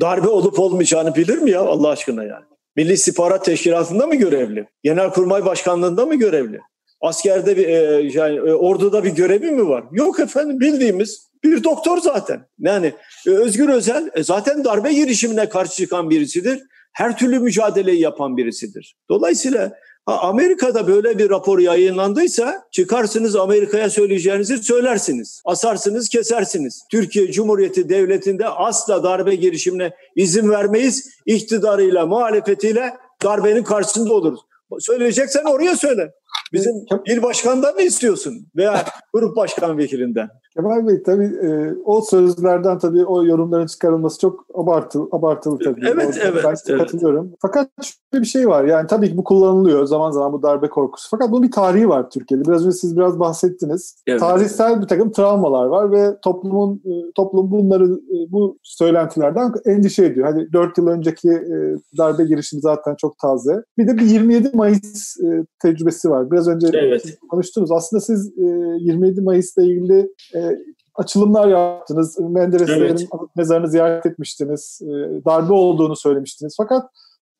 darbe 0.00 0.28
olup 0.28 0.58
olmayacağını 0.58 1.14
bilir 1.14 1.38
mi 1.38 1.50
ya 1.50 1.60
Allah 1.60 1.88
aşkına 1.88 2.24
yani? 2.24 2.44
Milli 2.76 2.92
İstihbarat 2.92 3.44
Teşkilatı'nda 3.44 4.06
mı 4.06 4.14
görevli? 4.14 4.66
Genelkurmay 4.82 5.44
Başkanlığı'nda 5.44 6.06
mı 6.06 6.14
görevli? 6.14 6.60
Askerde 7.00 7.56
bir 7.56 7.68
e, 7.68 8.10
yani 8.14 8.36
e, 8.36 8.52
orduda 8.52 9.04
bir 9.04 9.10
görevi 9.10 9.50
mi 9.50 9.68
var? 9.68 9.84
Yok 9.92 10.20
efendim 10.20 10.60
bildiğimiz 10.60 11.29
bir 11.44 11.64
doktor 11.64 11.98
zaten. 11.98 12.46
Yani 12.58 12.94
e, 13.26 13.30
Özgür 13.30 13.68
Özel 13.68 14.10
e, 14.14 14.22
zaten 14.22 14.64
darbe 14.64 14.92
girişimine 14.92 15.48
karşı 15.48 15.72
çıkan 15.72 16.10
birisidir. 16.10 16.62
Her 16.92 17.18
türlü 17.18 17.38
mücadeleyi 17.38 18.00
yapan 18.00 18.36
birisidir. 18.36 18.96
Dolayısıyla 19.10 19.72
Amerika'da 20.06 20.88
böyle 20.88 21.18
bir 21.18 21.30
rapor 21.30 21.58
yayınlandıysa 21.58 22.62
çıkarsınız 22.72 23.36
Amerika'ya 23.36 23.90
söyleyeceğinizi 23.90 24.58
söylersiniz. 24.58 25.42
Asarsınız, 25.44 26.08
kesersiniz. 26.08 26.82
Türkiye 26.90 27.32
Cumhuriyeti 27.32 27.88
Devleti'nde 27.88 28.48
asla 28.48 29.02
darbe 29.02 29.34
girişimine 29.34 29.92
izin 30.16 30.50
vermeyiz. 30.50 31.10
İktidarıyla, 31.26 32.06
muhalefetiyle 32.06 32.96
darbenin 33.24 33.62
karşısında 33.62 34.12
oluruz. 34.14 34.40
Söyleyeceksen 34.78 35.44
oraya 35.44 35.76
söyle. 35.76 36.12
Bizim 36.52 36.72
il 37.06 37.22
başkanından 37.22 37.74
ne 37.78 37.84
istiyorsun? 37.84 38.34
Veya 38.56 38.84
grup 39.12 39.36
başkan 39.36 39.78
vekilinden. 39.78 40.28
Kemal 40.54 40.86
Bey 40.86 41.02
tabii 41.02 41.24
e, 41.24 41.74
o 41.84 42.00
sözlerden 42.00 42.78
tabii 42.78 43.04
o 43.04 43.24
yorumların 43.24 43.66
çıkarılması 43.66 44.20
çok 44.20 44.46
abartılı, 44.54 45.08
abartılı 45.12 45.58
tabii. 45.58 45.80
Evet, 45.84 46.06
Orada 46.06 46.20
evet. 46.22 46.44
Ben 46.44 46.54
evet. 46.68 46.78
katılıyorum. 46.78 47.32
Fakat 47.42 47.68
şöyle 47.82 48.22
bir 48.22 48.28
şey 48.28 48.48
var. 48.48 48.64
Yani 48.64 48.86
tabii 48.86 49.10
ki 49.10 49.16
bu 49.16 49.24
kullanılıyor 49.24 49.86
zaman 49.86 50.10
zaman 50.10 50.32
bu 50.32 50.42
darbe 50.42 50.68
korkusu. 50.68 51.08
Fakat 51.10 51.30
bunun 51.30 51.42
bir 51.42 51.50
tarihi 51.50 51.88
var 51.88 52.10
Türkiye'de. 52.10 52.44
Biraz 52.44 52.66
önce 52.66 52.76
siz 52.76 52.96
biraz 52.96 53.20
bahsettiniz. 53.20 53.96
Evet. 54.06 54.20
Tarihsel 54.20 54.82
bir 54.82 54.86
takım 54.86 55.12
travmalar 55.12 55.66
var 55.66 55.92
ve 55.92 56.16
toplumun 56.22 56.82
e, 56.84 57.12
toplum 57.14 57.50
bunları 57.50 57.84
e, 57.84 58.32
bu 58.32 58.58
söylentilerden 58.62 59.52
endişe 59.66 60.04
ediyor. 60.04 60.26
Hani 60.26 60.52
4 60.52 60.78
yıl 60.78 60.86
önceki 60.86 61.30
e, 61.30 61.56
darbe 61.98 62.24
girişimi 62.24 62.62
zaten 62.62 62.94
çok 62.94 63.18
taze. 63.18 63.62
Bir 63.78 63.88
de 63.88 63.98
bir 63.98 64.06
27 64.06 64.50
Mayıs 64.54 65.16
tecrübesi 65.62 66.10
var. 66.10 66.30
Biraz 66.30 66.39
önce 66.48 66.68
evet. 66.72 67.18
konuştunuz. 67.30 67.72
Aslında 67.72 68.00
siz 68.00 68.32
27 68.36 69.20
Mayıs'la 69.20 69.62
ilgili 69.62 70.12
e, 70.34 70.58
açılımlar 70.94 71.48
yaptınız. 71.48 72.20
Mendereslerin 72.20 72.80
evet. 72.80 73.08
mezarını 73.36 73.68
ziyaret 73.68 74.06
etmiştiniz. 74.06 74.80
E, 74.82 74.88
darbe 75.24 75.52
olduğunu 75.52 75.96
söylemiştiniz. 75.96 76.54
Fakat 76.56 76.90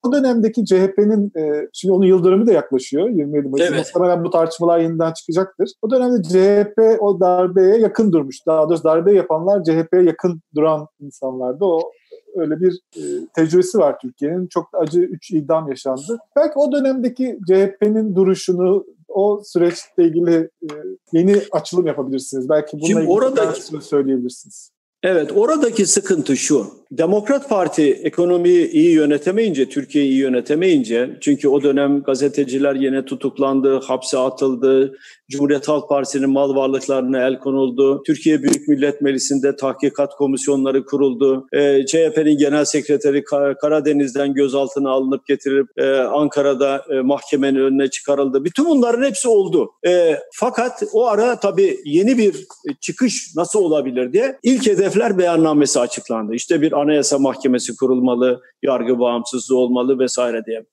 o 0.03 0.13
dönemdeki 0.13 0.65
CHP'nin, 0.65 1.33
e, 1.39 1.69
şimdi 1.73 1.95
onun 1.95 2.07
yıldırımı 2.07 2.47
da 2.47 2.53
yaklaşıyor 2.53 3.09
27 3.09 3.49
Mayıs. 3.49 3.71
Evet. 3.71 3.79
Muhtemelen 3.79 4.25
bu 4.25 4.31
tartışmalar 4.31 4.79
yeniden 4.79 5.13
çıkacaktır. 5.13 5.71
O 5.83 5.91
dönemde 5.91 6.23
CHP 6.23 7.03
o 7.03 7.21
darbeye 7.21 7.77
yakın 7.79 8.13
durmuş. 8.13 8.47
Daha 8.47 8.69
doğrusu 8.69 8.85
darbe 8.85 9.13
yapanlar 9.15 9.65
CHP'ye 9.65 10.03
yakın 10.03 10.41
duran 10.55 10.87
insanlardı. 11.01 11.65
O 11.65 11.93
öyle 12.37 12.61
bir 12.61 12.81
e, 12.97 13.03
tecrübesi 13.35 13.79
var 13.79 13.99
Türkiye'nin. 14.03 14.47
Çok 14.47 14.69
acı 14.73 15.01
3 15.01 15.31
idam 15.31 15.69
yaşandı. 15.69 16.19
Belki 16.37 16.53
o 16.57 16.73
dönemdeki 16.73 17.39
CHP'nin 17.47 18.15
duruşunu, 18.15 18.87
o 19.09 19.43
süreçle 19.45 20.05
ilgili 20.05 20.51
e, 20.63 20.69
yeni 21.13 21.43
açılım 21.53 21.87
yapabilirsiniz. 21.87 22.49
Belki 22.49 22.73
bununla 22.73 22.87
Şimdi 22.87 23.01
ilgili 23.01 23.13
oradaki, 23.13 23.63
söyleyebilirsiniz. 23.81 24.71
Evet, 25.03 25.33
oradaki 25.35 25.87
sıkıntı 25.87 26.37
şu. 26.37 26.80
Demokrat 26.91 27.49
Parti 27.49 27.93
ekonomiyi 27.93 28.71
iyi 28.71 28.91
yönetemeyince, 28.91 29.69
Türkiye'yi 29.69 30.11
iyi 30.11 30.19
yönetemeyince, 30.19 31.19
çünkü 31.21 31.49
o 31.49 31.63
dönem 31.63 32.03
gazeteciler 32.03 32.75
yine 32.75 33.05
tutuklandı, 33.05 33.81
hapse 33.81 34.19
atıldı, 34.19 34.99
Cumhuriyet 35.31 35.69
Halk 35.69 35.89
Partisi'nin 35.89 36.31
mal 36.31 36.55
varlıklarına 36.55 37.27
el 37.27 37.39
konuldu, 37.39 38.03
Türkiye 38.07 38.43
Büyük 38.43 38.69
Millet 38.69 39.01
Meclisi'nde 39.01 39.57
tahkikat 39.57 40.17
komisyonları 40.17 40.85
kuruldu, 40.85 41.47
e, 41.53 41.87
CHP'nin 41.87 42.39
genel 42.39 42.65
sekreteri 42.65 43.25
Karadeniz'den 43.61 44.35
gözaltına 44.35 44.91
alınıp 44.91 45.27
getirilip 45.27 45.69
e, 45.79 45.97
Ankara'da 45.97 46.85
e, 46.91 47.01
mahkemenin 47.01 47.61
önüne 47.61 47.89
çıkarıldı. 47.91 48.45
Bütün 48.45 48.65
bunların 48.65 49.03
hepsi 49.03 49.29
oldu. 49.29 49.71
E, 49.87 50.19
fakat 50.33 50.83
o 50.93 51.07
ara 51.07 51.41
tabii 51.41 51.79
yeni 51.85 52.19
bir 52.19 52.47
çıkış 52.81 53.37
nasıl 53.37 53.59
olabilir 53.59 54.13
diye 54.13 54.39
ilk 54.43 54.67
hedefler 54.67 55.19
beyannamesi 55.19 55.81
açıklandı. 55.81 56.35
İşte 56.35 56.63
bir 56.63 56.80
anayasa 56.81 57.19
mahkemesi 57.19 57.77
kurulmalı, 57.77 58.41
yargı 58.63 58.99
bağımsızlığı 58.99 59.57
olmalı 59.57 59.99
vesaire 59.99 60.45
diye. 60.47 60.65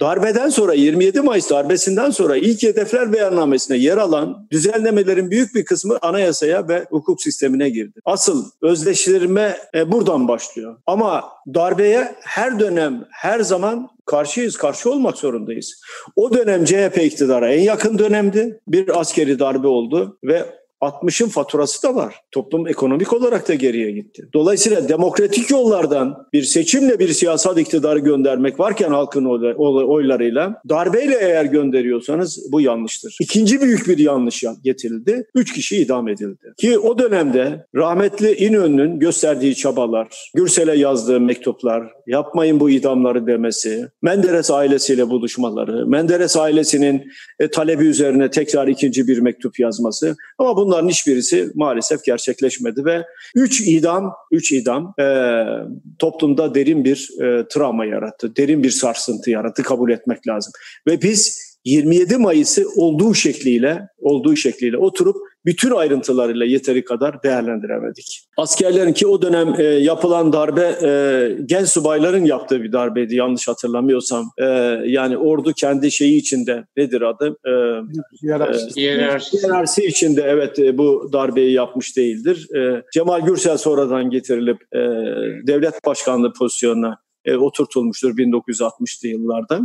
Darbeden 0.00 0.48
sonra 0.48 0.74
27 0.74 1.20
Mayıs 1.20 1.50
darbesinden 1.50 2.10
sonra 2.10 2.36
ilk 2.36 2.62
hedefler 2.62 3.12
beyannamesine 3.12 3.76
yer 3.76 3.96
alan 3.96 4.48
düzenlemelerin 4.50 5.30
büyük 5.30 5.54
bir 5.54 5.64
kısmı 5.64 5.98
anayasaya 6.02 6.68
ve 6.68 6.86
hukuk 6.90 7.22
sistemine 7.22 7.68
girdi. 7.70 8.00
Asıl 8.04 8.44
özdeşleştirme 8.62 9.56
e, 9.74 9.92
buradan 9.92 10.28
başlıyor. 10.28 10.76
Ama 10.86 11.24
darbeye 11.54 12.14
her 12.20 12.60
dönem 12.60 13.04
her 13.10 13.40
zaman 13.40 13.88
karşıyız, 14.06 14.56
karşı 14.56 14.90
olmak 14.90 15.16
zorundayız. 15.16 15.82
O 16.16 16.34
dönem 16.34 16.64
CHP 16.64 16.98
iktidara 16.98 17.48
en 17.48 17.62
yakın 17.62 17.98
dönemdi. 17.98 18.60
Bir 18.68 19.00
askeri 19.00 19.38
darbe 19.38 19.66
oldu 19.66 20.18
ve 20.24 20.57
60'ın 20.80 21.28
faturası 21.28 21.82
da 21.82 21.94
var. 21.94 22.14
Toplum 22.30 22.68
ekonomik 22.68 23.12
olarak 23.12 23.48
da 23.48 23.54
geriye 23.54 23.90
gitti. 23.90 24.28
Dolayısıyla 24.34 24.88
demokratik 24.88 25.50
yollardan 25.50 26.26
bir 26.32 26.42
seçimle 26.42 26.98
bir 26.98 27.08
siyasal 27.08 27.58
iktidarı 27.58 27.98
göndermek 27.98 28.60
varken 28.60 28.90
halkın 28.90 29.24
oylarıyla 29.88 30.62
darbeyle 30.68 31.18
eğer 31.20 31.44
gönderiyorsanız 31.44 32.52
bu 32.52 32.60
yanlıştır. 32.60 33.16
İkinci 33.20 33.60
büyük 33.60 33.88
bir 33.88 33.98
yanlış 33.98 34.44
getirildi. 34.64 35.26
Üç 35.34 35.52
kişi 35.52 35.76
idam 35.76 36.08
edildi. 36.08 36.52
Ki 36.56 36.78
o 36.78 36.98
dönemde 36.98 37.66
rahmetli 37.74 38.34
İnönü'nün 38.34 38.98
gösterdiği 38.98 39.54
çabalar, 39.54 40.30
Gürsel'e 40.34 40.76
yazdığı 40.76 41.20
mektuplar, 41.20 41.92
yapmayın 42.06 42.60
bu 42.60 42.70
idamları 42.70 43.26
demesi, 43.26 43.88
Menderes 44.02 44.50
ailesiyle 44.50 45.10
buluşmaları, 45.10 45.86
Menderes 45.86 46.36
ailesinin 46.36 47.04
e, 47.40 47.50
talebi 47.50 47.84
üzerine 47.84 48.30
tekrar 48.30 48.68
ikinci 48.68 49.08
bir 49.08 49.18
mektup 49.18 49.58
yazması 49.58 50.16
ama 50.38 50.56
bu 50.56 50.67
bunların 50.68 50.88
hiçbirisi 50.88 51.50
maalesef 51.54 52.04
gerçekleşmedi 52.04 52.84
ve 52.84 53.04
3 53.34 53.60
idam, 53.60 54.14
3 54.32 54.52
idam 54.52 54.94
e, 55.00 55.44
toplumda 55.98 56.54
derin 56.54 56.84
bir 56.84 57.08
e, 57.22 57.48
travma 57.48 57.84
yarattı, 57.84 58.36
derin 58.36 58.62
bir 58.62 58.70
sarsıntı 58.70 59.30
yarattı 59.30 59.62
kabul 59.62 59.90
etmek 59.90 60.28
lazım. 60.28 60.52
Ve 60.86 61.02
biz 61.02 61.48
27 61.64 62.16
Mayıs'ı 62.16 62.64
olduğu 62.76 63.14
şekliyle, 63.14 63.88
olduğu 63.98 64.36
şekliyle 64.36 64.76
oturup 64.76 65.16
bütün 65.46 65.70
ayrıntılarıyla 65.70 66.46
yeteri 66.46 66.84
kadar 66.84 67.22
değerlendiremedik. 67.22 68.20
Askerlerin 68.36 68.92
ki 68.92 69.06
o 69.06 69.22
dönem 69.22 69.54
e, 69.58 69.62
yapılan 69.62 70.32
darbe 70.32 70.78
e, 70.82 71.42
gen 71.46 71.64
subayların 71.64 72.24
yaptığı 72.24 72.62
bir 72.62 72.72
darbeydi 72.72 73.16
yanlış 73.16 73.48
hatırlamıyorsam. 73.48 74.30
E, 74.38 74.44
yani 74.84 75.16
ordu 75.16 75.52
kendi 75.52 75.90
şeyi 75.90 76.16
içinde 76.16 76.64
nedir 76.76 77.02
adı? 77.02 77.36
E. 77.46 77.50
E, 79.34 79.38
hiyerarşi 79.38 79.84
içinde 79.84 80.22
evet 80.22 80.58
e, 80.58 80.78
bu 80.78 81.10
darbeyi 81.12 81.52
yapmış 81.52 81.96
değildir. 81.96 82.46
E, 82.56 82.82
Cemal 82.94 83.20
Gürsel 83.20 83.56
sonradan 83.56 84.10
getirilip 84.10 84.58
e, 84.74 84.78
devlet 85.46 85.86
başkanlığı 85.86 86.32
pozisyonuna 86.32 86.98
e, 87.24 87.36
oturtulmuştur 87.36 88.16
1960'lı 88.16 89.08
yıllarda. 89.08 89.60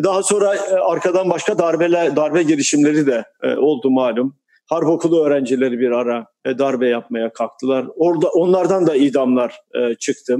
E, 0.00 0.04
daha 0.04 0.22
sonra 0.22 0.54
e, 0.54 0.74
arkadan 0.74 1.30
başka 1.30 1.58
darbeler, 1.58 2.16
darbe 2.16 2.42
girişimleri 2.42 3.06
de 3.06 3.24
e, 3.42 3.56
oldu 3.56 3.90
malum. 3.90 4.36
Harp 4.66 4.88
okulu 4.88 5.24
öğrencileri 5.26 5.78
bir 5.78 5.90
ara 5.90 6.26
e, 6.44 6.58
darbe 6.58 6.88
yapmaya 6.88 7.32
kalktılar. 7.32 7.86
Orada 7.96 8.28
onlardan 8.28 8.86
da 8.86 8.96
idamlar 8.96 9.60
e, 9.74 9.94
çıktı. 9.94 10.36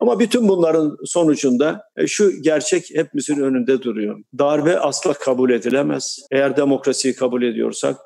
Ama 0.00 0.20
bütün 0.20 0.48
bunların 0.48 0.96
sonucunda 1.04 1.82
e, 1.96 2.06
şu 2.06 2.42
gerçek 2.42 2.90
hepimizin 2.94 3.40
önünde 3.40 3.82
duruyor. 3.82 4.20
Darbe 4.38 4.78
asla 4.78 5.12
kabul 5.12 5.50
edilemez. 5.50 6.18
Eğer 6.30 6.56
demokrasiyi 6.56 7.14
kabul 7.14 7.42
ediyorsak 7.42 7.96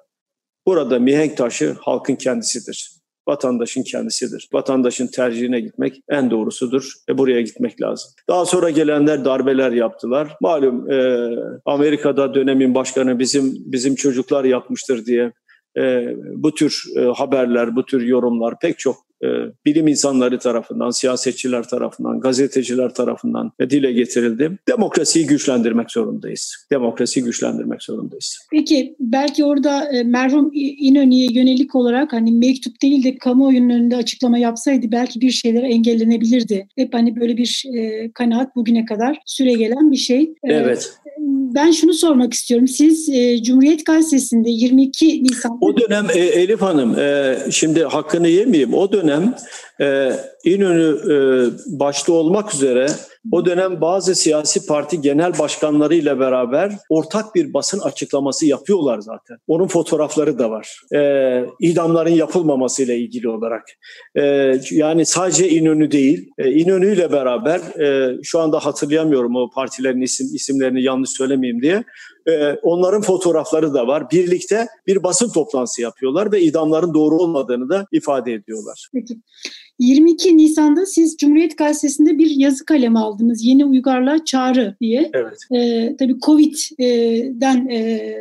burada 0.66 0.98
mihenk 0.98 1.36
taşı 1.36 1.76
halkın 1.80 2.14
kendisidir 2.16 2.96
vatandaşın 3.28 3.82
kendisidir. 3.82 4.48
Vatandaşın 4.52 5.06
tercihine 5.06 5.60
gitmek 5.60 6.00
en 6.08 6.30
doğrusudur. 6.30 6.92
E 7.08 7.18
buraya 7.18 7.40
gitmek 7.40 7.82
lazım. 7.82 8.10
Daha 8.28 8.46
sonra 8.46 8.70
gelenler 8.70 9.24
darbeler 9.24 9.72
yaptılar. 9.72 10.36
Malum 10.40 10.90
e, 10.90 11.28
Amerika'da 11.64 12.34
dönemin 12.34 12.74
başkanı 12.74 13.18
bizim 13.18 13.54
bizim 13.56 13.94
çocuklar 13.94 14.44
yapmıştır 14.44 15.06
diye 15.06 15.32
e, 15.78 16.14
bu 16.34 16.54
tür 16.54 16.84
e, 16.96 17.00
haberler, 17.00 17.76
bu 17.76 17.86
tür 17.86 18.02
yorumlar 18.02 18.58
pek 18.58 18.78
çok 18.78 19.06
e, 19.22 19.26
bilim 19.64 19.88
insanları 19.88 20.38
tarafından, 20.38 20.90
siyasetçiler 20.90 21.68
tarafından, 21.68 22.20
gazeteciler 22.20 22.94
tarafından 22.94 23.52
dile 23.60 23.92
getirildi. 23.92 24.58
Demokrasiyi 24.68 25.26
güçlendirmek 25.26 25.90
zorundayız. 25.90 26.66
Demokrasiyi 26.70 27.24
güçlendirmek 27.24 27.82
zorundayız. 27.82 28.38
Peki 28.50 28.96
belki 29.00 29.44
orada 29.44 29.92
e, 29.92 30.02
merhum 30.02 30.50
İnönü'ye 30.54 31.28
yönelik 31.32 31.74
olarak 31.74 32.12
hani 32.12 32.32
mektup 32.32 32.82
değil 32.82 33.04
de 33.04 33.18
kamuoyunun 33.18 33.70
önünde 33.70 33.96
açıklama 33.96 34.38
yapsaydı 34.38 34.86
belki 34.92 35.20
bir 35.20 35.30
şeyler 35.30 35.62
engellenebilirdi. 35.62 36.68
Hep 36.76 36.94
hani 36.94 37.16
böyle 37.20 37.36
bir 37.36 37.64
e, 37.74 38.10
kanaat 38.12 38.56
bugüne 38.56 38.84
kadar 38.84 39.18
süre 39.26 39.52
gelen 39.52 39.90
bir 39.90 39.96
şey. 39.96 40.22
E, 40.22 40.52
evet. 40.52 40.98
Ben 41.54 41.70
şunu 41.70 41.92
sormak 41.92 42.34
istiyorum. 42.34 42.68
Siz 42.68 43.08
e, 43.08 43.42
Cumhuriyet 43.42 43.86
Gazetesi'nde 43.86 44.50
22 44.50 45.24
Nisan... 45.24 45.58
O 45.66 45.76
dönem 45.76 46.06
e, 46.14 46.18
Elif 46.18 46.62
Hanım, 46.62 46.98
e, 46.98 47.36
şimdi 47.50 47.84
hakkını 47.84 48.28
yemeyeyim. 48.28 48.74
O 48.74 48.92
dönem 48.92 49.34
e, 49.80 50.12
İnönü 50.44 50.98
e, 51.12 51.16
başta 51.78 52.12
olmak 52.12 52.54
üzere 52.54 52.86
o 53.32 53.46
dönem 53.46 53.80
bazı 53.80 54.14
siyasi 54.14 54.66
parti 54.66 55.00
genel 55.00 55.38
başkanları 55.38 55.94
ile 55.94 56.20
beraber 56.20 56.72
ortak 56.88 57.34
bir 57.34 57.54
basın 57.54 57.80
açıklaması 57.80 58.46
yapıyorlar 58.46 58.98
zaten. 58.98 59.36
Onun 59.46 59.66
fotoğrafları 59.66 60.38
da 60.38 60.50
var. 60.50 60.80
E, 60.94 61.00
idamların 61.60 62.10
yapılmaması 62.10 62.82
ile 62.82 62.98
ilgili 62.98 63.28
olarak. 63.28 63.62
E, 64.14 64.22
yani 64.70 65.06
sadece 65.06 65.48
İnönü 65.48 65.90
değil, 65.90 66.30
e, 66.38 66.50
İnönü 66.50 66.94
ile 66.94 67.12
beraber 67.12 67.60
e, 67.80 68.18
şu 68.22 68.40
anda 68.40 68.58
hatırlayamıyorum 68.58 69.36
o 69.36 69.50
partilerin 69.50 70.00
isim 70.00 70.26
isimlerini 70.34 70.82
yanlış 70.82 71.10
söylemeyeyim 71.10 71.62
diye. 71.62 71.84
E, 72.28 72.52
onların 72.62 73.02
fotoğrafları 73.02 73.74
da 73.74 73.86
var. 73.86 74.10
Birlikte 74.10 74.66
bir 74.86 75.02
basın 75.02 75.32
toplantısı 75.32 75.82
yapıyorlar 75.82 76.32
ve 76.32 76.42
idamların 76.42 76.94
doğru 76.94 77.16
olmadığını 77.16 77.68
da 77.68 77.86
ifade 77.92 78.32
ediyorlar. 78.32 78.88
Peki. 78.92 79.16
22 79.78 80.36
Nisan'da 80.36 80.86
siz 80.86 81.16
Cumhuriyet 81.16 81.58
Gazetesi'nde 81.58 82.18
bir 82.18 82.30
yazı 82.30 82.64
kalemi 82.64 82.98
aldınız. 82.98 83.44
Yeni 83.44 83.64
uygarlığa 83.64 84.24
çağrı 84.24 84.76
diye. 84.80 85.10
Evet. 85.12 85.38
Ee, 85.56 85.96
tabii 85.98 86.20
Covid'den 86.20 87.68
e, 87.68 88.16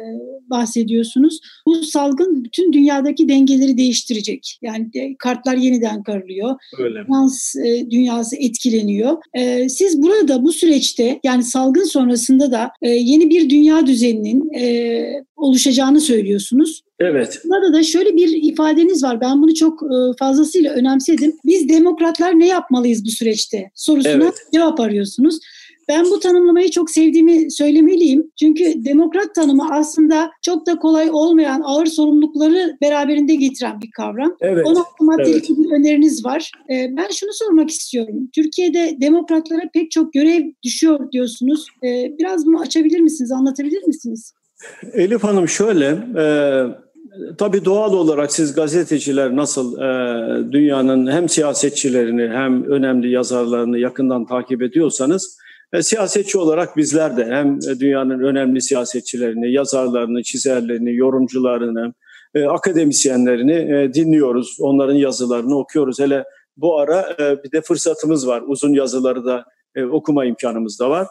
bahsediyorsunuz. 0.49 1.39
Bu 1.67 1.83
salgın 1.83 2.43
bütün 2.43 2.73
dünyadaki 2.73 3.29
dengeleri 3.29 3.77
değiştirecek. 3.77 4.59
Yani 4.61 4.93
de, 4.93 5.15
kartlar 5.19 5.55
yeniden 5.55 6.03
karılıyor. 6.03 6.55
Öyle. 6.79 7.05
Finans 7.05 7.55
e, 7.55 7.91
dünyası 7.91 8.35
etkileniyor. 8.35 9.17
E, 9.33 9.69
siz 9.69 10.01
burada 10.01 10.43
bu 10.43 10.51
süreçte 10.51 11.19
yani 11.23 11.43
salgın 11.43 11.83
sonrasında 11.83 12.51
da 12.51 12.71
e, 12.81 12.89
yeni 12.89 13.29
bir 13.29 13.49
dünya 13.49 13.87
düzeninin 13.87 14.53
e, 14.53 15.25
oluşacağını 15.35 16.01
söylüyorsunuz. 16.01 16.81
Evet. 16.99 17.41
Burada 17.45 17.73
da 17.73 17.83
şöyle 17.83 18.15
bir 18.15 18.43
ifadeniz 18.43 19.03
var. 19.03 19.21
Ben 19.21 19.41
bunu 19.41 19.53
çok 19.53 19.83
e, 19.83 20.17
fazlasıyla 20.19 20.73
önemsedim. 20.73 21.33
Biz 21.45 21.69
demokratlar 21.69 22.39
ne 22.39 22.47
yapmalıyız 22.47 23.05
bu 23.05 23.09
süreçte 23.09 23.71
sorusuna 23.75 24.13
evet. 24.13 24.33
cevap 24.53 24.79
arıyorsunuz. 24.79 25.39
Ben 25.87 26.05
bu 26.05 26.19
tanımlamayı 26.19 26.71
çok 26.71 26.91
sevdiğimi 26.91 27.51
söylemeliyim. 27.51 28.31
Çünkü 28.39 28.85
demokrat 28.85 29.35
tanımı 29.35 29.73
aslında 29.73 30.31
çok 30.41 30.67
da 30.67 30.79
kolay 30.79 31.09
olmayan 31.11 31.61
ağır 31.65 31.85
sorumlulukları 31.85 32.77
beraberinde 32.81 33.35
getiren 33.35 33.81
bir 33.81 33.91
kavram. 33.91 34.35
Evet. 34.41 34.65
Ona 34.67 34.83
maddelik 35.01 35.49
evet. 35.49 35.59
bir 35.59 35.71
öneriniz 35.71 36.25
var. 36.25 36.51
Ee, 36.69 36.87
ben 36.97 37.07
şunu 37.11 37.29
sormak 37.33 37.69
istiyorum. 37.69 38.29
Türkiye'de 38.35 38.97
demokratlara 39.01 39.61
pek 39.73 39.91
çok 39.91 40.13
görev 40.13 40.43
düşüyor 40.63 41.11
diyorsunuz. 41.11 41.67
Ee, 41.83 42.11
biraz 42.19 42.45
bunu 42.45 42.59
açabilir 42.59 42.99
misiniz, 42.99 43.31
anlatabilir 43.31 43.83
misiniz? 43.87 44.33
Elif 44.93 45.23
Hanım 45.23 45.47
şöyle, 45.47 45.85
e, 46.17 46.25
tabii 47.37 47.65
doğal 47.65 47.93
olarak 47.93 48.33
siz 48.33 48.55
gazeteciler 48.55 49.35
nasıl 49.35 49.77
e, 49.77 50.51
dünyanın 50.51 51.11
hem 51.11 51.29
siyasetçilerini 51.29 52.27
hem 52.27 52.63
önemli 52.63 53.11
yazarlarını 53.11 53.79
yakından 53.79 54.25
takip 54.25 54.61
ediyorsanız, 54.61 55.37
siyasetçi 55.83 56.37
olarak 56.37 56.77
bizler 56.77 57.17
de 57.17 57.25
hem 57.25 57.61
dünyanın 57.61 58.19
önemli 58.19 58.61
siyasetçilerini, 58.61 59.51
yazarlarını, 59.51 60.23
çizerlerini, 60.23 60.95
yorumcularını, 60.95 61.93
e, 62.35 62.45
akademisyenlerini 62.45 63.51
e, 63.51 63.93
dinliyoruz. 63.93 64.57
Onların 64.59 64.95
yazılarını 64.95 65.57
okuyoruz. 65.57 65.99
Hele 65.99 66.23
bu 66.57 66.79
ara 66.79 67.15
e, 67.19 67.43
bir 67.43 67.51
de 67.51 67.61
fırsatımız 67.61 68.27
var. 68.27 68.43
Uzun 68.47 68.73
yazıları 68.73 69.25
da 69.25 69.45
e, 69.75 69.83
okuma 69.83 70.25
imkanımız 70.25 70.79
da 70.79 70.89
var. 70.89 71.07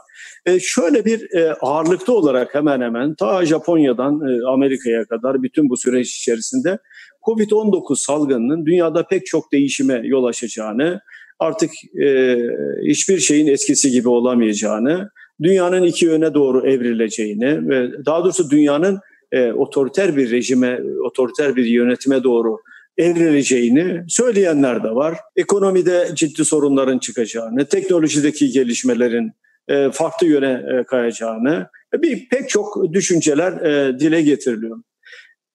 E, 0.47 0.61
şöyle 0.61 1.05
bir 1.05 1.35
e, 1.35 1.55
ağırlıklı 1.61 2.17
olarak 2.17 2.55
hemen 2.55 2.81
hemen 2.81 3.15
ta 3.15 3.47
Japonya'dan 3.47 4.21
e, 4.21 4.47
Amerika'ya 4.47 5.05
kadar 5.05 5.43
bütün 5.43 5.69
bu 5.69 5.77
süreç 5.77 6.17
içerisinde 6.17 6.79
Covid-19 7.23 7.97
salgınının 7.97 8.67
dünyada 8.67 9.07
pek 9.07 9.27
çok 9.27 9.53
değişime 9.53 10.01
yol 10.05 10.25
açacağını, 10.25 11.01
artık 11.39 11.71
e, 12.05 12.39
hiçbir 12.83 13.19
şeyin 13.19 13.47
eskisi 13.47 13.91
gibi 13.91 14.09
olamayacağını, 14.09 15.11
dünyanın 15.43 15.83
iki 15.83 16.05
yöne 16.05 16.35
doğru 16.35 16.67
evrileceğini 16.67 17.69
ve 17.69 18.05
daha 18.07 18.25
doğrusu 18.25 18.51
dünyanın 18.51 19.01
e, 19.33 19.53
otoriter 19.53 20.17
bir 20.17 20.31
rejime, 20.31 20.81
otoriter 21.05 21.57
bir 21.57 21.65
yönetime 21.65 22.23
doğru 22.23 22.59
evrileceğini 22.99 24.05
söyleyenler 24.09 24.85
de 24.85 24.91
var. 24.91 25.19
Ekonomide 25.37 26.09
ciddi 26.15 26.45
sorunların 26.45 26.99
çıkacağını, 26.99 27.65
teknolojideki 27.65 28.51
gelişmelerin 28.51 29.33
e, 29.69 29.91
farklı 29.91 30.27
yöne 30.27 30.53
e, 30.53 30.85
kayacağını 30.85 31.67
bir 31.95 32.29
pek 32.29 32.49
çok 32.49 32.93
düşünceler 32.93 33.53
e, 33.53 33.99
dile 33.99 34.23
getiriliyor. 34.23 34.83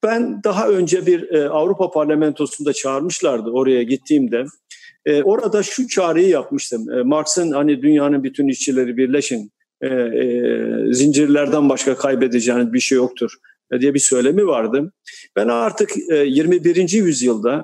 Ben 0.04 0.44
daha 0.44 0.68
önce 0.68 1.06
bir 1.06 1.46
Avrupa 1.46 1.92
Parlamentosu'nda 1.92 2.74
çağırmışlardı 2.74 3.50
oraya 3.50 3.84
gittiğimde. 3.84 4.46
Orada 5.24 5.64
şu 5.64 5.88
çağrıyı 5.88 6.28
yapmıştım. 6.28 6.86
Marx'ın 7.08 7.52
hani 7.52 7.82
dünyanın 7.82 8.24
bütün 8.24 8.48
işçileri 8.48 8.98
birleşin, 8.98 9.52
zincirlerden 10.94 11.70
başka 11.70 11.96
kaybedeceğiniz 11.96 12.74
bir 12.74 12.80
şey 12.80 12.96
yoktur 12.96 13.32
diye 13.80 13.94
bir 13.94 14.00
söylemi 14.00 14.48
vardı. 14.48 14.94
Ben 15.36 15.48
artık 15.48 15.90
21. 16.26 16.90
yüzyılda 16.90 17.64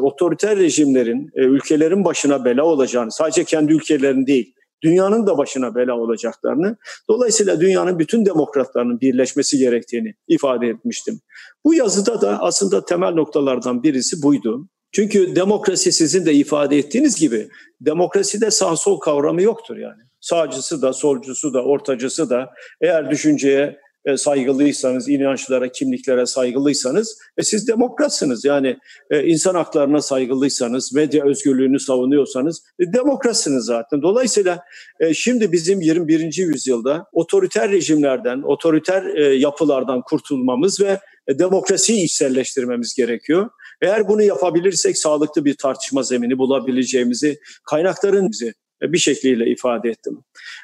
otoriter 0.00 0.58
rejimlerin, 0.58 1.30
ülkelerin 1.34 2.04
başına 2.04 2.44
bela 2.44 2.64
olacağını, 2.64 3.12
sadece 3.12 3.44
kendi 3.44 3.72
ülkelerin 3.72 4.26
değil, 4.26 4.54
dünyanın 4.82 5.26
da 5.26 5.38
başına 5.38 5.74
bela 5.74 5.98
olacaklarını, 5.98 6.76
dolayısıyla 7.08 7.60
dünyanın 7.60 7.98
bütün 7.98 8.26
demokratlarının 8.26 9.00
birleşmesi 9.00 9.58
gerektiğini 9.58 10.14
ifade 10.28 10.68
etmiştim. 10.68 11.20
Bu 11.64 11.74
yazıda 11.74 12.20
da 12.20 12.42
aslında 12.42 12.84
temel 12.84 13.12
noktalardan 13.12 13.82
birisi 13.82 14.22
buydu. 14.22 14.68
Çünkü 14.94 15.36
demokrasi 15.36 15.92
sizin 15.92 16.26
de 16.26 16.34
ifade 16.34 16.78
ettiğiniz 16.78 17.20
gibi 17.20 17.48
demokraside 17.80 18.50
sağ 18.50 18.76
sol 18.76 19.00
kavramı 19.00 19.42
yoktur 19.42 19.76
yani. 19.76 20.02
Sağcısı 20.20 20.82
da, 20.82 20.92
solcusu 20.92 21.54
da, 21.54 21.64
ortacısı 21.64 22.30
da 22.30 22.50
eğer 22.80 23.10
düşünceye 23.10 23.78
e, 24.04 24.16
saygılıysanız, 24.16 25.08
inançlara, 25.08 25.68
kimliklere 25.68 26.26
saygılıysanız 26.26 27.18
e, 27.36 27.42
siz 27.42 27.68
demokratsınız. 27.68 28.44
Yani 28.44 28.76
e, 29.10 29.24
insan 29.24 29.54
haklarına 29.54 30.02
saygılıysanız, 30.02 30.94
medya 30.94 31.24
özgürlüğünü 31.24 31.80
savunuyorsanız 31.80 32.62
e, 32.78 32.92
demokratsınız 32.92 33.66
zaten. 33.66 34.02
Dolayısıyla 34.02 34.64
e, 35.00 35.14
şimdi 35.14 35.52
bizim 35.52 35.80
21. 35.80 36.38
yüzyılda 36.38 37.06
otoriter 37.12 37.70
rejimlerden, 37.70 38.42
otoriter 38.42 39.04
e, 39.04 39.34
yapılardan 39.34 40.02
kurtulmamız 40.02 40.80
ve 40.80 41.00
e, 41.26 41.38
demokrasiyi 41.38 42.04
içselleştirmemiz 42.04 42.94
gerekiyor. 42.94 43.50
Eğer 43.84 44.08
bunu 44.08 44.22
yapabilirsek 44.22 44.98
sağlıklı 44.98 45.44
bir 45.44 45.54
tartışma 45.54 46.02
zemini 46.02 46.38
bulabileceğimizi 46.38 47.38
kaynakların 47.64 48.30
bizi 48.30 48.54
e, 48.82 48.92
bir 48.92 48.98
şekliyle 48.98 49.46
ifade 49.46 49.90
ettim. 49.90 50.18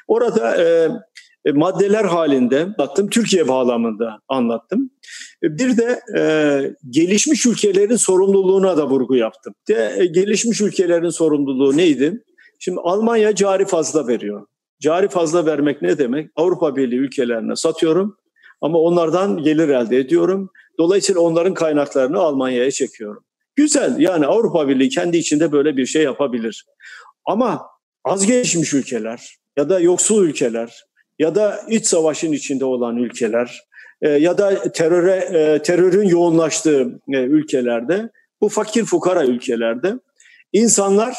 Orada 0.07 0.63
e, 0.63 0.89
e, 1.45 1.51
maddeler 1.51 2.05
halinde 2.05 2.61
anlattım, 2.61 3.09
Türkiye 3.09 3.47
bağlamında 3.47 4.19
anlattım. 4.27 4.89
E, 5.43 5.57
bir 5.57 5.77
de 5.77 5.99
e, 6.17 6.23
gelişmiş 6.89 7.45
ülkelerin 7.45 7.95
sorumluluğuna 7.95 8.77
da 8.77 8.89
vurgu 8.89 9.15
yaptım. 9.15 9.53
De, 9.67 9.95
e, 9.97 10.05
gelişmiş 10.05 10.61
ülkelerin 10.61 11.09
sorumluluğu 11.09 11.77
neydi? 11.77 12.23
Şimdi 12.59 12.79
Almanya 12.83 13.35
cari 13.35 13.65
fazla 13.65 14.07
veriyor. 14.07 14.45
Cari 14.79 15.07
fazla 15.07 15.45
vermek 15.45 15.81
ne 15.81 15.97
demek? 15.97 16.29
Avrupa 16.35 16.75
Birliği 16.75 16.97
ülkelerine 16.99 17.55
satıyorum 17.55 18.17
ama 18.61 18.79
onlardan 18.79 19.43
gelir 19.43 19.69
elde 19.69 19.97
ediyorum. 19.97 20.49
Dolayısıyla 20.79 21.21
onların 21.21 21.53
kaynaklarını 21.53 22.19
Almanya'ya 22.19 22.71
çekiyorum. 22.71 23.23
Güzel 23.55 23.99
yani 23.99 24.25
Avrupa 24.27 24.67
Birliği 24.67 24.89
kendi 24.89 25.17
içinde 25.17 25.51
böyle 25.51 25.77
bir 25.77 25.85
şey 25.85 26.03
yapabilir. 26.03 26.65
Ama 27.25 27.61
az 28.03 28.25
gelişmiş 28.25 28.73
ülkeler 28.73 29.37
ya 29.57 29.69
da 29.69 29.79
yoksul 29.79 30.27
ülkeler 30.27 30.83
ya 31.19 31.35
da 31.35 31.61
iç 31.69 31.85
savaşın 31.85 32.31
içinde 32.31 32.65
olan 32.65 32.97
ülkeler 32.97 33.61
e, 34.01 34.09
ya 34.09 34.37
da 34.37 34.71
teröre 34.71 35.15
e, 35.15 35.61
terörün 35.61 36.07
yoğunlaştığı 36.07 36.99
e, 37.13 37.17
ülkelerde 37.17 38.09
bu 38.41 38.49
fakir 38.49 38.85
fukara 38.85 39.25
ülkelerde 39.25 39.93
insanlar 40.53 41.17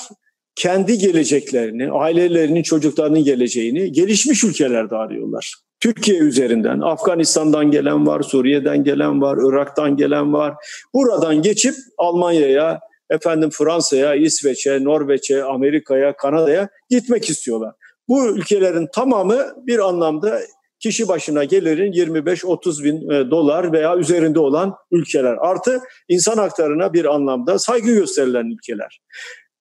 kendi 0.55 0.99
geleceklerini, 0.99 1.93
ailelerinin, 1.93 2.62
çocuklarının 2.62 3.24
geleceğini 3.24 3.93
gelişmiş 3.93 4.45
ülkelerde 4.45 4.97
arıyorlar. 4.97 5.55
Türkiye 5.83 6.18
üzerinden, 6.18 6.80
Afganistan'dan 6.80 7.70
gelen 7.70 8.07
var, 8.07 8.22
Suriye'den 8.22 8.85
gelen 8.85 9.20
var, 9.20 9.39
Irak'tan 9.49 9.97
gelen 9.97 10.33
var. 10.33 10.55
Buradan 10.95 11.43
geçip 11.43 11.74
Almanya'ya, 11.99 12.80
efendim 13.11 13.51
Fransa'ya, 13.51 14.14
İsveç'e, 14.14 14.85
Norveç'e, 14.85 15.45
Amerika'ya, 15.45 16.16
Kanada'ya 16.16 16.68
gitmek 16.91 17.30
istiyorlar. 17.30 17.74
Bu 18.09 18.26
ülkelerin 18.26 18.89
tamamı 18.95 19.39
bir 19.66 19.78
anlamda 19.78 20.41
kişi 20.80 21.09
başına 21.09 21.45
gelirin 21.45 21.93
25-30 21.93 22.85
bin 22.85 23.11
e, 23.11 23.30
dolar 23.30 23.72
veya 23.72 23.97
üzerinde 23.97 24.41
olan 24.41 24.74
ülkeler. 24.91 25.37
Artı 25.41 25.80
insan 26.09 26.37
haklarına 26.37 26.93
bir 26.93 27.14
anlamda 27.14 27.59
saygı 27.59 27.95
gösterilen 27.95 28.47
ülkeler. 28.47 29.01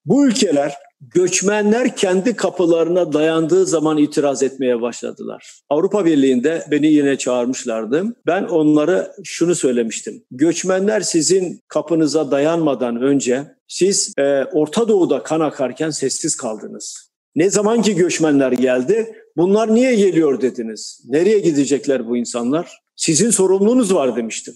Bu 0.06 0.28
ülkeler 0.28 0.74
göçmenler 1.02 1.96
kendi 1.96 2.36
kapılarına 2.36 3.14
dayandığı 3.14 3.66
zaman 3.66 3.98
itiraz 3.98 4.44
etmeye 4.44 4.82
başladılar. 4.82 5.62
Avrupa 5.70 6.06
Birliği'nde 6.06 6.66
beni 6.72 6.88
yine 6.88 7.18
çağırmışlardı. 7.18 8.04
Ben 8.28 8.44
onlara 8.44 9.14
şunu 9.24 9.56
söylemiştim. 9.56 10.24
Göçmenler 10.32 11.02
sizin 11.02 11.62
kapınıza 11.68 12.32
dayanmadan 12.32 13.02
önce 13.02 13.44
siz 13.68 14.14
e, 14.18 14.44
Orta 14.44 14.88
Doğu'da 14.88 15.24
kan 15.24 15.40
akarken 15.40 15.90
sessiz 15.90 16.36
kaldınız. 16.36 17.12
Ne 17.36 17.50
zaman 17.50 17.82
ki 17.82 17.96
göçmenler 17.96 18.52
geldi, 18.52 19.16
bunlar 19.38 19.76
niye 19.76 19.96
geliyor 19.96 20.42
dediniz. 20.42 21.02
Nereye 21.10 21.40
gidecekler 21.40 22.10
bu 22.10 22.18
insanlar? 22.18 22.82
Sizin 22.96 23.30
sorumluluğunuz 23.30 23.94
var 23.94 24.16
demiştim. 24.16 24.54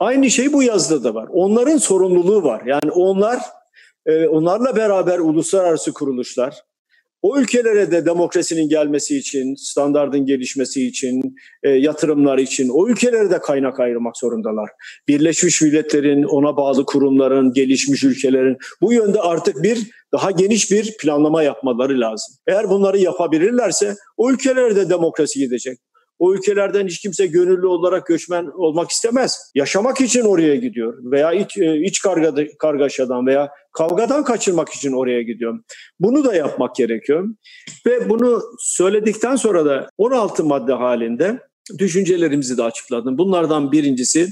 Aynı 0.00 0.30
şey 0.30 0.52
bu 0.52 0.62
yazıda 0.62 1.04
da 1.04 1.14
var. 1.14 1.28
Onların 1.32 1.76
sorumluluğu 1.76 2.42
var. 2.42 2.62
Yani 2.66 2.90
onlar, 2.92 3.40
e, 4.06 4.26
onlarla 4.26 4.76
beraber 4.76 5.18
uluslararası 5.18 5.92
kuruluşlar, 5.92 6.64
o 7.24 7.38
ülkelere 7.38 7.90
de 7.90 8.06
demokrasinin 8.06 8.68
gelmesi 8.68 9.18
için, 9.18 9.54
standardın 9.54 10.26
gelişmesi 10.26 10.86
için, 10.86 11.34
e, 11.62 11.70
yatırımlar 11.70 12.38
için 12.38 12.68
o 12.68 12.88
ülkelere 12.88 13.30
de 13.30 13.38
kaynak 13.38 13.80
ayırmak 13.80 14.16
zorundalar. 14.16 14.70
Birleşmiş 15.08 15.62
Milletler'in, 15.62 16.22
ona 16.22 16.56
bağlı 16.56 16.84
kurumların, 16.84 17.52
gelişmiş 17.52 18.04
ülkelerin 18.04 18.56
bu 18.80 18.92
yönde 18.92 19.20
artık 19.20 19.62
bir 19.62 19.90
daha 20.12 20.30
geniş 20.30 20.70
bir 20.70 20.96
planlama 20.96 21.42
yapmaları 21.42 22.00
lazım. 22.00 22.34
Eğer 22.46 22.70
bunları 22.70 22.98
yapabilirlerse 22.98 23.94
o 24.16 24.30
ülkelere 24.30 24.76
de 24.76 24.90
demokrasi 24.90 25.38
gidecek. 25.38 25.78
O 26.18 26.34
ülkelerden 26.34 26.86
hiç 26.86 27.00
kimse 27.00 27.26
gönüllü 27.26 27.66
olarak 27.66 28.06
göçmen 28.06 28.46
olmak 28.54 28.90
istemez. 28.90 29.50
Yaşamak 29.54 30.00
için 30.00 30.24
oraya 30.24 30.56
gidiyor 30.56 30.98
veya 31.12 31.32
iç, 31.32 31.58
e, 31.58 31.76
iç 31.76 32.02
karga, 32.02 32.34
kargaşadan 32.58 33.26
veya 33.26 33.50
kavgadan 33.72 34.24
kaçırmak 34.24 34.68
için 34.68 34.92
oraya 34.92 35.22
gidiyor. 35.22 35.58
Bunu 36.00 36.24
da 36.24 36.34
yapmak 36.34 36.74
gerekiyor. 36.74 37.28
Ve 37.86 38.08
bunu 38.08 38.42
söyledikten 38.58 39.36
sonra 39.36 39.64
da 39.64 39.88
16 39.98 40.44
madde 40.44 40.72
halinde 40.72 41.40
düşüncelerimizi 41.78 42.58
de 42.58 42.62
açıkladım. 42.62 43.18
Bunlardan 43.18 43.72
birincisi 43.72 44.28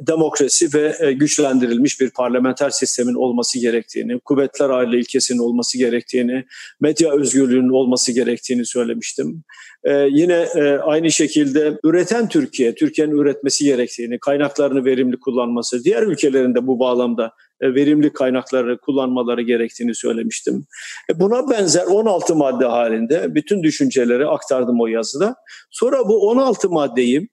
demokrasi 0.00 0.74
ve 0.74 0.96
e, 1.00 1.12
güçlendirilmiş 1.12 2.00
bir 2.00 2.10
parlamenter 2.10 2.70
sistemin 2.70 3.14
olması 3.14 3.58
gerektiğini, 3.58 4.20
kuvvetler 4.20 4.70
aile 4.70 4.98
ilkesinin 4.98 5.38
olması 5.38 5.78
gerektiğini, 5.78 6.44
medya 6.80 7.12
özgürlüğünün 7.12 7.72
olması 7.72 8.12
gerektiğini 8.12 8.66
söylemiştim. 8.66 9.44
Ee, 9.84 10.08
yine 10.10 10.46
e, 10.54 10.78
aynı 10.78 11.10
şekilde 11.10 11.78
üreten 11.84 12.28
Türkiye, 12.28 12.74
Türkiye'nin 12.74 13.16
üretmesi 13.16 13.64
gerektiğini, 13.64 14.18
kaynaklarını 14.18 14.84
verimli 14.84 15.16
kullanması, 15.20 15.84
diğer 15.84 16.02
ülkelerin 16.02 16.54
de 16.54 16.66
bu 16.66 16.78
bağlamda 16.78 17.26
e, 17.26 17.30
verimli 17.62 18.12
kaynakları 18.12 18.78
kullanmaları 18.78 19.42
gerektiğini 19.42 19.94
söylemiştim. 19.94 20.66
E, 21.10 21.20
buna 21.20 21.50
benzer 21.50 21.84
16 21.84 22.34
madde 22.34 22.64
halinde 22.64 23.34
bütün 23.34 23.62
düşünceleri 23.62 24.26
aktardım 24.26 24.80
o 24.80 24.86
yazıda. 24.86 25.34
Sonra 25.70 26.08
bu 26.08 26.28
16 26.28 26.70
maddeyi 26.70 27.28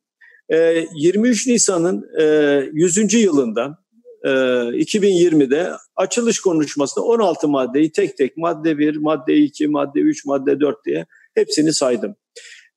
23 0.95 1.47
e, 1.47 1.53
Nisan'ın 1.53 2.09
100. 2.73 3.13
yılında 3.13 3.83
2020'de 4.23 5.71
açılış 5.95 6.39
konuşmasında 6.39 7.05
16 7.05 7.47
maddeyi 7.47 7.91
tek 7.91 8.17
tek 8.17 8.37
madde 8.37 8.77
1, 8.77 8.95
madde 8.95 9.37
2, 9.37 9.67
madde 9.67 9.99
3, 9.99 10.25
madde 10.25 10.59
4 10.59 10.85
diye 10.85 11.05
hepsini 11.35 11.73
saydım. 11.73 12.15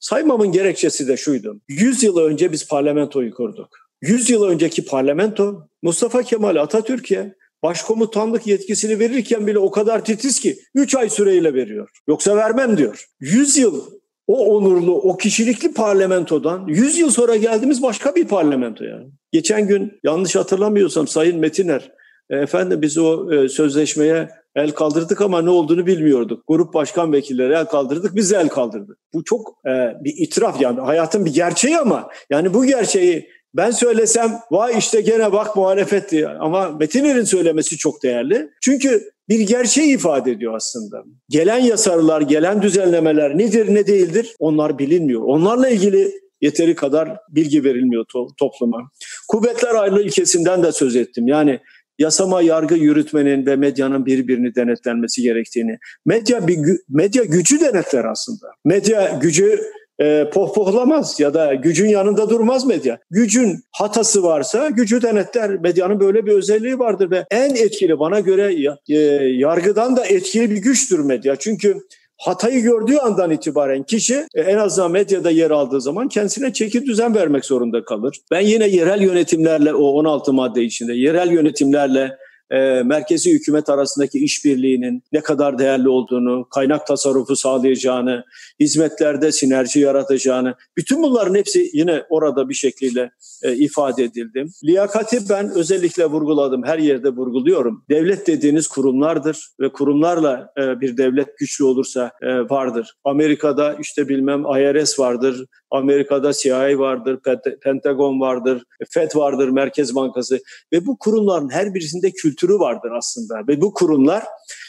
Saymamın 0.01 0.53
gerekçesi 0.53 1.09
de 1.09 1.16
şuydu. 1.16 1.61
100 1.68 2.03
yıl 2.03 2.18
önce 2.18 2.53
biz 2.53 2.68
parlamentoyu 2.68 3.34
kurduk. 3.34 3.86
100 4.03 4.30
yıl 4.30 4.44
önceki 4.44 4.84
parlamento 4.84 5.68
Mustafa 5.82 6.22
Kemal 6.22 6.57
Atatürk'e 6.57 7.34
başkomutanlık 7.62 8.47
yetkisini 8.47 8.99
verirken 8.99 9.47
bile 9.47 9.59
o 9.59 9.70
kadar 9.70 10.05
titiz 10.05 10.40
ki 10.40 10.59
3 10.74 10.94
ay 10.94 11.11
süreyle 11.11 11.55
veriyor. 11.55 11.88
Yoksa 12.09 12.36
vermem 12.36 12.78
diyor. 12.78 13.07
100 13.20 13.57
yıl 13.57 13.84
o 14.26 14.57
onurlu, 14.57 14.94
o 14.94 15.16
kişilikli 15.16 15.74
parlamentodan 15.74 16.66
100 16.66 16.99
yıl 16.99 17.11
sonra 17.11 17.36
geldiğimiz 17.36 17.82
başka 17.82 18.14
bir 18.14 18.28
parlamento 18.28 18.84
yani. 18.84 19.07
Geçen 19.32 19.68
gün 19.68 20.01
yanlış 20.05 20.36
hatırlamıyorsam 20.36 21.07
Sayın 21.07 21.38
Metiner 21.38 21.92
e, 22.30 22.36
efendim 22.36 22.82
biz 22.82 22.99
o 22.99 23.32
e, 23.32 23.49
sözleşmeye 23.49 24.28
el 24.55 24.70
kaldırdık 24.70 25.20
ama 25.20 25.42
ne 25.42 25.51
olduğunu 25.51 25.86
bilmiyorduk. 25.86 26.44
Grup 26.49 26.74
başkan 26.74 27.12
vekilleri 27.12 27.53
el 27.53 27.64
kaldırdık, 27.64 28.14
biz 28.14 28.30
de 28.30 28.36
el 28.36 28.49
kaldırdık. 28.49 28.99
Bu 29.12 29.24
çok 29.24 29.59
e, 29.66 29.94
bir 30.05 30.14
itiraf 30.16 30.61
yani 30.61 30.80
hayatın 30.80 31.24
bir 31.24 31.34
gerçeği 31.34 31.78
ama 31.78 32.11
yani 32.30 32.55
bu 32.55 32.64
gerçeği 32.64 33.30
ben 33.57 33.71
söylesem 33.71 34.33
vay 34.51 34.79
işte 34.79 35.01
gene 35.01 35.33
bak 35.33 35.57
muhalefet 35.57 36.11
diye 36.11 36.29
ama 36.29 36.69
Metiner'in 36.69 37.25
söylemesi 37.25 37.77
çok 37.77 38.03
değerli. 38.03 38.49
Çünkü 38.61 39.11
bir 39.29 39.41
gerçeği 39.41 39.95
ifade 39.95 40.31
ediyor 40.33 40.55
aslında. 40.57 41.05
Gelen 41.29 41.59
yasalar, 41.59 42.21
gelen 42.21 42.63
düzenlemeler 42.63 43.39
nedir 43.39 43.75
ne 43.75 43.87
değildir 43.87 44.35
onlar 44.39 44.79
bilinmiyor. 44.79 45.23
Onlarla 45.23 45.69
ilgili 45.69 46.13
yeteri 46.41 46.75
kadar 46.75 47.19
bilgi 47.31 47.65
verilmiyor 47.65 48.05
to- 48.05 48.31
topluma. 48.39 48.91
Kuvvetler 49.29 49.75
ayrılığı 49.75 50.03
ilkesinden 50.03 50.63
de 50.63 50.73
söz 50.73 50.97
ettim. 50.97 51.29
Yani 51.29 51.61
yasama, 51.99 52.43
yargı 52.43 52.75
yürütmenin 52.75 53.47
ve 53.47 53.57
medyanın 53.57 54.07
birbirini 54.07 54.55
denetlenmesi 54.55 55.23
gerektiğini. 55.23 55.79
Medya 56.07 56.49
bir 56.49 56.59
medya 56.89 57.25
gücü 57.25 57.61
denetler 57.61 58.05
aslında. 58.05 58.47
Medya 58.65 59.19
gücü 59.23 59.61
e, 60.01 60.30
pohpohlamaz 60.32 61.20
ya 61.20 61.34
da 61.34 61.55
gücün 61.55 61.88
yanında 61.88 62.30
durmaz 62.30 62.66
medya. 62.66 62.99
Gücün 63.11 63.61
hatası 63.72 64.22
varsa 64.22 64.68
gücü 64.68 65.03
denetler. 65.03 65.51
Medyanın 65.51 66.01
böyle 66.01 66.26
bir 66.26 66.32
özelliği 66.32 66.78
vardır 66.78 67.11
ve 67.11 67.24
en 67.30 67.55
etkili 67.55 67.99
bana 67.99 68.20
göre 68.20 68.55
e, 68.88 68.99
yargıdan 69.28 69.97
da 69.97 70.07
etkili 70.07 70.51
bir 70.51 70.57
güçtür 70.57 70.99
medya. 70.99 71.36
Çünkü 71.36 71.76
hatayı 72.18 72.62
gördüğü 72.62 72.97
andan 72.97 73.30
itibaren 73.30 73.82
kişi 73.82 74.26
e, 74.34 74.40
en 74.40 74.57
azından 74.57 74.90
medyada 74.90 75.30
yer 75.30 75.51
aldığı 75.51 75.80
zaman 75.80 76.09
kendisine 76.09 76.53
çeki 76.53 76.86
düzen 76.86 77.14
vermek 77.14 77.44
zorunda 77.44 77.84
kalır. 77.84 78.20
Ben 78.30 78.40
yine 78.40 78.68
yerel 78.68 79.03
yönetimlerle 79.03 79.74
o 79.74 79.84
16 79.84 80.32
madde 80.32 80.62
içinde 80.62 80.94
yerel 80.94 81.30
yönetimlerle 81.30 82.16
e, 82.51 82.82
merkezi 82.82 83.32
hükümet 83.32 83.68
arasındaki 83.68 84.18
işbirliğinin 84.18 85.03
ne 85.12 85.20
kadar 85.20 85.59
değerli 85.59 85.88
olduğunu, 85.88 86.49
kaynak 86.49 86.86
tasarrufu 86.86 87.36
sağlayacağını, 87.36 88.24
hizmetlerde 88.61 89.32
sinerji 89.32 89.80
yaratacağını, 89.80 90.55
bütün 90.76 91.03
bunların 91.03 91.34
hepsi 91.34 91.70
yine 91.72 92.03
orada 92.09 92.49
bir 92.49 92.55
şekilde 92.55 93.11
e, 93.42 93.57
ifade 93.57 94.05
edildi. 94.05 94.47
Liyakati 94.64 95.18
ben 95.30 95.51
özellikle 95.51 96.07
vurguladım, 96.07 96.64
her 96.64 96.78
yerde 96.78 97.09
vurguluyorum. 97.09 97.84
Devlet 97.90 98.26
dediğiniz 98.26 98.68
kurumlardır 98.68 99.49
ve 99.61 99.72
kurumlarla 99.72 100.53
e, 100.59 100.80
bir 100.80 100.97
devlet 100.97 101.38
güçlü 101.38 101.64
olursa 101.64 102.12
e, 102.22 102.26
vardır. 102.26 102.94
Amerika'da 103.05 103.76
işte 103.80 104.09
bilmem 104.09 104.44
IRS 104.44 104.99
vardır, 104.99 105.47
Amerika'da 105.70 106.32
CIA 106.32 106.78
vardır, 106.78 107.18
Pentagon 107.62 108.20
vardır, 108.20 108.62
FED 108.90 109.11
vardır, 109.16 109.49
Merkez 109.49 109.94
Bankası 109.94 110.40
ve 110.72 110.86
bu 110.86 110.99
kurumların 110.99 111.49
her 111.49 111.74
birisinde 111.74 112.11
kültürü 112.37 112.59
vardır 112.59 112.91
aslında 112.91 113.34
ve 113.49 113.61
bu 113.61 113.74
kurumlar 113.74 114.24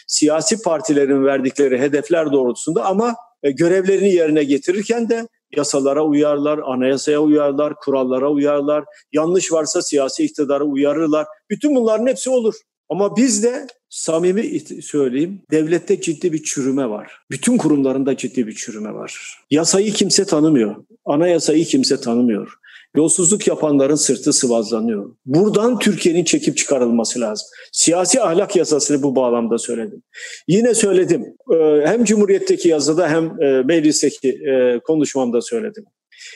siyasi 0.07 0.61
partilerin 0.61 1.26
verdikleri 1.26 1.80
hedefler 1.80 2.32
doğrultusunda 2.32 2.86
ama 2.86 3.15
e, 3.43 3.51
görevlerini 3.51 4.13
yerine 4.13 4.43
getirirken 4.43 5.09
de 5.09 5.28
yasalara 5.55 6.05
uyarlar, 6.05 6.59
anayasaya 6.65 7.22
uyarlar, 7.22 7.76
kurallara 7.76 8.32
uyarlar, 8.32 8.84
yanlış 9.13 9.51
varsa 9.51 9.82
siyasi 9.82 10.24
iktidara 10.24 10.63
uyarırlar. 10.63 11.28
Bütün 11.49 11.76
bunların 11.76 12.07
hepsi 12.07 12.30
olur. 12.30 12.55
Ama 12.89 13.18
bizde 13.18 13.68
samimi 13.89 14.59
söyleyeyim 14.82 15.41
devlette 15.51 16.01
ciddi 16.01 16.34
bir 16.34 16.43
çürüme 16.43 16.89
var. 16.89 17.22
Bütün 17.32 17.57
kurumlarında 17.57 18.18
ciddi 18.18 18.47
bir 18.47 18.55
çürüme 18.55 18.93
var. 18.93 19.39
Yasayı 19.51 19.93
kimse 19.93 20.26
tanımıyor. 20.26 20.76
Anayasayı 21.05 21.65
kimse 21.65 22.01
tanımıyor. 22.01 22.53
Yolsuzluk 22.98 23.48
yapanların 23.48 23.95
sırtı 23.95 24.34
sıvazlanıyor. 24.34 25.16
Buradan 25.26 25.80
Türkiye'nin 25.80 26.24
çekip 26.24 26.58
çıkarılması 26.58 27.22
lazım. 27.22 27.48
Siyasi 27.72 28.22
ahlak 28.22 28.56
yasasını 28.56 29.04
bu 29.04 29.16
bağlamda 29.16 29.58
söyledim. 29.58 30.04
Yine 30.48 30.74
söyledim. 30.74 31.26
Ee, 31.54 31.82
hem 31.86 32.04
Cumhuriyet'teki 32.04 32.70
yazıda 32.70 33.10
hem 33.10 33.41
e, 33.41 33.64
meclisteki 33.64 34.30
e, 34.30 34.80
konuşmamda 34.80 35.41
söyledim. 35.41 35.86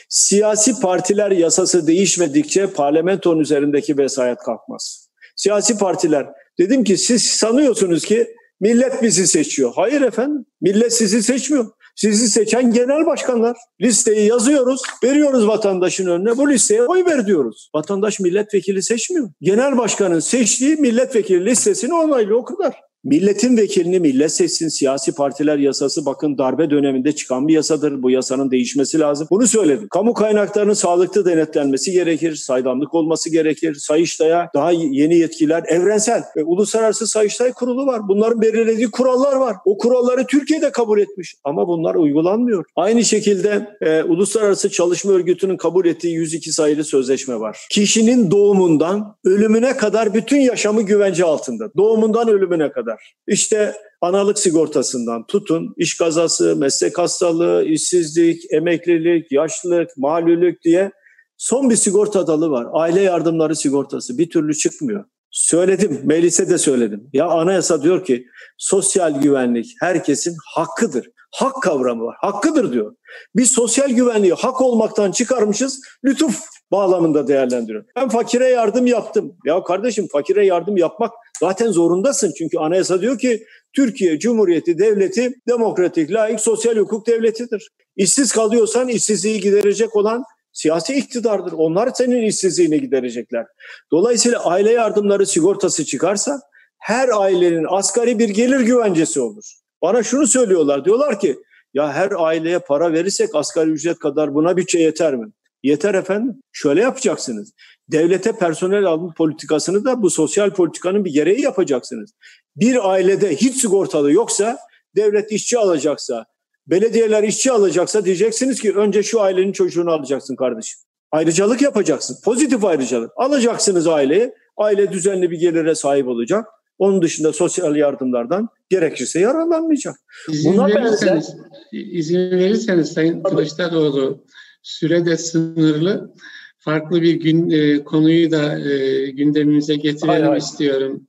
Siyasi 0.08 0.80
partiler 0.80 1.30
yasası 1.30 1.86
değişmedikçe 1.86 2.66
parlamentonun 2.66 3.40
üzerindeki 3.40 3.98
vesayet 3.98 4.38
kalkmaz. 4.38 5.08
Siyasi 5.36 5.78
partiler 5.78 6.26
Dedim 6.58 6.84
ki 6.84 6.96
siz 6.96 7.22
sanıyorsunuz 7.22 8.04
ki 8.04 8.26
millet 8.60 9.02
bizi 9.02 9.26
seçiyor. 9.26 9.72
Hayır 9.76 10.00
efendim 10.00 10.46
millet 10.60 10.92
sizi 10.92 11.22
seçmiyor. 11.22 11.66
Sizi 11.94 12.28
seçen 12.28 12.72
genel 12.72 13.06
başkanlar. 13.06 13.56
Listeyi 13.80 14.28
yazıyoruz, 14.28 14.82
veriyoruz 15.04 15.46
vatandaşın 15.48 16.06
önüne. 16.06 16.36
Bu 16.36 16.50
listeye 16.50 16.82
oy 16.82 17.04
ver 17.04 17.26
diyoruz. 17.26 17.70
Vatandaş 17.74 18.20
milletvekili 18.20 18.82
seçmiyor. 18.82 19.28
Genel 19.40 19.78
başkanın 19.78 20.20
seçtiği 20.20 20.76
milletvekili 20.76 21.44
listesini 21.44 21.94
onaylıyor 21.94 22.38
o 22.38 22.44
kadar. 22.44 22.91
Milletin 23.04 23.56
vekilini 23.56 24.00
millet 24.00 24.32
seçsin 24.32 24.68
siyasi 24.68 25.14
partiler 25.14 25.58
yasası 25.58 26.06
bakın 26.06 26.38
darbe 26.38 26.70
döneminde 26.70 27.12
çıkan 27.12 27.48
bir 27.48 27.54
yasadır. 27.54 28.02
Bu 28.02 28.10
yasanın 28.10 28.50
değişmesi 28.50 28.98
lazım. 28.98 29.26
Bunu 29.30 29.46
söyledim. 29.46 29.88
Kamu 29.88 30.14
kaynaklarının 30.14 30.72
sağlıklı 30.72 31.24
denetlenmesi 31.24 31.92
gerekir. 31.92 32.34
Saydamlık 32.34 32.94
olması 32.94 33.30
gerekir. 33.30 33.74
Sayıştay'a 33.74 34.50
daha 34.54 34.72
yeni 34.72 35.18
yetkiler 35.18 35.62
evrensel 35.66 36.22
ve 36.36 36.44
uluslararası 36.44 37.06
Sayıştay 37.06 37.52
kurulu 37.52 37.86
var. 37.86 38.08
Bunların 38.08 38.42
belirlediği 38.42 38.90
kurallar 38.90 39.36
var. 39.36 39.56
O 39.64 39.78
kuralları 39.78 40.26
Türkiye'de 40.26 40.72
kabul 40.72 40.98
etmiş 40.98 41.34
ama 41.44 41.68
bunlar 41.68 41.94
uygulanmıyor. 41.94 42.64
Aynı 42.76 43.04
şekilde 43.04 43.76
e, 43.80 44.02
Uluslararası 44.02 44.70
Çalışma 44.70 45.12
Örgütü'nün 45.12 45.56
kabul 45.56 45.86
ettiği 45.86 46.14
102 46.14 46.52
sayılı 46.52 46.84
sözleşme 46.84 47.40
var. 47.40 47.66
Kişinin 47.70 48.30
doğumundan 48.30 49.16
ölümüne 49.24 49.76
kadar 49.76 50.14
bütün 50.14 50.40
yaşamı 50.40 50.82
güvence 50.82 51.24
altında. 51.24 51.70
Doğumundan 51.76 52.28
ölümüne 52.28 52.72
kadar 52.72 52.91
kadar. 52.92 53.14
İşte 53.26 53.74
analık 54.00 54.38
sigortasından 54.38 55.26
tutun, 55.26 55.74
iş 55.76 55.96
kazası, 55.96 56.56
meslek 56.56 56.98
hastalığı, 56.98 57.64
işsizlik, 57.64 58.52
emeklilik, 58.52 59.32
yaşlılık, 59.32 59.90
malülük 59.96 60.62
diye 60.62 60.92
son 61.36 61.70
bir 61.70 61.76
sigorta 61.76 62.26
dalı 62.26 62.50
var. 62.50 62.66
Aile 62.72 63.00
yardımları 63.00 63.56
sigortası 63.56 64.18
bir 64.18 64.30
türlü 64.30 64.54
çıkmıyor. 64.54 65.04
Söyledim, 65.30 66.00
meclise 66.04 66.48
de 66.48 66.58
söyledim. 66.58 67.10
Ya 67.12 67.26
anayasa 67.26 67.82
diyor 67.82 68.04
ki 68.04 68.26
sosyal 68.58 69.20
güvenlik 69.20 69.66
herkesin 69.80 70.36
hakkıdır. 70.54 71.06
Hak 71.34 71.62
kavramı 71.62 72.04
var. 72.04 72.16
Hakkıdır 72.20 72.72
diyor. 72.72 72.94
Biz 73.36 73.50
sosyal 73.50 73.90
güvenliği 73.90 74.32
hak 74.32 74.60
olmaktan 74.60 75.12
çıkarmışız, 75.12 75.80
lütuf 76.04 76.40
bağlamında 76.72 77.28
değerlendiriyor. 77.28 77.84
Ben 77.96 78.08
fakire 78.08 78.48
yardım 78.48 78.86
yaptım. 78.86 79.36
Ya 79.44 79.62
kardeşim 79.62 80.08
fakire 80.12 80.46
yardım 80.46 80.76
yapmak 80.76 81.12
zaten 81.40 81.70
zorundasın. 81.70 82.32
Çünkü 82.38 82.58
anayasa 82.58 83.00
diyor 83.00 83.18
ki 83.18 83.44
Türkiye 83.72 84.18
Cumhuriyeti 84.18 84.78
Devleti 84.78 85.34
demokratik, 85.48 86.12
layık, 86.12 86.40
sosyal 86.40 86.76
hukuk 86.76 87.06
devletidir. 87.06 87.70
İşsiz 87.96 88.32
kalıyorsan 88.32 88.88
işsizliği 88.88 89.40
giderecek 89.40 89.96
olan 89.96 90.24
siyasi 90.52 90.94
iktidardır. 90.94 91.52
Onlar 91.52 91.90
senin 91.94 92.22
işsizliğini 92.22 92.80
giderecekler. 92.80 93.46
Dolayısıyla 93.92 94.44
aile 94.44 94.72
yardımları 94.72 95.26
sigortası 95.26 95.84
çıkarsa 95.84 96.40
her 96.78 97.08
ailenin 97.08 97.66
asgari 97.68 98.18
bir 98.18 98.28
gelir 98.28 98.60
güvencesi 98.60 99.20
olur. 99.20 99.44
Bana 99.82 100.02
şunu 100.02 100.26
söylüyorlar. 100.26 100.84
Diyorlar 100.84 101.20
ki 101.20 101.36
ya 101.74 101.92
her 101.92 102.12
aileye 102.16 102.58
para 102.58 102.92
verirsek 102.92 103.34
asgari 103.34 103.70
ücret 103.70 103.98
kadar 103.98 104.34
buna 104.34 104.56
bütçe 104.56 104.78
yeter 104.78 105.16
mi? 105.16 105.26
Yeter 105.62 105.94
efendim. 105.94 106.42
Şöyle 106.52 106.80
yapacaksınız. 106.80 107.52
Devlete 107.88 108.32
personel 108.32 108.84
alım 108.84 109.14
politikasını 109.14 109.84
da 109.84 110.02
bu 110.02 110.10
sosyal 110.10 110.50
politikanın 110.50 111.04
bir 111.04 111.12
gereği 111.12 111.40
yapacaksınız. 111.40 112.10
Bir 112.56 112.90
ailede 112.90 113.36
hiç 113.36 113.56
sigortalı 113.56 114.12
yoksa, 114.12 114.58
devlet 114.96 115.32
işçi 115.32 115.58
alacaksa, 115.58 116.24
belediyeler 116.66 117.22
işçi 117.22 117.52
alacaksa 117.52 118.04
diyeceksiniz 118.04 118.60
ki 118.60 118.72
önce 118.72 119.02
şu 119.02 119.20
ailenin 119.20 119.52
çocuğunu 119.52 119.90
alacaksın 119.90 120.36
kardeşim. 120.36 120.80
Ayrıcalık 121.12 121.62
yapacaksın. 121.62 122.16
Pozitif 122.24 122.64
ayrıcalık. 122.64 123.10
Alacaksınız 123.16 123.86
aileyi. 123.86 124.32
Aile 124.56 124.92
düzenli 124.92 125.30
bir 125.30 125.38
gelire 125.38 125.74
sahip 125.74 126.08
olacak. 126.08 126.46
Onun 126.78 127.02
dışında 127.02 127.32
sosyal 127.32 127.76
yardımlardan 127.76 128.48
gerekirse 128.70 129.20
yararlanmayacak. 129.20 129.96
İzin 130.28 130.52
Buna 130.52 130.68
verirseniz, 130.68 131.02
benzer... 131.02 131.96
izin 131.96 132.30
verirseniz 132.30 132.92
Sayın 132.92 133.22
Kılıçdaroğlu 133.22 134.24
süre 134.62 135.06
de 135.06 135.16
sınırlı. 135.16 136.14
Farklı 136.58 137.02
bir 137.02 137.14
gün 137.14 137.50
e, 137.50 137.84
konuyu 137.84 138.30
da 138.30 138.58
e, 138.58 139.06
gündemimize 139.10 139.76
getirelim 139.76 140.26
hay 140.26 140.38
istiyorum. 140.38 141.08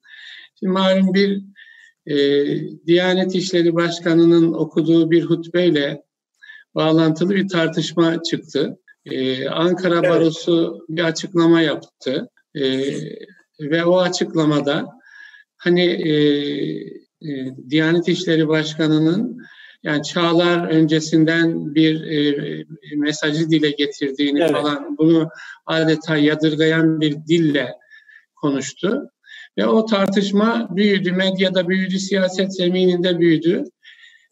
Şimdi 0.59 0.73
malum 0.73 1.13
bir 1.13 1.41
e, 2.07 2.15
Diyanet 2.87 3.35
İşleri 3.35 3.75
Başkanı'nın 3.75 4.53
okuduğu 4.53 5.11
bir 5.11 5.23
hutbeyle 5.23 6.03
bağlantılı 6.75 7.35
bir 7.35 7.47
tartışma 7.47 8.23
çıktı. 8.23 8.79
E, 9.05 9.47
Ankara 9.47 9.99
evet. 9.99 10.09
Barosu 10.09 10.85
bir 10.89 11.03
açıklama 11.03 11.61
yaptı 11.61 12.29
e, 12.55 12.63
ve 13.59 13.85
o 13.85 13.97
açıklamada 13.97 14.87
hani 15.57 15.85
e, 15.85 16.13
e, 17.21 17.55
Diyanet 17.69 18.07
İşleri 18.07 18.47
Başkanı'nın 18.47 19.43
yani 19.83 20.03
çağlar 20.03 20.67
öncesinden 20.67 21.75
bir 21.75 22.01
e, 22.01 22.65
mesajı 22.95 23.49
dile 23.49 23.71
getirdiğini 23.71 24.39
evet. 24.39 24.51
falan 24.51 24.97
bunu 24.97 25.29
adeta 25.65 26.17
yadırgayan 26.17 27.01
bir 27.01 27.17
dille 27.27 27.73
konuştu. 28.35 29.09
Ve 29.57 29.65
o 29.65 29.85
tartışma 29.85 30.67
büyüdü, 30.75 31.11
medyada 31.11 31.67
büyüdü, 31.67 31.99
siyaset 31.99 32.55
zemininde 32.55 33.19
büyüdü. 33.19 33.63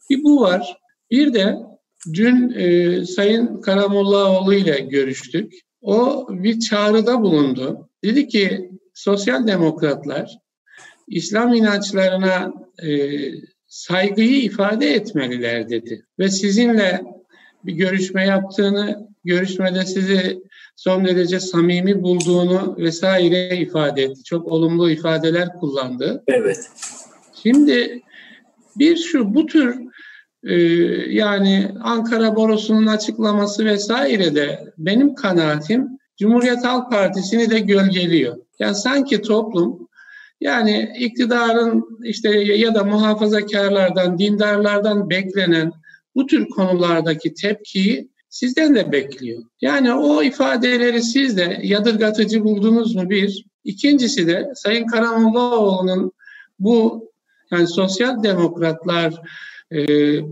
Bir 0.10 0.24
bu 0.24 0.42
var. 0.42 0.78
Bir 1.12 1.34
de 1.34 1.58
dün 2.14 2.50
e, 2.50 3.06
Sayın 3.06 3.62
Karamollaoğlu 3.62 4.54
ile 4.54 4.80
görüştük. 4.80 5.54
O 5.82 6.28
bir 6.30 6.60
çağrıda 6.60 7.22
bulundu. 7.22 7.90
Dedi 8.04 8.28
ki 8.28 8.72
sosyal 8.94 9.48
demokratlar 9.48 10.38
İslam 11.08 11.54
inançlarına 11.54 12.54
e, 12.84 12.90
saygıyı 13.72 14.42
ifade 14.42 14.94
etmeliler 14.94 15.70
dedi. 15.70 16.06
Ve 16.20 16.30
sizinle 16.30 17.02
bir 17.66 17.74
görüşme 17.74 18.26
yaptığını, 18.26 19.08
görüşmede 19.24 19.86
sizi 19.86 20.42
son 20.76 21.06
derece 21.06 21.40
samimi 21.40 22.04
bulduğunu 22.04 22.76
vesaire 22.78 23.58
ifade 23.58 24.04
etti. 24.04 24.24
Çok 24.24 24.48
olumlu 24.48 24.90
ifadeler 24.90 25.54
kullandı. 25.60 26.24
Evet. 26.28 26.70
Şimdi 27.44 28.02
bir 28.76 28.98
şu 28.98 29.34
bu 29.34 29.46
tür 29.46 29.80
e, 30.44 30.56
yani 31.14 31.72
Ankara 31.84 32.36
Borusu'nun 32.36 32.88
açıklaması 32.88 33.66
vesaire 33.66 34.36
de 34.36 34.74
benim 34.78 35.16
kanaatim 35.16 35.88
Cumhuriyet 36.18 36.66
Halk 36.66 36.92
Partisi'ni 36.92 37.50
de 37.50 37.60
gölgeliyor. 37.60 38.38
Yani 38.60 38.76
sanki 38.76 39.22
toplum 39.22 39.88
yani 40.42 40.94
iktidarın 41.00 42.00
işte 42.04 42.30
ya 42.40 42.76
da 42.76 42.84
muhafazakarlardan, 42.84 44.18
dindarlardan 44.18 45.10
beklenen 45.10 45.72
bu 46.16 46.26
tür 46.26 46.50
konulardaki 46.50 47.34
tepkiyi 47.34 48.10
sizden 48.30 48.76
de 48.76 48.92
bekliyor. 48.92 49.44
Yani 49.62 49.94
o 49.94 50.24
ifadeleri 50.24 51.02
siz 51.02 51.38
de 51.38 51.60
yadırgatıcı 51.64 52.44
buldunuz 52.44 52.96
mu 52.96 53.10
bir? 53.10 53.46
İkincisi 53.64 54.28
de 54.28 54.52
Sayın 54.56 54.88
Karamollaoğlu'nun 54.88 56.12
bu 56.60 57.10
yani 57.52 57.68
sosyal 57.68 58.24
demokratlar 58.24 59.14
e, 59.72 59.78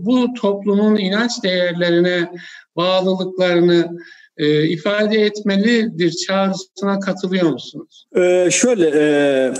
bu 0.06 0.34
toplumun 0.34 0.96
inanç 0.96 1.42
değerlerine 1.42 2.30
bağlılıklarını 2.76 3.98
e, 4.36 4.68
ifade 4.68 5.20
etmelidir 5.20 6.10
çağrısına 6.10 7.00
katılıyor 7.00 7.50
musunuz? 7.50 8.06
Ee, 8.16 8.48
şöyle 8.50 8.90
e, 8.94 9.52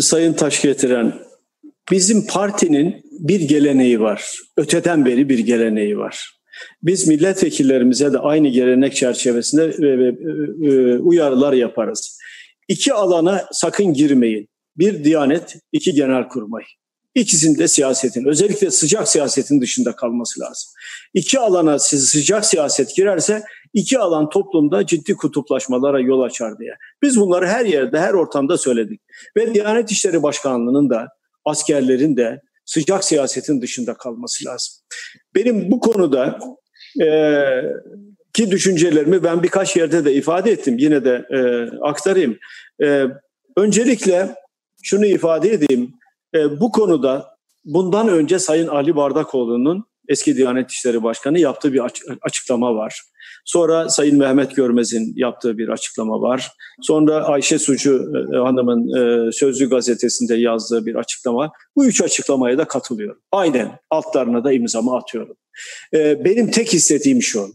Sayın 0.00 0.32
Taş 0.32 0.62
getiren 0.62 1.14
bizim 1.90 2.26
partinin 2.26 3.02
bir 3.12 3.40
geleneği 3.40 4.00
var. 4.00 4.38
Öteden 4.56 5.06
beri 5.06 5.28
bir 5.28 5.38
geleneği 5.38 5.98
var. 5.98 6.38
Biz 6.82 7.08
milletvekillerimize 7.08 8.12
de 8.12 8.18
aynı 8.18 8.48
gelenek 8.48 8.96
çerçevesinde 8.96 9.64
e, 9.64 9.88
e, 10.68 10.98
uyarılar 10.98 11.52
yaparız. 11.52 12.18
İki 12.68 12.92
alana 12.92 13.44
sakın 13.52 13.92
girmeyin. 13.92 14.48
Bir 14.76 15.04
Diyanet, 15.04 15.56
iki 15.72 15.92
Genelkurmay. 15.92 16.64
İkisinde 17.14 17.68
siyasetin, 17.68 18.24
özellikle 18.24 18.70
sıcak 18.70 19.08
siyasetin 19.08 19.60
dışında 19.60 19.96
kalması 19.96 20.40
lazım. 20.40 20.70
İki 21.14 21.38
alana 21.38 21.78
sıcak 21.78 22.44
siyaset 22.44 22.96
girerse 22.96 23.42
iki 23.74 23.98
alan 23.98 24.28
toplumda 24.28 24.86
ciddi 24.86 25.14
kutuplaşmalara 25.14 26.00
yol 26.00 26.20
açar 26.20 26.58
diye. 26.58 26.76
Biz 27.02 27.20
bunları 27.20 27.46
her 27.46 27.64
yerde, 27.64 28.00
her 28.00 28.14
ortamda 28.14 28.58
söyledik. 28.58 29.00
Ve 29.36 29.54
Diyanet 29.54 29.90
İşleri 29.90 30.22
Başkanlığı'nın 30.22 30.90
da, 30.90 31.08
askerlerin 31.44 32.16
de 32.16 32.40
sıcak 32.64 33.04
siyasetin 33.04 33.62
dışında 33.62 33.94
kalması 33.94 34.44
lazım. 34.44 34.74
Benim 35.34 35.70
bu 35.70 35.80
konuda 35.80 36.38
e, 37.02 37.08
ki 38.32 38.50
düşüncelerimi 38.50 39.24
ben 39.24 39.42
birkaç 39.42 39.76
yerde 39.76 40.04
de 40.04 40.14
ifade 40.14 40.50
ettim. 40.50 40.76
Yine 40.78 41.04
de 41.04 41.26
e, 41.30 41.38
aktarayım. 41.82 42.38
E, 42.82 43.04
öncelikle 43.56 44.34
şunu 44.82 45.06
ifade 45.06 45.52
edeyim. 45.52 45.92
E, 46.34 46.60
bu 46.60 46.72
konuda 46.72 47.38
bundan 47.64 48.08
önce 48.08 48.38
Sayın 48.38 48.68
Ali 48.68 48.96
Bardakoğlu'nun 48.96 49.84
eski 50.08 50.36
Diyanet 50.36 50.70
İşleri 50.70 51.02
Başkanı 51.02 51.38
yaptığı 51.38 51.72
bir 51.72 51.82
açıklama 52.22 52.74
var. 52.74 53.02
Sonra 53.48 53.88
Sayın 53.88 54.18
Mehmet 54.18 54.56
Görmez'in 54.56 55.12
yaptığı 55.16 55.58
bir 55.58 55.68
açıklama 55.68 56.20
var. 56.20 56.52
Sonra 56.82 57.24
Ayşe 57.24 57.58
Sucu 57.58 58.12
e, 58.34 58.36
Hanım'ın 58.36 58.96
e, 58.96 59.32
Sözlü 59.32 59.70
gazetesinde 59.70 60.34
yazdığı 60.34 60.86
bir 60.86 60.94
açıklama. 60.94 61.52
Bu 61.76 61.86
üç 61.86 62.02
açıklamaya 62.02 62.58
da 62.58 62.64
katılıyorum. 62.64 63.20
Aynen 63.32 63.78
altlarına 63.90 64.44
da 64.44 64.52
imzamı 64.52 64.96
atıyorum. 64.96 65.36
E, 65.94 66.24
benim 66.24 66.50
tek 66.50 66.74
istediğim 66.74 67.22
şu. 67.22 67.48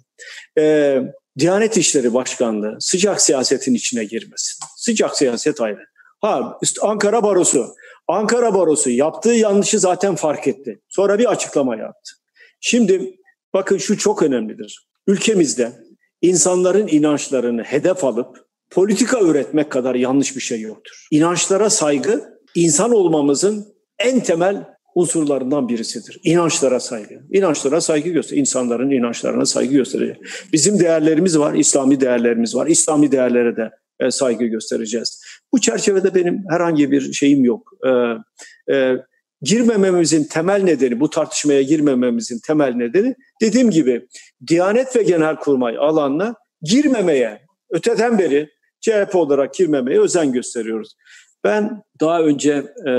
Diyanet 1.39 1.77
İşleri 1.77 2.13
Başkanlığı 2.13 2.77
sıcak 2.79 3.21
siyasetin 3.21 3.73
içine 3.73 4.03
girmesin. 4.03 4.65
Sıcak 4.77 5.17
siyaset 5.17 5.61
ayrı. 5.61 5.85
Ha 6.21 6.59
Ankara 6.81 7.23
Barosu. 7.23 7.75
Ankara 8.07 8.53
Barosu 8.53 8.89
yaptığı 8.89 9.33
yanlışı 9.33 9.79
zaten 9.79 10.15
fark 10.15 10.47
etti. 10.47 10.81
Sonra 10.89 11.19
bir 11.19 11.31
açıklama 11.31 11.75
yaptı. 11.75 12.11
Şimdi 12.59 13.15
bakın 13.53 13.77
şu 13.77 13.97
çok 13.97 14.23
önemlidir. 14.23 14.87
Ülkemizde 15.07 15.82
insanların 16.23 16.87
inançlarını 16.87 17.63
hedef 17.63 18.03
alıp 18.03 18.45
politika 18.69 19.19
üretmek 19.19 19.69
kadar 19.69 19.95
yanlış 19.95 20.35
bir 20.35 20.41
şey 20.41 20.61
yoktur. 20.61 21.07
İnançlara 21.11 21.69
saygı 21.69 22.39
insan 22.55 22.91
olmamızın 22.91 23.65
en 23.99 24.19
temel 24.19 24.65
unsurlarından 24.95 25.69
birisidir. 25.69 26.19
İnançlara 26.23 26.79
saygı. 26.79 27.21
İnançlara 27.31 27.81
saygı 27.81 28.09
göster. 28.09 28.37
İnsanların 28.37 28.91
inançlarına 28.91 29.45
saygı 29.45 29.73
gösterecek. 29.73 30.17
Bizim 30.53 30.79
değerlerimiz 30.79 31.39
var, 31.39 31.53
İslami 31.53 32.01
değerlerimiz 32.01 32.55
var. 32.55 32.67
İslami 32.67 33.11
değerlere 33.11 33.57
de 33.57 33.71
e, 33.99 34.11
saygı 34.11 34.45
göstereceğiz. 34.45 35.23
Bu 35.53 35.61
çerçevede 35.61 36.15
benim 36.15 36.43
herhangi 36.49 36.91
bir 36.91 37.13
şeyim 37.13 37.45
yok. 37.45 37.71
Ee, 37.85 38.73
e, 38.75 38.97
girmememizin 39.41 40.23
temel 40.23 40.63
nedeni, 40.63 40.99
bu 40.99 41.09
tartışmaya 41.09 41.61
girmememizin 41.61 42.39
temel 42.47 42.73
nedeni 42.73 43.15
dediğim 43.43 43.71
gibi 43.71 44.07
Diyanet 44.47 44.95
ve 44.95 45.03
Genelkurmay 45.03 45.77
alanına 45.77 46.35
girmemeye, 46.61 47.41
öteden 47.69 48.19
beri 48.19 48.49
CHP 48.81 49.15
olarak 49.15 49.53
girmemeye 49.53 49.99
özen 49.99 50.31
gösteriyoruz. 50.31 50.95
Ben 51.43 51.83
daha 51.99 52.21
önce 52.21 52.51
e, 52.87 52.93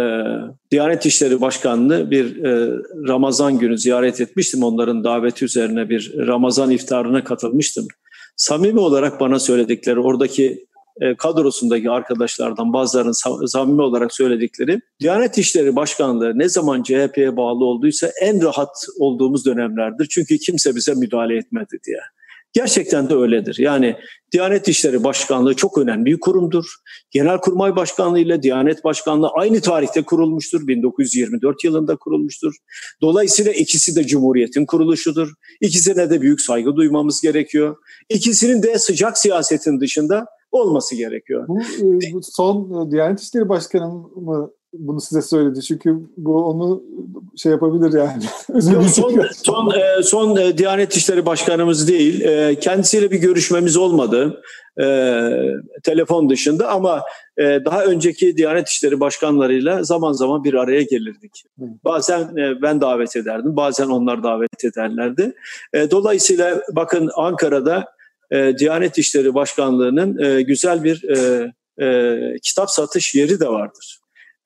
Diyanet 0.70 1.07
İşleri 1.07 1.40
Başkanlığı 1.40 2.11
bir 2.11 2.45
e, 2.45 2.80
Ramazan 3.09 3.59
günü 3.59 3.78
ziyaret 3.78 4.20
etmiştim. 4.20 4.62
Onların 4.62 5.05
daveti 5.05 5.45
üzerine 5.45 5.88
bir 5.88 6.14
Ramazan 6.26 6.70
iftarına 6.70 7.24
katılmıştım. 7.24 7.88
Samimi 8.36 8.80
olarak 8.80 9.20
bana 9.20 9.38
söyledikleri 9.38 10.01
oradaki 10.01 10.66
e, 11.01 11.16
kadrosundaki 11.16 11.90
arkadaşlardan 11.90 12.72
bazılarının 12.72 13.47
samimi 13.47 13.82
olarak 13.82 14.14
söyledikleri 14.14 14.80
Diyanet 15.01 15.38
İşleri 15.38 15.76
Başkanlığı 15.76 16.38
ne 16.38 16.49
zaman 16.49 16.82
CHP'ye 16.82 17.36
bağlı 17.36 17.64
olduysa 17.64 18.11
en 18.20 18.42
rahat 18.42 18.86
olduğumuz 18.99 19.47
dönemlerdir. 19.47 20.07
Çünkü 20.11 20.38
kimse 20.38 20.76
bize 20.76 20.95
müdahale 20.95 21.36
etmedi 21.36 21.78
diye. 21.86 22.01
Gerçekten 22.55 23.11
de 23.11 23.14
öyledir. 23.14 23.57
Yani 23.59 23.97
Diyanet 24.32 24.68
İşleri 24.68 25.05
Başkanlığı 25.05 25.55
çok 25.55 25.78
önemli 25.78 26.05
bir 26.05 26.20
kurumdur. 26.20 26.64
Genelkurmay 27.11 27.76
Başkanlığı 27.76 28.18
ile 28.18 28.42
Diyanet 28.42 28.84
Başkanlığı 28.84 29.28
aynı 29.28 29.61
tarihte 29.61 30.03
kurulmuştur. 30.03 30.66
1924 30.66 31.64
yılında 31.64 31.97
kurulmuştur. 31.97 32.55
Dolayısıyla 33.03 33.53
ikisi 33.53 33.97
de 33.97 34.07
Cumhuriyet'in 34.07 34.66
kuruluşudur. 34.66 35.32
İkisine 35.61 36.11
de 36.11 36.20
büyük 36.20 36.40
saygı 36.40 36.76
duymamız 36.76 37.22
gerekiyor. 37.22 37.76
İkisinin 38.09 38.62
de 38.62 38.78
sıcak 38.78 39.18
siyasetin 39.18 39.80
dışında 39.80 40.26
olması 40.55 40.97
gerekiyor. 40.97 41.49
Bu, 41.49 41.61
e, 41.61 42.13
bu 42.13 42.21
son 42.23 42.87
e, 42.87 42.91
Diyanet 42.91 43.21
İşleri 43.21 43.49
Başkanı 43.49 43.87
mı 44.17 44.51
bunu 44.73 45.01
size 45.01 45.23
söyledi 45.23 45.63
çünkü 45.63 45.97
bu 46.17 46.45
onu 46.45 46.83
şey 47.37 47.53
yapabilir 47.53 47.99
yani. 47.99 48.23
Yok, 48.73 48.85
son 48.85 49.27
son, 49.33 49.71
e, 49.71 50.03
son 50.03 50.37
Diyanet 50.59 50.97
İşleri 50.97 51.27
Başkanımız 51.27 51.89
değil. 51.89 52.25
Kendisiyle 52.61 53.11
bir 53.11 53.19
görüşmemiz 53.19 53.77
olmadı 53.77 54.43
e, 54.81 54.85
telefon 55.83 56.31
dışında 56.31 56.69
ama 56.69 57.03
e, 57.39 57.43
daha 57.65 57.85
önceki 57.85 58.37
Diyanet 58.37 58.69
İşleri 58.69 59.01
Başkanlarıyla 59.01 59.83
zaman 59.83 60.13
zaman 60.13 60.45
bir 60.45 60.55
araya 60.55 60.83
gelirdik. 60.83 61.45
Bazen 61.85 62.21
e, 62.21 62.63
ben 62.63 62.81
davet 62.81 63.17
ederdim, 63.17 63.57
bazen 63.57 63.87
onlar 63.87 64.23
davet 64.23 64.65
ederlerdi. 64.65 65.35
E, 65.73 65.91
dolayısıyla 65.91 66.63
bakın 66.73 67.11
Ankara'da 67.15 67.85
e, 68.35 68.59
Diyanet 68.59 68.99
İşleri 68.99 69.35
Başkanlığı'nın 69.35 70.18
e, 70.24 70.43
güzel 70.43 70.85
bir 70.85 71.05
e, 71.09 71.53
e, 71.85 72.18
kitap 72.43 72.70
satış 72.70 73.14
yeri 73.14 73.41
de 73.41 73.49
vardır. 73.49 73.99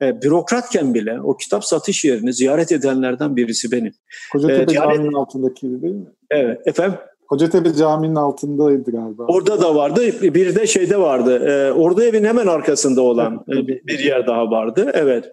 E, 0.02 0.22
bürokratken 0.22 0.94
bile 0.94 1.20
o 1.20 1.36
kitap 1.36 1.64
satış 1.64 2.04
yerini 2.04 2.32
ziyaret 2.32 2.72
edenlerden 2.72 3.36
birisi 3.36 3.72
benim. 3.72 3.92
Kocatepe 4.32 4.62
e, 4.62 4.68
Diyanet... 4.68 4.96
Camii'nin 4.96 5.14
altındaki 5.14 5.82
değil 5.82 5.94
mi? 5.94 6.06
Evet 6.30 6.66
efendim. 6.66 6.98
Kocatepe 7.28 7.74
Camii'nin 7.74 8.14
altındaydı 8.14 8.90
galiba. 8.90 9.24
Orada 9.28 9.60
da 9.60 9.74
vardı. 9.74 10.00
Bir 10.22 10.54
de 10.54 10.66
şeyde 10.66 11.00
vardı. 11.00 11.48
E, 11.48 11.72
orada 11.72 12.04
evin 12.04 12.24
hemen 12.24 12.46
arkasında 12.46 13.02
olan 13.02 13.44
e, 13.48 13.66
bir 13.66 13.98
yer 13.98 14.26
daha 14.26 14.50
vardı. 14.50 14.90
Evet. 14.94 15.24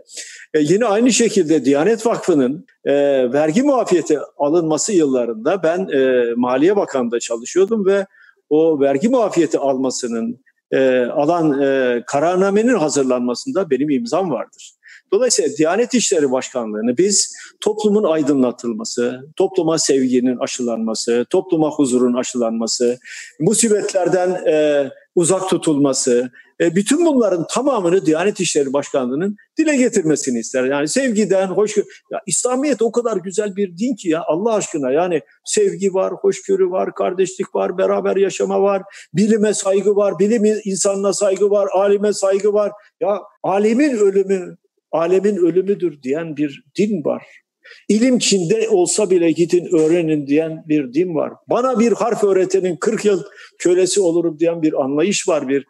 E, 0.54 0.60
yine 0.60 0.86
aynı 0.86 1.12
şekilde 1.12 1.66
Diyanet 1.66 2.06
Vakfı'nın 2.06 2.66
e, 2.86 2.94
vergi 3.34 3.64
muafiyeti 3.64 4.20
alınması 4.38 4.94
yıllarında 4.94 5.64
ben 5.64 5.88
e, 5.94 6.34
Maliye 6.36 6.76
Bakanı'nda 6.76 7.20
çalışıyordum 7.20 7.86
ve 7.86 8.06
o 8.50 8.80
vergi 8.80 9.10
muafiyeti 9.10 9.60
almasının 9.60 10.40
e, 10.72 11.00
alan 11.00 11.62
e, 11.62 12.04
kararnamenin 12.08 12.76
hazırlanmasında 12.76 13.70
benim 13.70 13.90
imzam 13.90 14.32
vardır. 14.32 14.72
Dolayısıyla 15.12 15.58
Diyanet 15.58 15.94
İşleri 15.94 16.32
Başkanlığı'nı 16.32 16.98
biz 16.98 17.36
toplumun 17.62 18.04
aydınlatılması, 18.04 19.22
topluma 19.36 19.78
sevginin 19.78 20.38
aşılanması, 20.38 21.26
topluma 21.30 21.70
huzurun 21.70 22.14
aşılanması, 22.14 22.98
musibetlerden 23.40 24.30
e, 24.48 24.90
uzak 25.16 25.50
tutulması, 25.50 26.32
e, 26.62 26.76
bütün 26.76 27.06
bunların 27.06 27.48
tamamını 27.48 28.06
Diyanet 28.06 28.40
İşleri 28.40 28.74
Başkanlığı'nın 28.74 29.36
dile 29.58 29.76
getirmesini 29.76 30.40
ister. 30.40 30.64
Yani 30.64 30.88
sevgiden, 30.88 31.48
hoşgörü. 31.48 31.86
Ya 32.12 32.22
İslamiyet 32.28 32.82
o 32.82 32.92
kadar 32.92 33.18
güzel 33.18 33.56
bir 33.56 33.78
din 33.78 33.96
ki 33.96 34.10
ya 34.10 34.24
Allah 34.28 34.54
aşkına 34.54 34.92
yani 34.92 35.22
sevgi 35.46 35.94
var, 35.94 36.14
hoşgörü 36.14 36.72
var, 36.72 36.96
kardeşlik 36.96 37.56
var, 37.56 37.78
beraber 37.78 38.16
yaşama 38.16 38.62
var, 38.62 38.82
bilime 39.14 39.54
saygı 39.54 39.96
var, 39.96 40.20
bilim 40.20 40.62
insanına 40.66 41.14
saygı 41.14 41.50
var, 41.50 41.68
alime 41.74 42.14
saygı 42.14 42.54
var. 42.54 42.72
Ya 43.02 43.22
alemin 43.44 43.98
ölümü, 43.98 44.58
alemin 44.92 45.38
ölümüdür 45.38 46.02
diyen 46.02 46.38
bir 46.38 46.64
din 46.78 47.06
var. 47.06 47.45
İlim 47.90 48.20
Çin'de 48.20 48.70
olsa 48.70 49.10
bile 49.10 49.32
gidin 49.32 49.78
öğrenin 49.78 50.28
diyen 50.28 50.64
bir 50.68 50.94
din 50.94 51.16
var. 51.16 51.34
Bana 51.50 51.80
bir 51.80 51.92
harf 51.92 52.24
öğretenin 52.24 52.76
40 52.76 53.06
yıl 53.06 53.24
kölesi 53.60 54.02
olurum 54.02 54.40
diyen 54.40 54.62
bir 54.62 54.84
anlayış 54.84 55.28
var. 55.28 55.48
bir 55.48 55.66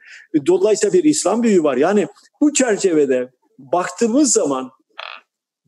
Dolayısıyla 0.47 0.93
bir 0.93 1.03
İslam 1.03 1.43
büyüğü 1.43 1.63
var. 1.63 1.77
Yani 1.77 2.07
bu 2.41 2.53
çerçevede 2.53 3.29
baktığımız 3.59 4.31
zaman 4.31 4.71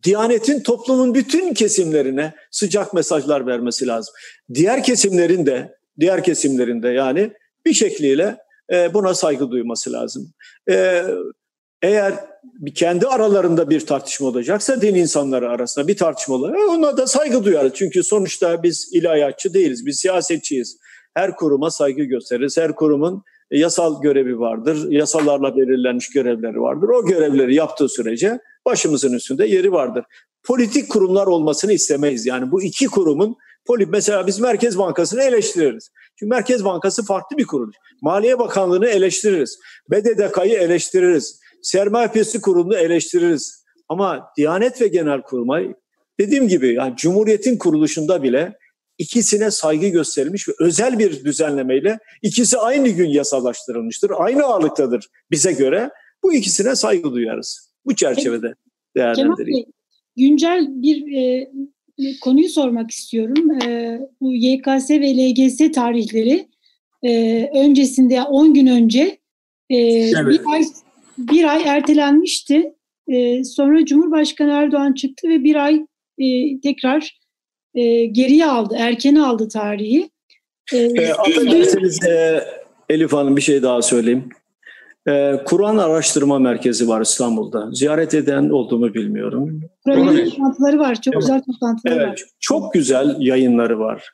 Diyanetin 0.04 0.64
toplumun 0.64 1.14
bütün 1.16 1.54
kesimlerine 1.54 2.34
sıcak 2.52 2.94
mesajlar 2.94 3.48
vermesi 3.48 3.88
lazım. 3.88 4.14
Diğer 4.54 4.84
kesimlerin 4.84 5.46
de, 5.46 5.76
diğer 6.00 6.24
kesimlerin 6.24 6.84
de 6.84 6.88
yani 6.88 7.32
bir 7.66 7.74
şekliyle 7.74 8.38
e, 8.74 8.94
buna 8.94 9.14
saygı 9.14 9.52
duyması 9.52 9.94
lazım. 9.94 10.34
E, 11.82 11.88
eğer 11.88 12.14
kendi 12.76 13.08
aralarında 13.08 13.70
bir 13.70 13.86
tartışma 13.86 14.28
olacaksa 14.28 14.82
din 14.82 14.96
insanları 14.96 15.50
arasında 15.50 15.88
bir 15.88 15.98
tartışma 15.98 16.36
olacak. 16.36 16.60
Ona 16.70 16.98
da 16.98 17.08
saygı 17.08 17.44
duyarız. 17.44 17.72
Çünkü 17.76 18.04
sonuçta 18.04 18.64
biz 18.64 18.90
ilahiyatçı 18.94 19.54
değiliz. 19.54 19.86
Biz 19.86 20.00
siyasetçiyiz. 20.00 20.78
Her 21.14 21.36
kuruma 21.36 21.72
saygı 21.72 22.04
gösteririz. 22.04 22.58
Her 22.58 22.76
kurumun 22.76 23.24
yasal 23.52 24.02
görevi 24.02 24.40
vardır. 24.40 24.92
Yasalarla 24.92 25.56
belirlenmiş 25.56 26.10
görevleri 26.10 26.62
vardır. 26.62 26.90
O 26.90 27.06
görevleri 27.06 27.56
yaptığı 27.56 27.90
sürece 27.90 28.40
başımızın 28.66 29.14
üstünde 29.14 29.46
yeri 29.46 29.72
vardır. 29.72 30.06
Politik 30.44 30.90
kurumlar 30.90 31.28
olmasını 31.28 31.74
istemeyiz. 31.74 32.26
Yani 32.26 32.52
bu 32.52 32.64
iki 32.64 32.86
kurumun 32.88 33.38
mesela 33.88 34.28
biz 34.28 34.40
Merkez 34.40 34.78
Bankası'nı 34.78 35.24
eleştiririz. 35.24 35.92
Çünkü 36.20 36.30
Merkez 36.30 36.66
Bankası 36.66 37.06
farklı 37.06 37.38
bir 37.38 37.46
kuruluş. 37.46 37.76
Maliye 38.02 38.40
Bakanlığı'nı 38.40 38.88
eleştiririz. 38.88 39.60
BDDK'yı 39.92 40.54
eleştiririz. 40.54 41.40
Sermaye 41.62 42.08
Piyasası 42.08 42.42
Kurulu'nu 42.42 42.78
eleştiririz. 42.78 43.64
Ama 43.90 44.30
Diyanet 44.38 44.82
ve 44.82 44.88
Genel 44.88 45.22
Kurmay 45.22 45.74
dediğim 46.20 46.48
gibi 46.48 46.74
yani 46.74 46.96
Cumhuriyet'in 46.96 47.58
kuruluşunda 47.58 48.24
bile 48.24 48.58
ikisine 48.98 49.52
saygı 49.52 49.88
gösterilmiş 49.88 50.50
ve 50.50 50.54
özel 50.60 51.00
bir 51.00 51.26
düzenlemeyle 51.26 52.00
ikisi 52.22 52.58
aynı 52.58 52.90
gün 52.90 53.10
yasalaştırılmıştır. 53.10 54.12
Aynı 54.18 54.44
ağırlıktadır 54.44 55.08
bize 55.32 55.52
göre. 55.52 55.90
Bu 56.24 56.34
ikisine 56.34 56.76
saygı 56.76 57.12
duyarız. 57.12 57.72
Bu 57.86 57.96
çerçevede 57.96 58.54
değerlendireyim. 58.98 59.66
güncel 60.18 60.68
bir 60.70 61.16
e, 61.18 61.50
konuyu 62.22 62.50
sormak 62.50 62.92
istiyorum. 62.92 63.62
E, 63.62 64.00
bu 64.22 64.34
YKS 64.34 64.90
ve 64.90 65.18
LGS 65.18 65.72
tarihleri 65.72 66.48
e, 67.04 67.44
öncesinde 67.56 68.22
10 68.22 68.54
gün 68.54 68.68
önce 68.68 69.18
e, 69.70 69.78
evet. 69.78 70.28
bir 70.28 70.42
ay 70.54 70.64
bir 71.18 71.54
ay 71.54 71.64
ertelenmişti. 71.66 72.74
E, 73.08 73.44
sonra 73.44 73.86
Cumhurbaşkanı 73.86 74.52
Erdoğan 74.52 74.94
çıktı 74.94 75.30
ve 75.30 75.44
bir 75.44 75.56
ay 75.56 75.86
e, 76.18 76.60
tekrar 76.62 77.20
e, 77.76 78.06
geriye 78.06 78.46
aldı, 78.46 78.76
erkene 78.78 79.22
aldı 79.22 79.48
tarihi. 79.48 80.10
E, 80.74 80.78
e, 80.78 81.14
affedersiniz 81.14 82.04
e, 82.04 82.44
Elif 82.90 83.14
Hanım 83.14 83.36
bir 83.36 83.42
şey 83.42 83.64
daha 83.64 83.82
söyleyeyim. 83.82 84.30
E, 85.08 85.42
Kur'an 85.46 85.78
Araştırma 85.78 86.40
Merkezi 86.40 86.88
var 86.88 87.02
İstanbul'da. 87.02 87.70
Ziyaret 87.72 88.14
eden 88.14 88.50
olduğumu 88.50 88.94
bilmiyorum. 88.94 89.62
Kur'an 89.84 90.26
toplantıları 90.26 90.80
var. 90.80 91.02
Çok 91.02 91.14
evet. 91.14 91.22
güzel 91.22 91.42
toplantıları 91.42 91.96
evet, 91.96 92.08
var. 92.08 92.24
Çok 92.40 92.74
güzel 92.74 93.16
yayınları 93.20 93.80
var. 93.80 94.10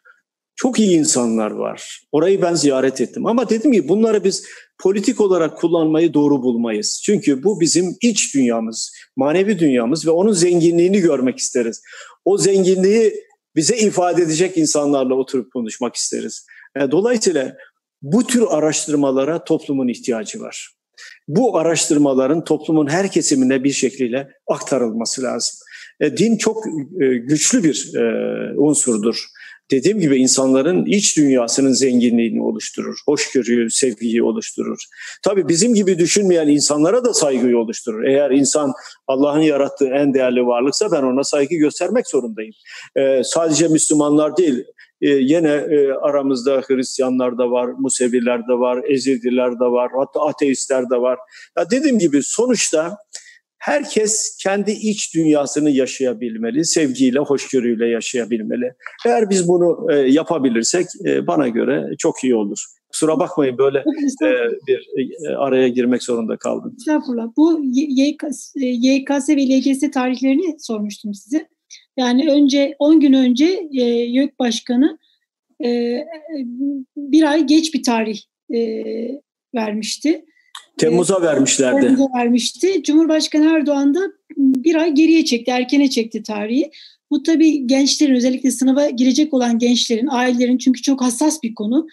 Çok 0.55 0.79
iyi 0.79 0.97
insanlar 0.97 1.51
var. 1.51 2.01
Orayı 2.11 2.41
ben 2.41 2.53
ziyaret 2.53 3.01
ettim. 3.01 3.25
Ama 3.25 3.49
dedim 3.49 3.71
ki 3.71 3.89
bunları 3.89 4.23
biz 4.23 4.47
politik 4.79 5.21
olarak 5.21 5.57
kullanmayı 5.57 6.13
doğru 6.13 6.41
bulmayız. 6.41 7.01
Çünkü 7.05 7.43
bu 7.43 7.59
bizim 7.59 7.95
iç 8.01 8.35
dünyamız, 8.35 8.93
manevi 9.15 9.59
dünyamız 9.59 10.07
ve 10.07 10.11
onun 10.11 10.31
zenginliğini 10.31 10.99
görmek 10.99 11.37
isteriz. 11.37 11.81
O 12.25 12.37
zenginliği 12.37 13.13
bize 13.55 13.77
ifade 13.77 14.21
edecek 14.21 14.57
insanlarla 14.57 15.15
oturup 15.15 15.53
konuşmak 15.53 15.95
isteriz. 15.95 16.45
E, 16.75 16.91
dolayısıyla 16.91 17.55
bu 18.01 18.27
tür 18.27 18.43
araştırmalara 18.49 19.43
toplumun 19.43 19.87
ihtiyacı 19.87 20.39
var. 20.39 20.69
Bu 21.27 21.57
araştırmaların 21.57 22.43
toplumun 22.43 22.87
her 22.87 23.11
kesimine 23.11 23.63
bir 23.63 23.71
şekliyle 23.71 24.27
aktarılması 24.47 25.23
lazım. 25.23 25.55
E, 25.99 26.17
din 26.17 26.37
çok 26.37 26.67
e, 27.01 27.05
güçlü 27.17 27.63
bir 27.63 27.91
unsurdur 28.57 29.25
dediğim 29.71 29.99
gibi 29.99 30.17
insanların 30.17 30.85
iç 30.85 31.17
dünyasının 31.17 31.71
zenginliğini 31.71 32.41
oluşturur. 32.43 32.97
Hoşgörüyü, 33.05 33.69
sevgiyi 33.69 34.23
oluşturur. 34.23 34.77
Tabii 35.23 35.47
bizim 35.47 35.73
gibi 35.73 35.99
düşünmeyen 35.99 36.47
insanlara 36.47 37.05
da 37.05 37.13
saygıyı 37.13 37.57
oluşturur. 37.57 38.03
Eğer 38.03 38.31
insan 38.31 38.73
Allah'ın 39.07 39.41
yarattığı 39.41 39.87
en 39.87 40.13
değerli 40.13 40.45
varlıksa 40.45 40.91
ben 40.91 41.03
ona 41.03 41.23
saygı 41.23 41.55
göstermek 41.55 42.07
zorundayım. 42.07 42.53
Ee, 42.95 43.21
sadece 43.23 43.67
Müslümanlar 43.67 44.37
değil, 44.37 44.63
ee, 45.01 45.09
yine 45.09 45.49
e, 45.49 45.91
aramızda 45.91 46.61
Hristiyanlar 46.67 47.37
da 47.37 47.51
var, 47.51 47.67
Museviler 47.79 48.39
de 48.39 48.53
var, 48.53 48.83
Ezidiler 48.87 49.51
de 49.51 49.65
var, 49.65 49.91
hatta 49.95 50.21
ateistler 50.21 50.89
de 50.89 50.95
var. 50.95 51.19
Ya 51.57 51.69
dediğim 51.69 51.99
gibi 51.99 52.23
sonuçta 52.23 52.97
herkes 53.63 54.37
kendi 54.43 54.71
iç 54.71 55.15
dünyasını 55.15 55.69
yaşayabilmeli, 55.69 56.65
sevgiyle, 56.65 57.19
hoşgörüyle 57.19 57.87
yaşayabilmeli. 57.87 58.73
Eğer 59.05 59.29
biz 59.29 59.47
bunu 59.47 59.87
e, 59.91 59.95
yapabilirsek 59.95 60.85
e, 61.05 61.27
bana 61.27 61.47
göre 61.47 61.95
çok 61.97 62.23
iyi 62.23 62.35
olur. 62.35 62.65
Kusura 62.91 63.19
bakmayın 63.19 63.57
böyle 63.57 63.77
e, 64.23 64.29
bir 64.67 64.89
e, 65.29 65.35
araya 65.35 65.67
girmek 65.67 66.03
zorunda 66.03 66.37
kaldım. 66.37 66.75
Estağfurullah. 66.77 67.27
Bu 67.37 67.61
YKS, 67.73 68.53
YKS 68.55 69.29
ve 69.29 69.47
LGS 69.47 69.91
tarihlerini 69.91 70.55
sormuştum 70.59 71.13
size. 71.13 71.47
Yani 71.97 72.31
önce 72.31 72.75
10 72.79 72.99
gün 72.99 73.13
önce 73.13 73.67
e, 73.71 73.83
YÖK 73.85 74.39
Başkanı 74.39 74.97
e, 75.65 75.99
bir 76.97 77.23
ay 77.23 77.45
geç 77.45 77.73
bir 77.73 77.83
tarih 77.83 78.19
e, 78.53 78.59
vermişti. 79.55 80.25
Temmuz'a 80.77 81.21
vermişlerdi. 81.21 81.81
Temmuz'a 81.81 82.17
vermişti. 82.17 82.83
Cumhurbaşkanı 82.83 83.45
Erdoğan 83.45 83.93
da 83.93 83.99
bir 84.37 84.75
ay 84.75 84.91
geriye 84.91 85.25
çekti, 85.25 85.51
erkene 85.51 85.89
çekti 85.89 86.23
tarihi. 86.23 86.71
Bu 87.11 87.23
tabii 87.23 87.67
gençlerin 87.67 88.15
özellikle 88.15 88.51
sınava 88.51 88.89
girecek 88.89 89.33
olan 89.33 89.59
gençlerin, 89.59 90.07
ailelerin 90.07 90.57
çünkü 90.57 90.81
çok 90.81 91.01
hassas 91.01 91.43
bir 91.43 91.55
konu 91.55 91.87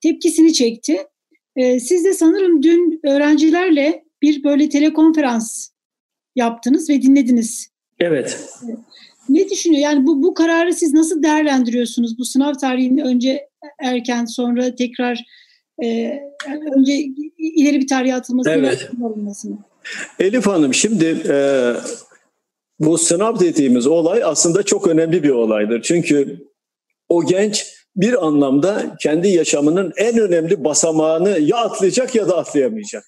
tepkisini 0.00 0.52
çekti. 0.52 0.96
Ee, 1.56 1.80
siz 1.80 2.04
de 2.04 2.14
sanırım 2.14 2.62
dün 2.62 3.00
öğrencilerle 3.04 4.04
bir 4.22 4.44
böyle 4.44 4.68
telekonferans 4.68 5.68
yaptınız 6.36 6.90
ve 6.90 7.02
dinlediniz. 7.02 7.68
Evet. 8.00 8.40
Ne 9.28 9.50
düşünüyor? 9.50 9.82
Yani 9.82 10.06
bu 10.06 10.22
bu 10.22 10.34
kararı 10.34 10.74
siz 10.74 10.92
nasıl 10.92 11.22
değerlendiriyorsunuz? 11.22 12.18
Bu 12.18 12.24
sınav 12.24 12.54
tarihini 12.54 13.04
önce 13.04 13.48
erken 13.78 14.24
sonra 14.24 14.74
tekrar 14.74 15.24
e, 15.84 16.20
önce 16.76 16.92
ileri 17.38 17.80
bir 17.80 17.88
tarihe 17.88 18.14
atılması 18.14 18.50
evet. 18.50 18.90
Elif 20.18 20.46
Hanım 20.46 20.74
şimdi 20.74 21.22
e, 21.28 21.36
bu 22.78 22.98
sınav 22.98 23.40
dediğimiz 23.40 23.86
olay 23.86 24.24
aslında 24.24 24.62
çok 24.62 24.88
önemli 24.88 25.22
bir 25.22 25.30
olaydır. 25.30 25.82
Çünkü 25.82 26.48
o 27.08 27.26
genç 27.26 27.66
bir 27.96 28.26
anlamda 28.26 28.96
kendi 29.00 29.28
yaşamının 29.28 29.92
en 29.96 30.18
önemli 30.18 30.64
basamağını 30.64 31.38
ya 31.40 31.56
atlayacak 31.56 32.14
ya 32.14 32.28
da 32.28 32.36
atlayamayacak. 32.36 33.04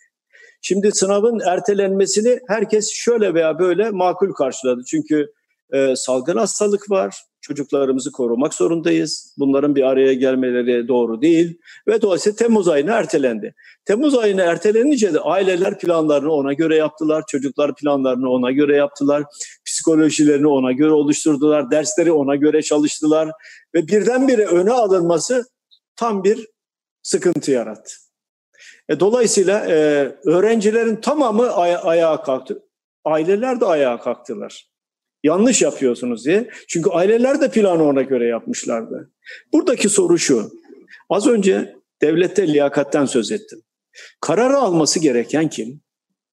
Şimdi 0.62 0.92
sınavın 0.92 1.40
ertelenmesini 1.46 2.40
herkes 2.48 2.90
şöyle 2.92 3.34
veya 3.34 3.58
böyle 3.58 3.90
makul 3.90 4.32
karşıladı. 4.32 4.82
Çünkü 4.86 5.26
e, 5.72 5.96
salgın 5.96 6.36
hastalık 6.36 6.90
var, 6.90 7.16
çocuklarımızı 7.44 8.12
korumak 8.12 8.54
zorundayız. 8.54 9.34
Bunların 9.38 9.74
bir 9.74 9.82
araya 9.82 10.14
gelmeleri 10.14 10.88
doğru 10.88 11.22
değil 11.22 11.58
ve 11.88 12.02
dolayısıyla 12.02 12.36
Temmuz 12.36 12.68
ayına 12.68 12.92
ertelendi. 12.92 13.54
Temmuz 13.84 14.14
ayına 14.14 14.42
ertelenince 14.42 15.14
de 15.14 15.20
aileler 15.20 15.78
planlarını 15.78 16.32
ona 16.32 16.52
göre 16.52 16.76
yaptılar, 16.76 17.24
çocuklar 17.28 17.74
planlarını 17.74 18.30
ona 18.30 18.50
göre 18.50 18.76
yaptılar, 18.76 19.24
psikolojilerini 19.66 20.46
ona 20.46 20.72
göre 20.72 20.90
oluşturdular, 20.90 21.70
dersleri 21.70 22.12
ona 22.12 22.36
göre 22.36 22.62
çalıştılar 22.62 23.30
ve 23.74 23.88
birdenbire 23.88 24.46
öne 24.46 24.72
alınması 24.72 25.44
tam 25.96 26.24
bir 26.24 26.48
sıkıntı 27.02 27.50
yarattı. 27.50 27.94
E, 28.88 29.00
dolayısıyla 29.00 29.66
e, 29.68 29.74
öğrencilerin 30.24 30.96
tamamı 30.96 31.52
aya- 31.52 31.82
ayağa 31.82 32.22
kalktı. 32.22 32.62
Aileler 33.04 33.60
de 33.60 33.64
ayağa 33.64 34.00
kalktılar 34.00 34.73
yanlış 35.24 35.62
yapıyorsunuz 35.62 36.24
diye. 36.26 36.50
Çünkü 36.68 36.90
aileler 36.90 37.40
de 37.40 37.50
planı 37.50 37.84
ona 37.84 38.02
göre 38.02 38.26
yapmışlardı. 38.26 39.10
Buradaki 39.52 39.88
soru 39.88 40.18
şu. 40.18 40.50
Az 41.10 41.26
önce 41.26 41.76
devlette 42.02 42.48
liyakatten 42.48 43.04
söz 43.04 43.32
ettim. 43.32 43.62
Kararı 44.20 44.56
alması 44.56 45.00
gereken 45.00 45.48
kim? 45.48 45.80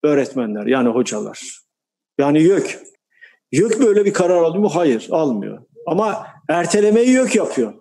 Öğretmenler 0.04 0.66
yani 0.66 0.90
hocalar. 0.90 1.42
Yani 2.20 2.42
YÖK. 2.42 2.80
YÖK 3.52 3.80
böyle 3.80 4.06
bir 4.06 4.14
karar 4.14 4.38
alıyor 4.38 4.64
mu? 4.64 4.70
Hayır 4.70 5.08
almıyor. 5.12 5.60
Ama 5.88 6.28
ertelemeyi 6.50 7.10
YÖK 7.10 7.36
yapıyor. 7.36 7.74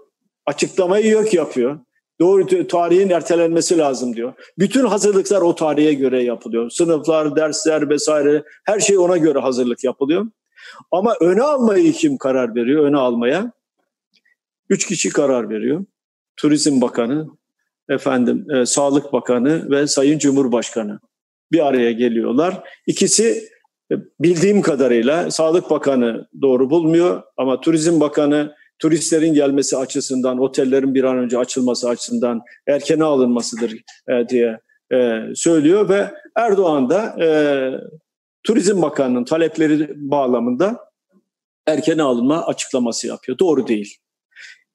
Açıklamayı 0.46 1.06
YÖK 1.06 1.34
yapıyor. 1.34 1.78
Doğru 2.20 2.66
tarihin 2.66 3.10
ertelenmesi 3.10 3.78
lazım 3.78 4.16
diyor. 4.16 4.32
Bütün 4.58 4.86
hazırlıklar 4.86 5.40
o 5.40 5.54
tarihe 5.54 5.94
göre 5.94 6.22
yapılıyor. 6.22 6.70
Sınıflar, 6.70 7.36
dersler 7.36 7.90
vesaire 7.90 8.44
her 8.64 8.80
şey 8.80 8.98
ona 8.98 9.16
göre 9.16 9.38
hazırlık 9.38 9.84
yapılıyor. 9.84 10.26
Ama 10.90 11.14
öne 11.20 11.42
almayı 11.42 11.92
kim 11.92 12.18
karar 12.18 12.54
veriyor? 12.54 12.84
Öne 12.84 12.96
almaya 12.96 13.52
üç 14.68 14.86
kişi 14.86 15.08
karar 15.08 15.50
veriyor. 15.50 15.84
Turizm 16.36 16.80
Bakanı, 16.80 17.28
efendim 17.88 18.46
e, 18.50 18.66
Sağlık 18.66 19.12
Bakanı 19.12 19.70
ve 19.70 19.86
Sayın 19.86 20.18
Cumhurbaşkanı 20.18 21.00
bir 21.52 21.66
araya 21.66 21.92
geliyorlar. 21.92 22.62
İkisi 22.86 23.48
e, 23.92 23.94
bildiğim 24.20 24.62
kadarıyla 24.62 25.30
Sağlık 25.30 25.70
Bakanı 25.70 26.28
doğru 26.42 26.70
bulmuyor 26.70 27.22
ama 27.36 27.60
Turizm 27.60 28.00
Bakanı 28.00 28.54
turistlerin 28.78 29.34
gelmesi 29.34 29.76
açısından, 29.76 30.38
otellerin 30.38 30.94
bir 30.94 31.04
an 31.04 31.18
önce 31.18 31.38
açılması 31.38 31.88
açısından 31.88 32.42
erkene 32.66 33.04
alınmasıdır 33.04 33.72
e, 34.08 34.28
diye 34.28 34.58
e, 34.92 35.22
söylüyor 35.34 35.88
ve 35.88 36.10
Erdoğan 36.36 36.90
da 36.90 37.24
e, 37.24 37.28
Turizm 38.42 38.82
Bakanı'nın 38.82 39.24
talepleri 39.24 39.90
bağlamında 39.96 40.90
erkene 41.66 42.02
alınma 42.02 42.46
açıklaması 42.46 43.06
yapıyor. 43.06 43.38
Doğru 43.38 43.66
değil. 43.66 43.96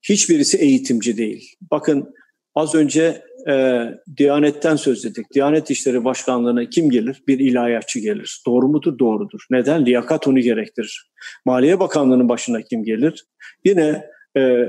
Hiçbirisi 0.09 0.57
eğitimci 0.57 1.18
değil. 1.18 1.55
Bakın 1.72 2.13
az 2.55 2.76
önce 2.76 3.22
e, 3.49 3.84
Diyanet'ten 4.18 4.76
söz 4.76 5.05
ettik. 5.05 5.26
Diyanet 5.34 5.72
İşleri 5.72 6.03
Başkanlığı'na 6.03 6.70
kim 6.70 6.89
gelir? 6.89 7.24
Bir 7.28 7.39
ilahiyatçı 7.39 7.99
gelir. 7.99 8.41
Doğru 8.45 8.68
mudur? 8.68 8.99
Doğrudur. 8.99 9.45
Neden? 9.51 9.86
Liyakat 9.86 10.28
onu 10.28 10.39
gerektirir. 10.39 11.11
Maliye 11.45 11.80
Bakanlığı'nın 11.80 12.30
başına 12.30 12.61
kim 12.61 12.84
gelir? 12.84 13.26
Yine 13.66 14.05
e, 14.38 14.66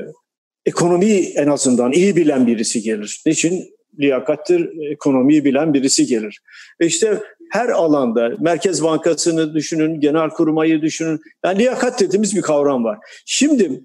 ekonomiyi 0.67 1.33
en 1.37 1.49
azından 1.49 1.93
iyi 1.93 2.17
bilen 2.17 2.47
birisi 2.47 2.83
gelir. 2.83 3.23
Niçin? 3.27 3.77
Liyakattır, 4.01 4.91
ekonomiyi 4.91 5.45
bilen 5.45 5.75
birisi 5.75 6.07
gelir. 6.07 6.41
E 6.81 6.87
işte 6.87 7.23
her 7.51 7.69
alanda 7.69 8.31
Merkez 8.41 8.83
Bankası'nı 8.83 9.55
düşünün, 9.55 10.01
genel 10.01 10.31
kurmayı 10.31 10.83
düşünün. 10.83 11.21
Yani 11.45 11.59
liyakat 11.59 12.01
dediğimiz 12.01 12.37
bir 12.37 12.43
kavram 12.43 12.85
var. 12.85 12.99
Şimdi 13.27 13.83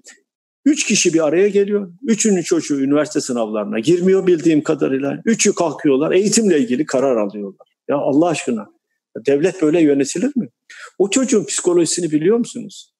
Üç 0.64 0.86
kişi 0.86 1.14
bir 1.14 1.26
araya 1.26 1.48
geliyor. 1.48 1.92
Üçünün 2.02 2.42
çocuğu 2.42 2.80
üniversite 2.80 3.20
sınavlarına 3.20 3.78
girmiyor 3.78 4.26
bildiğim 4.26 4.62
kadarıyla. 4.62 5.18
Üçü 5.24 5.54
kalkıyorlar. 5.54 6.12
Eğitimle 6.12 6.58
ilgili 6.58 6.86
karar 6.86 7.16
alıyorlar. 7.16 7.68
Ya 7.88 7.96
Allah 7.96 8.26
aşkına. 8.26 8.66
Devlet 9.26 9.62
böyle 9.62 9.80
yönetilir 9.80 10.32
mi? 10.36 10.48
O 10.98 11.10
çocuğun 11.10 11.44
psikolojisini 11.44 12.10
biliyor 12.10 12.36
musunuz? 12.36 12.94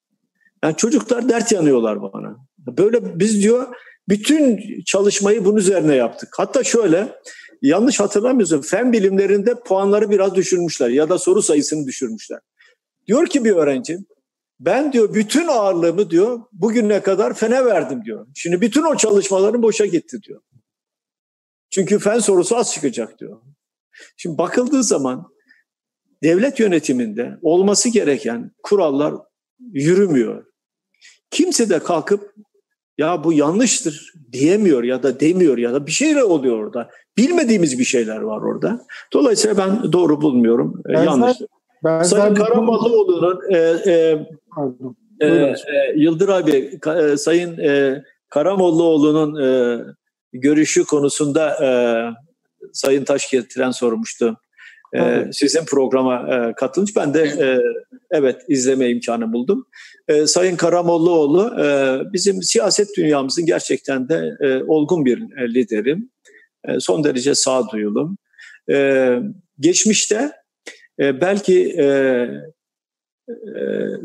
Yani 0.63 0.75
çocuklar 0.75 1.29
dert 1.29 1.51
yanıyorlar 1.51 2.01
bana. 2.01 2.37
Böyle 2.57 3.19
biz 3.19 3.43
diyor 3.43 3.67
bütün 4.09 4.59
çalışmayı 4.85 5.45
bunun 5.45 5.57
üzerine 5.57 5.95
yaptık. 5.95 6.29
Hatta 6.37 6.63
şöyle 6.63 7.07
yanlış 7.63 7.99
hatırlamıyorsam 7.99 8.61
fen 8.61 8.93
bilimlerinde 8.93 9.59
puanları 9.59 10.09
biraz 10.09 10.35
düşürmüşler 10.35 10.89
ya 10.89 11.09
da 11.09 11.17
soru 11.17 11.41
sayısını 11.41 11.87
düşürmüşler. 11.87 12.39
Diyor 13.07 13.27
ki 13.27 13.45
bir 13.45 13.51
öğrenci 13.51 13.97
ben 14.59 14.93
diyor 14.93 15.13
bütün 15.13 15.47
ağırlığımı 15.47 16.09
diyor 16.09 16.39
bugüne 16.51 17.01
kadar 17.01 17.33
fene 17.33 17.65
verdim 17.65 18.05
diyor. 18.05 18.27
Şimdi 18.35 18.61
bütün 18.61 18.83
o 18.83 18.97
çalışmalarım 18.97 19.61
boşa 19.61 19.85
gitti 19.85 20.23
diyor. 20.23 20.41
Çünkü 21.69 21.99
fen 21.99 22.19
sorusu 22.19 22.55
az 22.55 22.73
çıkacak 22.73 23.19
diyor. 23.19 23.41
Şimdi 24.17 24.37
bakıldığı 24.37 24.83
zaman 24.83 25.33
devlet 26.23 26.59
yönetiminde 26.59 27.37
olması 27.41 27.89
gereken 27.89 28.51
kurallar 28.63 29.13
yürümüyor. 29.59 30.45
Kimse 31.31 31.69
de 31.69 31.79
kalkıp 31.79 32.35
ya 32.97 33.23
bu 33.23 33.33
yanlıştır 33.33 34.13
diyemiyor 34.31 34.83
ya 34.83 35.03
da 35.03 35.19
demiyor 35.19 35.57
ya 35.57 35.73
da 35.73 35.87
bir 35.87 35.91
şeyler 35.91 36.21
oluyor 36.21 36.57
orada. 36.57 36.89
Bilmediğimiz 37.17 37.79
bir 37.79 37.83
şeyler 37.83 38.21
var 38.21 38.41
orada. 38.41 38.81
Dolayısıyla 39.13 39.57
ben 39.57 39.93
doğru 39.93 40.21
bulmuyorum. 40.21 40.81
Ben 40.85 41.03
Yanlış. 41.03 41.37
Ben 41.83 42.03
Sayın 42.03 42.35
Karamollaoğlu'nun 42.35 43.39
e, 43.49 43.57
e, 43.85 44.25
e, 45.21 45.27
e, 45.27 45.55
Yıldıray 45.95 46.47
Bey, 46.47 46.79
e, 46.87 47.17
Sayın 47.17 47.57
e, 47.57 48.03
Karamollaoğlu'nun 48.29 49.41
e, 49.41 49.79
görüşü 50.33 50.85
konusunda 50.85 51.65
e, 51.65 51.69
Sayın 52.73 53.03
Taş 53.03 53.31
getiren 53.31 53.71
sormuştu. 53.71 54.37
E, 54.95 55.31
sizin 55.31 55.65
programa 55.65 56.35
e, 56.35 56.53
katılmış. 56.53 56.95
Ben 56.95 57.13
de 57.13 57.23
e, 57.23 57.59
evet 58.11 58.41
izleme 58.47 58.89
imkanı 58.89 59.33
buldum. 59.33 59.65
E, 60.07 60.27
Sayın 60.27 60.55
Karamollaoğlu 60.55 61.61
e, 61.61 61.99
bizim 62.13 62.43
siyaset 62.43 62.87
dünyamızın 62.97 63.45
gerçekten 63.45 64.09
de 64.09 64.37
e, 64.41 64.63
olgun 64.63 65.05
bir 65.05 65.37
e, 65.37 65.53
liderim. 65.53 66.09
E, 66.67 66.79
son 66.79 67.03
derece 67.03 67.35
sağduyulum. 67.35 68.17
E, 68.71 69.09
geçmişte 69.59 70.31
e, 70.99 71.21
belki 71.21 71.75
e, 71.79 71.85
e, 71.85 73.33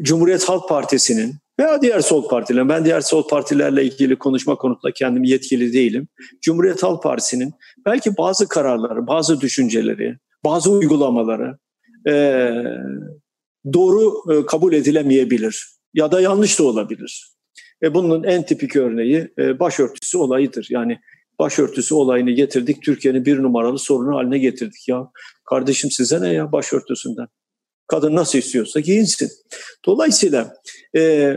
Cumhuriyet 0.03 0.49
Halk 0.49 0.69
Partisi'nin 0.69 1.35
veya 1.61 1.83
diğer 1.83 2.01
sol 2.01 2.29
partiler, 2.29 2.69
ben 2.69 2.85
diğer 2.85 3.01
sol 3.01 3.29
partilerle 3.29 3.85
ilgili 3.85 4.17
konuşma 4.17 4.57
konusunda 4.57 4.93
kendim 4.93 5.25
yetkili 5.25 5.73
değilim. 5.73 6.09
Cumhuriyet 6.43 6.83
Halk 6.83 7.03
Partisi'nin 7.03 7.53
belki 7.87 8.17
bazı 8.17 8.49
kararları, 8.49 9.07
bazı 9.07 9.41
düşünceleri, 9.41 10.19
bazı 10.45 10.71
uygulamaları 10.71 11.59
e, 12.09 12.15
doğru 13.73 14.33
e, 14.33 14.47
kabul 14.47 14.73
edilemeyebilir 14.73 15.67
ya 15.95 16.13
da 16.13 16.21
yanlış 16.21 16.59
da 16.59 16.65
olabilir. 16.65 17.33
E 17.83 17.95
bunun 17.95 18.25
en 18.25 18.47
tipik 18.47 18.77
örneği 18.77 19.29
e, 19.39 19.59
başörtüsü 19.59 20.19
olayıdır. 20.19 20.67
Yani 20.71 20.99
başörtüsü 21.39 21.95
olayını 21.95 22.31
getirdik, 22.31 22.83
Türkiye'nin 22.83 23.25
bir 23.25 23.43
numaralı 23.43 23.79
sorunu 23.79 24.17
haline 24.17 24.39
getirdik 24.39 24.89
ya. 24.89 25.11
Kardeşim 25.45 25.91
size 25.91 26.21
ne 26.21 26.33
ya 26.33 26.53
başörtüsünden? 26.53 27.27
Kadın 27.87 28.17
nasıl 28.17 28.39
istiyorsa 28.39 28.81
giyinsin. 28.81 29.31
Dolayısıyla 29.87 30.55
e, 30.97 31.35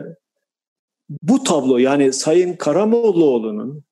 bu 1.22 1.44
tablo 1.44 1.78
yani 1.78 2.14
Sayın 2.14 2.54
Karamollaoğlu'nun 2.54 3.84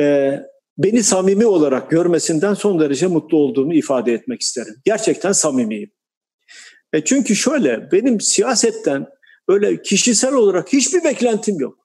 e, 0.00 0.38
beni 0.78 1.02
samimi 1.02 1.46
olarak 1.46 1.90
görmesinden 1.90 2.54
son 2.54 2.80
derece 2.80 3.06
mutlu 3.06 3.38
olduğumu 3.38 3.74
ifade 3.74 4.12
etmek 4.12 4.40
isterim. 4.40 4.74
Gerçekten 4.84 5.32
samimiyim. 5.32 5.90
E 6.92 7.04
çünkü 7.04 7.36
şöyle 7.36 7.92
benim 7.92 8.20
siyasetten 8.20 9.06
öyle 9.48 9.82
kişisel 9.82 10.34
olarak 10.34 10.72
hiçbir 10.72 11.04
beklentim 11.04 11.60
yok. 11.60 11.78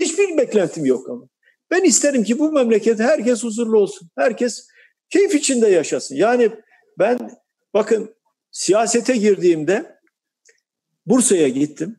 Hiçbir 0.00 0.38
beklentim 0.38 0.84
yok 0.84 1.08
ama. 1.08 1.28
Ben 1.70 1.82
isterim 1.82 2.24
ki 2.24 2.38
bu 2.38 2.52
memlekette 2.52 3.02
herkes 3.02 3.44
huzurlu 3.44 3.78
olsun. 3.78 4.08
Herkes 4.16 4.68
keyif 5.10 5.34
içinde 5.34 5.68
yaşasın. 5.68 6.16
Yani 6.16 6.50
ben 6.98 7.30
bakın 7.74 8.14
siyasete 8.50 9.16
girdiğimde 9.16 9.98
Bursa'ya 11.06 11.48
gittim. 11.48 11.96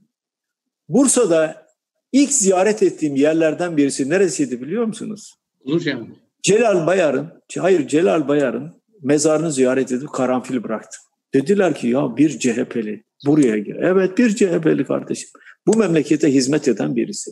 Bursa'da 0.89 1.67
ilk 2.11 2.33
ziyaret 2.33 2.83
ettiğim 2.83 3.15
yerlerden 3.15 3.77
birisi 3.77 4.09
neresiydi 4.09 4.61
biliyor 4.61 4.85
musunuz? 4.85 5.35
Hocam. 5.65 6.07
Celal 6.43 6.87
Bayar'ın, 6.87 7.27
hayır 7.57 7.87
Celal 7.87 8.27
Bayar'ın 8.27 8.81
mezarını 9.01 9.51
ziyaret 9.51 9.91
edip 9.91 10.13
karanfil 10.13 10.63
bıraktım. 10.63 11.01
Dediler 11.33 11.75
ki 11.75 11.87
ya 11.87 12.17
bir 12.17 12.39
CHP'li 12.39 13.03
buraya 13.25 13.57
gir. 13.57 13.75
Evet 13.75 14.17
bir 14.17 14.35
CHP'li 14.35 14.85
kardeşim. 14.85 15.29
Bu 15.67 15.77
memlekete 15.77 16.33
hizmet 16.33 16.67
eden 16.67 16.95
birisi. 16.95 17.31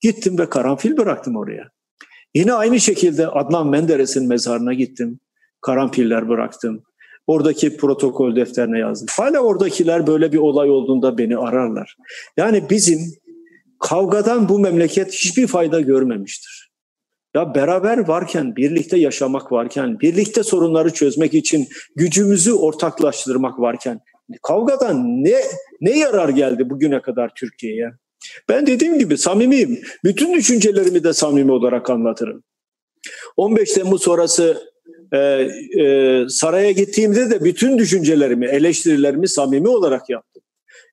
Gittim 0.00 0.38
ve 0.38 0.48
karanfil 0.48 0.96
bıraktım 0.96 1.36
oraya. 1.36 1.70
Yine 2.34 2.52
aynı 2.52 2.80
şekilde 2.80 3.28
Adnan 3.28 3.68
Menderes'in 3.68 4.28
mezarına 4.28 4.74
gittim. 4.74 5.20
Karanfiller 5.60 6.28
bıraktım. 6.28 6.82
Oradaki 7.26 7.76
protokol 7.76 8.36
defterine 8.36 8.78
yazdım. 8.78 9.06
Hala 9.10 9.40
oradakiler 9.40 10.06
böyle 10.06 10.32
bir 10.32 10.38
olay 10.38 10.70
olduğunda 10.70 11.18
beni 11.18 11.36
ararlar. 11.36 11.96
Yani 12.36 12.70
bizim 12.70 13.00
kavgadan 13.80 14.48
bu 14.48 14.58
memleket 14.58 15.12
hiçbir 15.12 15.46
fayda 15.46 15.80
görmemiştir. 15.80 16.55
Ya 17.36 17.54
beraber 17.54 18.08
varken, 18.08 18.56
birlikte 18.56 18.98
yaşamak 18.98 19.52
varken, 19.52 20.00
birlikte 20.00 20.42
sorunları 20.42 20.92
çözmek 20.92 21.34
için 21.34 21.68
gücümüzü 21.96 22.52
ortaklaştırmak 22.52 23.60
varken 23.60 24.00
kavgadan 24.42 25.24
ne 25.24 25.42
ne 25.80 25.98
yarar 25.98 26.28
geldi 26.28 26.70
bugüne 26.70 27.02
kadar 27.02 27.32
Türkiye'ye? 27.34 27.90
Ben 28.48 28.66
dediğim 28.66 28.98
gibi 28.98 29.18
samimiyim. 29.18 29.80
Bütün 30.04 30.34
düşüncelerimi 30.34 31.04
de 31.04 31.12
samimi 31.12 31.52
olarak 31.52 31.90
anlatırım. 31.90 32.44
15 33.36 33.72
Temmuz 33.72 34.02
sonrası 34.02 34.72
e, 35.12 35.18
e, 35.18 36.24
saraya 36.28 36.72
gittiğimde 36.72 37.30
de 37.30 37.44
bütün 37.44 37.78
düşüncelerimi, 37.78 38.46
eleştirilerimi 38.46 39.28
samimi 39.28 39.68
olarak 39.68 40.10
yaptım. 40.10 40.42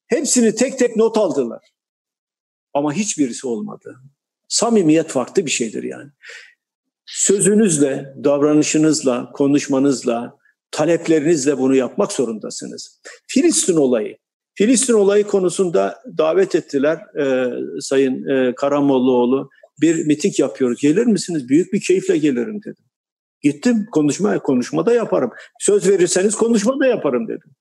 Hepsini 0.08 0.56
tek 0.56 0.80
tek 0.80 0.96
not 0.96 1.18
aldılar. 1.18 1.62
Ama 2.74 2.94
hiçbirisi 2.94 3.48
olmadı. 3.48 3.96
Samimiyet 4.54 5.10
farklı 5.10 5.46
bir 5.46 5.52
şeydir 5.52 5.84
yani. 5.84 6.10
Sözünüzle, 7.06 8.14
davranışınızla, 8.24 9.32
konuşmanızla, 9.32 10.38
taleplerinizle 10.72 11.58
bunu 11.58 11.76
yapmak 11.76 12.12
zorundasınız. 12.12 13.02
Filistin 13.28 13.76
olayı. 13.76 14.18
Filistin 14.56 14.94
olayı 14.94 15.24
konusunda 15.24 16.04
davet 16.18 16.56
ettiler 16.56 16.98
e, 17.20 17.52
Sayın 17.82 18.28
e, 18.30 18.56
Karamollaoğlu. 18.56 19.50
Bir 19.82 20.06
miting 20.06 20.40
yapıyoruz. 20.40 20.82
Gelir 20.82 21.06
misiniz? 21.06 21.50
Büyük 21.50 21.74
bir 21.74 21.82
keyifle 21.82 22.18
gelirim 22.18 22.64
dedim. 22.64 22.86
Gittim 23.42 23.88
konuşma 23.92 24.40
konuşmada 24.40 24.94
yaparım. 24.94 25.32
Söz 25.60 25.90
verirseniz 25.90 26.36
konuşmada 26.36 26.86
yaparım 26.86 27.28
dedim. 27.28 27.52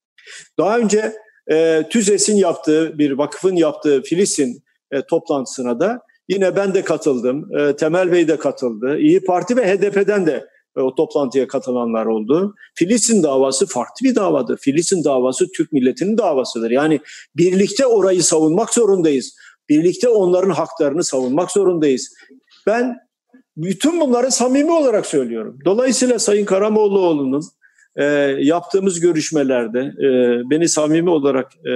Daha 0.59 0.78
önce 0.78 1.12
e, 1.51 1.89
TÜZES'in 1.90 2.36
yaptığı 2.36 2.98
bir 2.98 3.10
vakıfın 3.10 3.56
yaptığı 3.56 4.02
Filistin 4.02 4.62
e, 4.90 5.02
toplantısına 5.02 5.81
da 5.81 6.02
yine 6.28 6.57
ben 6.57 6.74
de 6.74 6.82
katıldım. 6.82 7.57
E, 7.59 7.77
Temel 7.77 8.12
Bey 8.12 8.28
de 8.28 8.36
katıldı. 8.36 8.99
İyi 8.99 9.24
Parti 9.24 9.57
ve 9.57 9.74
HDP'den 9.74 10.27
de 10.27 10.47
e, 10.77 10.81
o 10.81 10.94
toplantıya 10.94 11.47
katılanlar 11.49 12.07
oldu. 12.07 12.55
Filistin 12.74 13.23
davası 13.23 13.66
farklı 13.66 14.05
bir 14.05 14.15
davadır. 14.15 14.59
Filistin 14.59 15.05
davası 15.05 15.53
Türk 15.53 15.73
milletinin 15.73 16.19
davasıdır. 16.19 16.70
Yani 16.70 17.01
birlikte 17.36 17.86
orayı 17.86 18.23
savunmak 18.23 18.74
zorundayız. 18.74 19.36
Birlikte 19.69 20.09
onların 20.09 20.51
haklarını 20.51 21.05
savunmak 21.05 21.51
zorundayız. 21.51 22.15
Ben 22.66 22.97
bütün 23.57 24.01
bunları 24.01 24.31
samimi 24.31 24.73
olarak 24.73 25.07
söylüyorum. 25.07 25.59
Dolayısıyla 25.65 26.19
Sayın 26.19 26.44
Karamoğluoğlu'nun 26.44 27.43
e, 27.97 28.05
yaptığımız 28.40 29.01
görüşmelerde 29.01 29.81
e, 29.81 30.40
beni 30.51 30.69
samimi 30.69 31.11
olarak 31.11 31.53
e, 31.66 31.73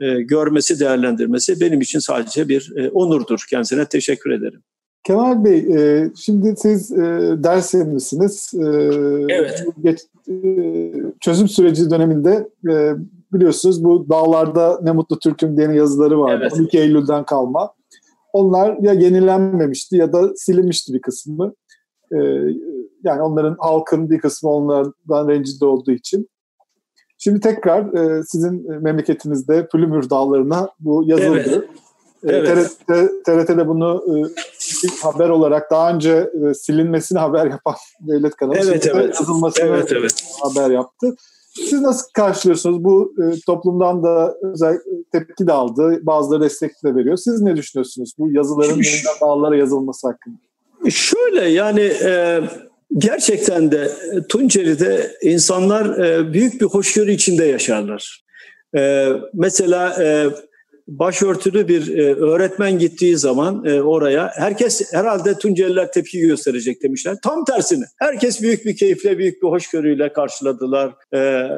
e, 0.00 0.22
görmesi, 0.22 0.80
değerlendirmesi 0.80 1.60
benim 1.60 1.80
için 1.80 1.98
sadece 1.98 2.48
bir 2.48 2.72
e, 2.76 2.90
onurdur. 2.90 3.44
Kendisine 3.50 3.86
teşekkür 3.86 4.30
ederim. 4.30 4.62
Kemal 5.04 5.44
Bey, 5.44 5.58
e, 5.58 6.10
şimdi 6.16 6.54
siz 6.56 6.92
e, 6.92 6.96
ders 7.36 7.74
misiniz? 7.74 8.50
E, 8.54 8.64
evet. 9.28 9.64
Geç, 9.82 10.00
e, 10.28 10.34
çözüm 11.20 11.48
süreci 11.48 11.90
döneminde 11.90 12.48
e, 12.70 12.92
biliyorsunuz 13.32 13.84
bu 13.84 14.06
dağlarda 14.08 14.80
ne 14.82 14.92
mutlu 14.92 15.18
Türk'üm 15.18 15.56
diye 15.56 15.72
yazıları 15.72 16.20
vardı. 16.20 16.38
Evet. 16.42 16.52
12 16.52 16.78
Eylül'den 16.78 17.24
kalma. 17.24 17.72
Onlar 18.32 18.76
ya 18.80 18.92
yenilenmemişti 18.92 19.96
ya 19.96 20.12
da 20.12 20.36
silinmişti 20.36 20.94
bir 20.94 21.00
kısmı. 21.00 21.54
E, 22.12 22.16
yani 23.04 23.22
onların 23.22 23.56
halkın 23.58 24.10
bir 24.10 24.18
kısmı 24.18 24.50
onlardan 24.50 25.28
rencide 25.28 25.64
olduğu 25.64 25.92
için. 25.92 26.28
Şimdi 27.24 27.40
tekrar 27.40 27.94
e, 27.94 28.22
sizin 28.22 28.82
memleketinizde 28.82 29.68
Plümür 29.68 30.10
Dağları'na 30.10 30.68
bu 30.80 31.02
yazıldı. 31.06 31.68
Evet. 32.24 32.48
E, 32.48 32.52
evet. 32.52 32.70
TRT, 32.86 33.24
TRT'de 33.24 33.68
bunu 33.68 34.04
e, 34.08 34.16
haber 35.02 35.28
olarak 35.28 35.70
daha 35.70 35.94
önce 35.94 36.30
e, 36.50 36.54
silinmesini 36.54 37.18
haber 37.18 37.46
yapan 37.46 37.74
devlet 38.00 38.36
kanalı 38.36 38.56
evet, 38.58 38.86
evet. 38.94 39.14
yazılmasını 39.20 39.66
evet, 39.66 39.92
evet. 39.92 40.24
haber 40.40 40.70
yaptı. 40.70 41.16
Siz 41.54 41.80
nasıl 41.80 42.06
karşılıyorsunuz? 42.14 42.84
Bu 42.84 43.14
e, 43.18 43.40
toplumdan 43.46 44.02
da 44.02 44.34
özel 44.42 44.78
tepki 45.12 45.46
de 45.46 45.52
aldı. 45.52 45.98
Bazıları 46.02 46.42
destek 46.42 46.70
de 46.84 46.94
veriyor. 46.94 47.16
Siz 47.16 47.40
ne 47.40 47.56
düşünüyorsunuz 47.56 48.12
bu 48.18 48.30
yazıların 48.30 48.74
yeniden 48.74 49.20
dağlara 49.20 49.56
yazılması 49.56 50.06
hakkında? 50.06 50.36
Şöyle 50.90 51.48
yani 51.48 51.80
e, 51.80 52.40
gerçekten 52.98 53.72
de 53.72 53.90
Tunceli'de 54.28 55.16
insanlar 55.22 56.04
e, 56.04 56.32
büyük 56.32 56.60
bir 56.60 56.66
hoşgörü 56.66 57.12
içinde 57.12 57.44
yaşarlar. 57.44 58.24
E, 58.76 59.08
mesela 59.34 60.02
e, 60.02 60.28
başörtülü 60.88 61.68
bir 61.68 61.98
e, 61.98 62.14
öğretmen 62.14 62.78
gittiği 62.78 63.16
zaman 63.16 63.64
e, 63.64 63.82
oraya 63.82 64.30
herkes 64.34 64.92
herhalde 64.92 65.38
Tunceliler 65.38 65.92
tepki 65.92 66.20
gösterecek 66.20 66.82
demişler. 66.82 67.16
Tam 67.22 67.44
tersine 67.44 67.84
herkes 67.98 68.42
büyük 68.42 68.64
bir 68.66 68.76
keyifle, 68.76 69.18
büyük 69.18 69.42
bir 69.42 69.48
hoşgörüyle 69.48 70.12
karşıladılar. 70.12 70.92
E, 71.14 71.48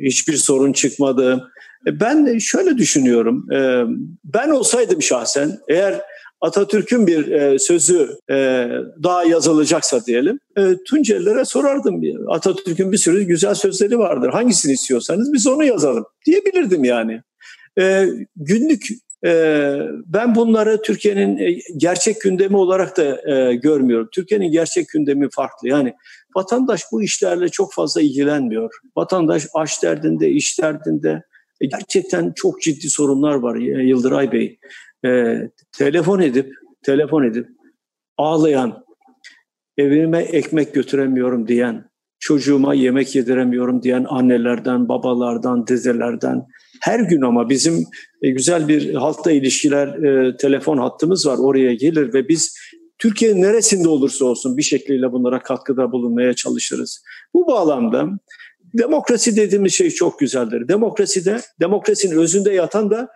hiçbir 0.00 0.36
sorun 0.36 0.72
çıkmadı. 0.72 1.50
E, 1.86 2.00
ben 2.00 2.38
şöyle 2.38 2.78
düşünüyorum. 2.78 3.52
E, 3.52 3.84
ben 4.24 4.50
olsaydım 4.50 5.02
şahsen 5.02 5.58
eğer 5.68 6.00
Atatürk'ün 6.40 7.06
bir 7.06 7.30
e, 7.30 7.58
sözü 7.58 8.18
e, 8.30 8.68
daha 9.02 9.24
yazılacaksa 9.24 10.06
diyelim, 10.06 10.40
e, 10.56 10.62
Tuncelilere 10.86 11.44
sorardım. 11.44 12.02
Atatürk'ün 12.28 12.92
bir 12.92 12.96
sürü 12.96 13.22
güzel 13.22 13.54
sözleri 13.54 13.98
vardır. 13.98 14.28
Hangisini 14.28 14.72
istiyorsanız 14.72 15.32
biz 15.32 15.46
onu 15.46 15.64
yazalım 15.64 16.06
diyebilirdim 16.26 16.84
yani. 16.84 17.22
E, 17.80 18.06
günlük 18.36 18.86
e, 19.24 19.32
ben 20.06 20.34
bunları 20.34 20.82
Türkiye'nin 20.82 21.38
e, 21.38 21.58
gerçek 21.76 22.20
gündemi 22.20 22.56
olarak 22.56 22.96
da 22.96 23.32
e, 23.32 23.54
görmüyorum. 23.54 24.08
Türkiye'nin 24.12 24.52
gerçek 24.52 24.88
gündemi 24.88 25.28
farklı. 25.30 25.68
Yani 25.68 25.94
vatandaş 26.36 26.82
bu 26.92 27.02
işlerle 27.02 27.48
çok 27.48 27.72
fazla 27.72 28.00
ilgilenmiyor. 28.00 28.70
Vatandaş 28.96 29.46
aş 29.54 29.82
derdinde, 29.82 30.30
iş 30.30 30.60
derdinde. 30.60 31.22
Gerçekten 31.60 32.32
çok 32.36 32.62
ciddi 32.62 32.90
sorunlar 32.90 33.34
var 33.34 33.56
Yıldıray 33.56 34.32
Bey. 34.32 34.58
E, 35.04 35.40
telefon 35.72 36.20
edip, 36.20 36.54
telefon 36.82 37.24
edip 37.24 37.48
ağlayan, 38.16 38.84
evime 39.76 40.18
ekmek 40.18 40.74
götüremiyorum 40.74 41.48
diyen, 41.48 41.90
çocuğuma 42.20 42.74
yemek 42.74 43.14
yediremiyorum 43.14 43.82
diyen 43.82 44.06
annelerden, 44.08 44.88
babalardan, 44.88 45.66
dedelerden, 45.66 46.46
her 46.82 47.00
gün 47.00 47.22
ama 47.22 47.50
bizim 47.50 47.86
e, 48.22 48.30
güzel 48.30 48.68
bir 48.68 48.94
halkla 48.94 49.32
ilişkiler 49.32 49.88
e, 49.88 50.36
telefon 50.36 50.78
hattımız 50.78 51.26
var. 51.26 51.38
Oraya 51.38 51.74
gelir 51.74 52.14
ve 52.14 52.28
biz 52.28 52.56
Türkiye'nin 52.98 53.42
neresinde 53.42 53.88
olursa 53.88 54.24
olsun 54.24 54.56
bir 54.56 54.62
şekliyle 54.62 55.12
bunlara 55.12 55.42
katkıda 55.42 55.92
bulunmaya 55.92 56.34
çalışırız. 56.34 57.02
Bu 57.34 57.46
bağlamda 57.46 58.08
demokrasi 58.78 59.36
dediğimiz 59.36 59.72
şey 59.72 59.90
çok 59.90 60.18
güzeldir. 60.18 60.68
Demokraside, 60.68 61.40
demokrasinin 61.60 62.16
özünde 62.16 62.52
yatan 62.52 62.90
da 62.90 63.08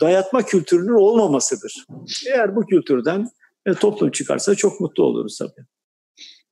dayatma 0.00 0.42
kültürünün 0.42 0.94
olmamasıdır. 0.94 1.86
Eğer 2.26 2.56
bu 2.56 2.66
kültürden 2.66 3.28
e, 3.66 3.74
toplum 3.74 4.10
çıkarsa 4.10 4.54
çok 4.54 4.80
mutlu 4.80 5.04
oluruz 5.04 5.38
tabii. 5.38 5.66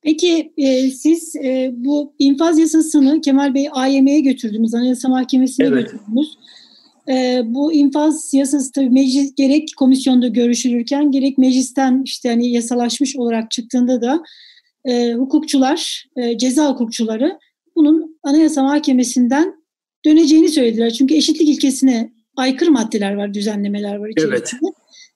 Peki 0.01 0.53
e, 0.57 0.91
siz 0.91 1.35
e, 1.35 1.71
bu 1.73 2.13
infaz 2.19 2.59
yasasını 2.59 3.21
Kemal 3.21 3.53
Bey 3.53 3.67
AYM'ye 3.71 4.19
götürdünüz, 4.19 4.73
Anayasa 4.73 5.09
Mahkemesi'ne 5.09 5.65
evet. 5.65 5.91
götürdünüz. 5.91 6.37
E, 7.09 7.41
bu 7.45 7.73
infaz 7.73 8.33
yasası 8.33 8.71
tabii 8.71 8.89
meclis 8.89 9.35
gerek 9.35 9.69
komisyonda 9.77 10.27
görüşülürken 10.27 11.11
gerek 11.11 11.37
meclisten 11.37 12.01
işte 12.05 12.29
hani 12.29 12.51
yasalaşmış 12.51 13.15
olarak 13.15 13.51
çıktığında 13.51 14.01
da 14.01 14.23
e, 14.85 15.13
hukukçular, 15.13 16.05
e, 16.15 16.37
ceza 16.37 16.69
hukukçuları 16.69 17.39
bunun 17.75 18.19
Anayasa 18.23 18.63
Mahkemesi'nden 18.63 19.55
döneceğini 20.05 20.49
söylediler. 20.49 20.89
Çünkü 20.89 21.15
eşitlik 21.15 21.49
ilkesine 21.49 22.11
aykırı 22.37 22.71
maddeler 22.71 23.15
var, 23.15 23.33
düzenlemeler 23.33 23.95
var 23.95 24.09
içerisinde. 24.09 24.35
Evet. 24.35 24.53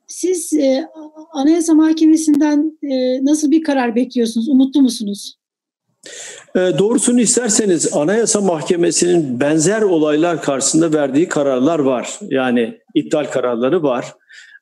Siz 0.08 0.54
e, 0.54 0.86
Anayasa 1.34 1.74
Mahkemesi'nden 1.74 2.80
e, 2.84 3.26
nasıl 3.26 3.52
bir 3.52 3.64
karar 3.64 3.96
bekliyorsunuz? 3.96 4.50
Umutlu 4.50 4.82
musunuz? 4.82 5.36
E, 6.56 6.60
doğrusunu 6.60 7.22
isterseniz 7.22 7.94
Anayasa 7.94 8.42
Mahkemesi'nin 8.42 9.40
benzer 9.40 9.82
olaylar 9.82 10.42
karşısında 10.42 10.94
verdiği 10.94 11.28
kararlar 11.28 11.80
var. 11.80 12.20
Yani 12.22 12.78
iptal 12.96 13.26
kararları 13.26 13.84
var. 13.84 14.14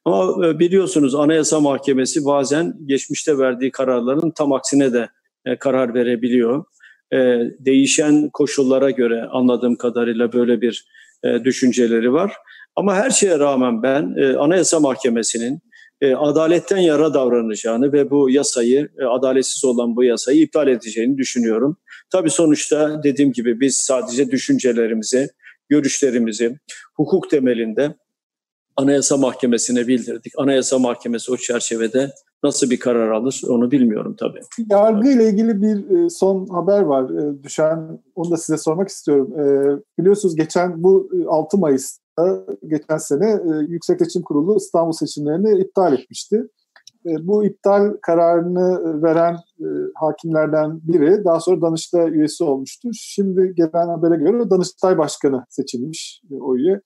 Ama 0.06 0.48
e, 0.48 0.60
biliyorsunuz 0.60 1.16
Anayasa 1.16 1.60
Mahkemesi 1.60 2.26
bazen 2.26 2.74
geçmişte 2.86 3.38
verdiği 3.38 3.72
kararların 3.72 4.32
tam 4.32 4.54
aksine 4.54 4.94
de 4.94 5.10
e, 5.46 5.56
karar 5.56 5.94
verebiliyor. 5.94 6.66
E, 7.14 7.18
değişen 7.60 8.30
koşullara 8.30 8.92
göre 8.92 9.24
anladığım 9.32 9.76
kadarıyla 9.76 10.34
böyle 10.34 10.62
bir 10.62 10.86
e, 11.24 11.44
düşünceleri 11.44 12.14
var. 12.14 12.34
Ama 12.76 12.96
her 12.96 13.10
şeye 13.10 13.40
rağmen 13.40 13.84
ben 13.84 14.16
e, 14.18 14.38
Anayasa 14.38 14.80
Mahkemesi'nin 14.80 15.60
e, 16.02 16.16
adaletten 16.16 16.78
yara 16.78 17.14
davranacağını 17.14 17.94
ve 17.94 18.10
bu 18.10 18.30
yasayı, 18.30 18.90
adaletsiz 19.10 19.66
olan 19.66 19.96
bu 19.96 20.04
yasayı 20.04 20.42
iptal 20.42 20.68
edeceğini 20.68 21.18
düşünüyorum. 21.18 21.78
Tabii 22.12 22.30
sonuçta 22.30 23.04
dediğim 23.04 23.32
gibi 23.32 23.60
biz 23.60 23.78
sadece 23.78 24.32
düşüncelerimizi, 24.32 25.30
görüşlerimizi 25.70 26.60
hukuk 26.96 27.30
temelinde 27.30 27.96
Anayasa 28.76 29.18
Mahkemesi'ne 29.18 29.88
bildirdik. 29.88 30.34
Anayasa 30.38 30.80
Mahkemesi 30.80 31.32
o 31.32 31.38
çerçevede 31.38 32.12
nasıl 32.44 32.70
bir 32.70 32.80
karar 32.80 33.12
alır 33.12 33.42
onu 33.50 33.72
bilmiyorum 33.72 34.16
tabii. 34.20 34.40
Yargı 34.70 35.10
ile 35.10 35.30
ilgili 35.30 35.62
bir 35.62 36.06
e, 36.06 36.10
son 36.10 36.48
haber 36.48 36.82
var 36.82 37.10
e, 37.10 37.44
düşen. 37.44 38.00
Onu 38.16 38.32
da 38.32 38.38
size 38.38 38.58
sormak 38.58 38.90
istiyorum. 38.90 39.40
E, 39.40 39.44
biliyorsunuz 40.02 40.36
geçen 40.36 40.84
bu 40.84 41.10
6 41.28 41.58
Mayıs 41.58 42.00
geçen 42.68 42.98
sene 42.98 43.40
Yüksek 43.68 44.00
Seçim 44.00 44.22
Kurulu 44.22 44.58
İstanbul 44.58 44.92
seçimlerini 44.92 45.62
iptal 45.62 45.94
etmişti. 45.94 46.48
Bu 47.06 47.46
iptal 47.46 47.94
kararını 48.02 49.04
veren 49.04 49.38
hakimlerden 49.96 50.80
biri 50.84 51.26
daha 51.26 51.40
sonra 51.40 51.62
Danıştay 51.62 52.10
üyesi 52.12 52.44
olmuştu. 52.44 52.90
Şimdi 52.94 53.54
gelen 53.56 53.88
habere 53.88 54.16
göre 54.16 54.50
Danıştay 54.50 54.98
Başkanı 54.98 55.46
seçilmiş 55.50 56.22
o 56.42 56.56
üye. 56.56 56.82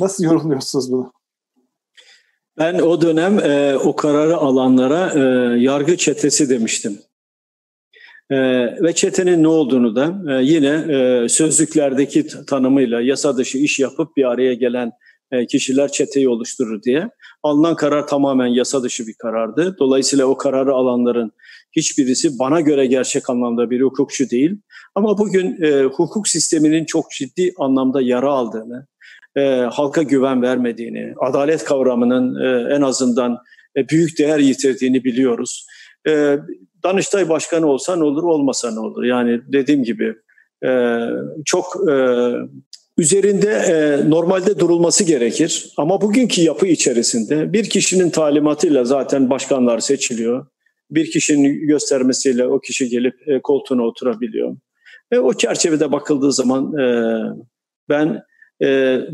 Nasıl 0.00 0.24
yorumluyorsunuz 0.24 0.92
bunu? 0.92 1.12
Ben 2.62 2.78
o 2.78 3.00
dönem 3.00 3.38
e, 3.38 3.76
o 3.76 3.96
kararı 3.96 4.36
alanlara 4.36 5.12
e, 5.14 5.20
yargı 5.60 5.96
çetesi 5.96 6.50
demiştim. 6.50 6.98
E, 8.30 8.36
ve 8.82 8.92
çetenin 8.94 9.42
ne 9.42 9.48
olduğunu 9.48 9.96
da 9.96 10.22
e, 10.28 10.44
yine 10.44 10.68
e, 10.68 11.28
sözlüklerdeki 11.28 12.26
tanımıyla 12.46 13.00
yasa 13.00 13.36
dışı 13.36 13.58
iş 13.58 13.78
yapıp 13.78 14.16
bir 14.16 14.24
araya 14.24 14.54
gelen 14.54 14.92
e, 15.32 15.46
kişiler 15.46 15.92
çeteyi 15.92 16.28
oluşturur 16.28 16.82
diye. 16.82 17.10
Alınan 17.42 17.76
karar 17.76 18.06
tamamen 18.06 18.46
yasa 18.46 18.82
dışı 18.82 19.06
bir 19.06 19.14
karardı. 19.14 19.76
Dolayısıyla 19.78 20.26
o 20.26 20.36
kararı 20.36 20.72
alanların 20.72 21.32
hiçbirisi 21.72 22.38
bana 22.38 22.60
göre 22.60 22.86
gerçek 22.86 23.30
anlamda 23.30 23.70
bir 23.70 23.80
hukukçu 23.80 24.30
değil. 24.30 24.56
Ama 24.94 25.18
bugün 25.18 25.62
e, 25.62 25.82
hukuk 25.82 26.28
sisteminin 26.28 26.84
çok 26.84 27.10
ciddi 27.10 27.52
anlamda 27.58 28.02
yara 28.02 28.32
aldığını, 28.32 28.86
e, 29.36 29.40
halka 29.72 30.02
güven 30.02 30.42
vermediğini, 30.42 31.14
adalet 31.20 31.64
kavramının 31.64 32.44
e, 32.44 32.74
en 32.74 32.80
azından 32.80 33.38
e, 33.76 33.88
büyük 33.88 34.18
değer 34.18 34.38
yitirdiğini 34.38 35.04
biliyoruz. 35.04 35.66
E, 36.08 36.38
Danıştay 36.84 37.28
Başkanı 37.28 37.66
olsa 37.66 37.96
ne 37.96 38.04
olur, 38.04 38.22
olmasa 38.22 38.70
ne 38.70 38.80
olur? 38.80 39.04
Yani 39.04 39.40
dediğim 39.52 39.84
gibi 39.84 40.14
e, 40.64 40.98
çok 41.44 41.76
e, 41.90 41.94
üzerinde 42.98 43.50
e, 43.50 44.10
normalde 44.10 44.58
durulması 44.58 45.04
gerekir. 45.04 45.72
Ama 45.76 46.00
bugünkü 46.00 46.40
yapı 46.40 46.66
içerisinde 46.66 47.52
bir 47.52 47.70
kişinin 47.70 48.10
talimatıyla 48.10 48.84
zaten 48.84 49.30
başkanlar 49.30 49.78
seçiliyor. 49.78 50.46
Bir 50.90 51.10
kişinin 51.10 51.66
göstermesiyle 51.66 52.46
o 52.46 52.60
kişi 52.60 52.88
gelip 52.88 53.28
e, 53.28 53.40
koltuğuna 53.42 53.82
oturabiliyor. 53.82 54.56
Ve 55.12 55.20
o 55.20 55.34
çerçevede 55.34 55.92
bakıldığı 55.92 56.32
zaman 56.32 56.78
e, 56.78 56.86
ben 57.88 58.22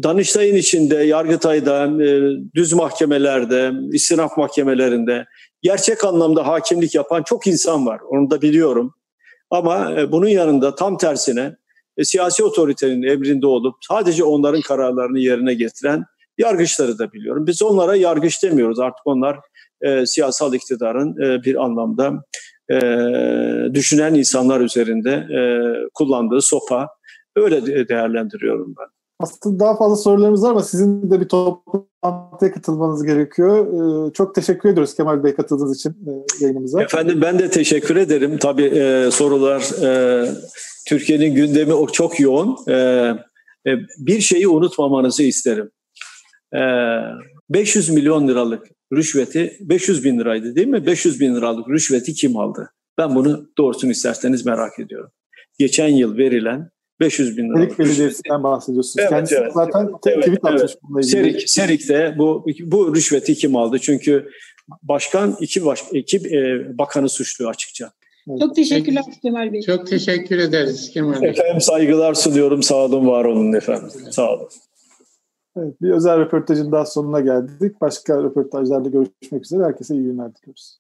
Danıştay'ın 0.03 0.57
içinde, 0.57 0.95
Yargıtay'da, 0.95 2.05
e, 2.05 2.37
düz 2.55 2.73
mahkemelerde, 2.73 3.73
istinaf 3.93 4.37
mahkemelerinde 4.37 5.27
gerçek 5.63 6.05
anlamda 6.05 6.47
hakimlik 6.47 6.95
yapan 6.95 7.23
çok 7.23 7.47
insan 7.47 7.87
var. 7.87 8.01
Onu 8.09 8.31
da 8.31 8.43
biliyorum. 8.43 8.95
Ama 9.51 9.93
e, 10.01 10.13
bunun 10.13 10.29
yanında 10.29 10.75
tam 10.75 10.99
tersine 10.99 11.57
e, 11.97 12.05
siyasi 12.05 12.45
otoritenin 12.45 13.03
emrinde 13.03 13.47
olup 13.47 13.75
sadece 13.81 14.25
onların 14.25 14.61
kararlarını 14.61 15.19
yerine 15.19 15.55
getiren 15.55 16.05
yargıçları 16.39 16.99
da 16.99 17.13
biliyorum. 17.13 17.47
Biz 17.47 17.63
onlara 17.63 17.97
yargıç 17.97 18.43
demiyoruz. 18.43 18.81
Artık 18.81 19.07
onlar 19.07 19.39
siyasal 20.05 20.55
iktidarın 20.55 21.17
bir 21.45 21.65
anlamda 21.65 22.25
düşünen 23.75 24.15
insanlar 24.15 24.61
üzerinde 24.61 25.27
kullandığı 25.95 26.41
sopa. 26.41 26.89
Öyle 27.37 27.89
değerlendiriyorum 27.89 28.75
ben. 28.79 28.98
Aslında 29.21 29.61
daha 29.61 29.77
fazla 29.77 29.97
sorularımız 29.97 30.43
var 30.43 30.51
ama 30.51 30.63
sizin 30.63 31.11
de 31.11 31.21
bir 31.21 31.29
toplantıya 31.29 32.53
katılmanız 32.53 33.05
gerekiyor. 33.05 33.67
Ee, 34.09 34.13
çok 34.13 34.35
teşekkür 34.35 34.69
ediyoruz 34.69 34.95
Kemal 34.95 35.25
Bey 35.25 35.35
katıldığınız 35.35 35.79
için 35.79 35.91
e, 35.91 36.45
yayınımıza. 36.45 36.83
Efendim 36.83 37.21
ben 37.23 37.39
de 37.39 37.51
teşekkür 37.51 37.97
ederim. 37.97 38.39
Tabii 38.39 38.65
e, 38.65 39.11
sorular 39.11 39.83
e, 39.83 40.29
Türkiye'nin 40.89 41.35
gündemi 41.35 41.93
çok 41.93 42.21
yoğun. 42.21 42.57
E, 43.67 43.73
bir 43.99 44.21
şeyi 44.21 44.49
unutmamanızı 44.49 45.23
isterim. 45.23 45.71
E, 46.55 46.61
500 47.51 47.91
milyon 47.91 48.29
liralık 48.29 48.67
rüşveti 48.93 49.57
500 49.61 50.05
bin 50.05 50.19
liraydı 50.19 50.57
değil 50.57 50.69
mi? 50.69 50.87
500 50.87 51.21
bin 51.21 51.35
liralık 51.35 51.69
rüşveti 51.69 52.15
kim 52.15 52.37
aldı? 52.37 52.71
Ben 52.99 53.15
bunu 53.15 53.49
doğrusunu 53.59 53.91
isterseniz 53.91 54.47
merak 54.47 54.79
ediyorum. 54.79 55.11
Geçen 55.59 55.89
yıl 55.89 56.17
verilen 56.17 56.71
500 57.01 57.37
bin 57.37 57.49
lira. 57.49 57.59
Serik 57.59 57.79
Belediyesi'nden 57.79 58.43
bahsediyorsunuz. 58.43 58.97
Evet, 58.99 59.11
Kendisi 59.11 59.35
evet, 59.35 59.53
zaten 59.55 59.89
evet, 59.91 60.23
tweet 60.23 60.27
evet. 60.29 60.45
atmış 60.45 60.73
bununla 60.83 61.01
ilgili. 61.01 61.11
Serik, 61.11 61.51
Serik'te 61.51 62.15
bu, 62.19 62.47
bu 62.61 62.95
rüşveti 62.95 63.35
kim 63.35 63.57
aldı? 63.57 63.79
Çünkü 63.79 64.29
başkan 64.83 65.37
iki, 65.41 65.65
baş, 65.65 65.85
iki 65.93 66.17
e, 66.17 66.79
bakanı 66.79 67.09
suçluyor 67.09 67.51
açıkça. 67.51 67.91
Çok 68.41 68.55
teşekkürler 68.55 69.05
Kemal 69.23 69.53
Bey. 69.53 69.63
Çok 69.63 69.87
teşekkür 69.87 70.39
ederiz 70.39 70.91
Kemal 70.91 71.23
Bey. 71.23 71.31
Efendim 71.31 71.61
saygılar 71.61 72.15
sunuyorum. 72.15 72.63
Sağ 72.63 72.75
olun, 72.85 73.07
var 73.07 73.25
olun 73.25 73.53
efendim. 73.53 73.89
Sağ 74.11 74.33
olun. 74.35 74.49
Evet, 75.57 75.83
bir 75.83 75.91
özel 75.91 76.19
röportajın 76.19 76.73
daha 76.73 76.87
sonuna 76.87 77.21
geldik. 77.21 77.81
Başka 77.81 78.23
röportajlarda 78.23 78.89
görüşmek 78.89 79.45
üzere. 79.45 79.65
Herkese 79.65 79.95
iyi 79.95 80.03
günler 80.03 80.35
diliyoruz. 80.35 80.79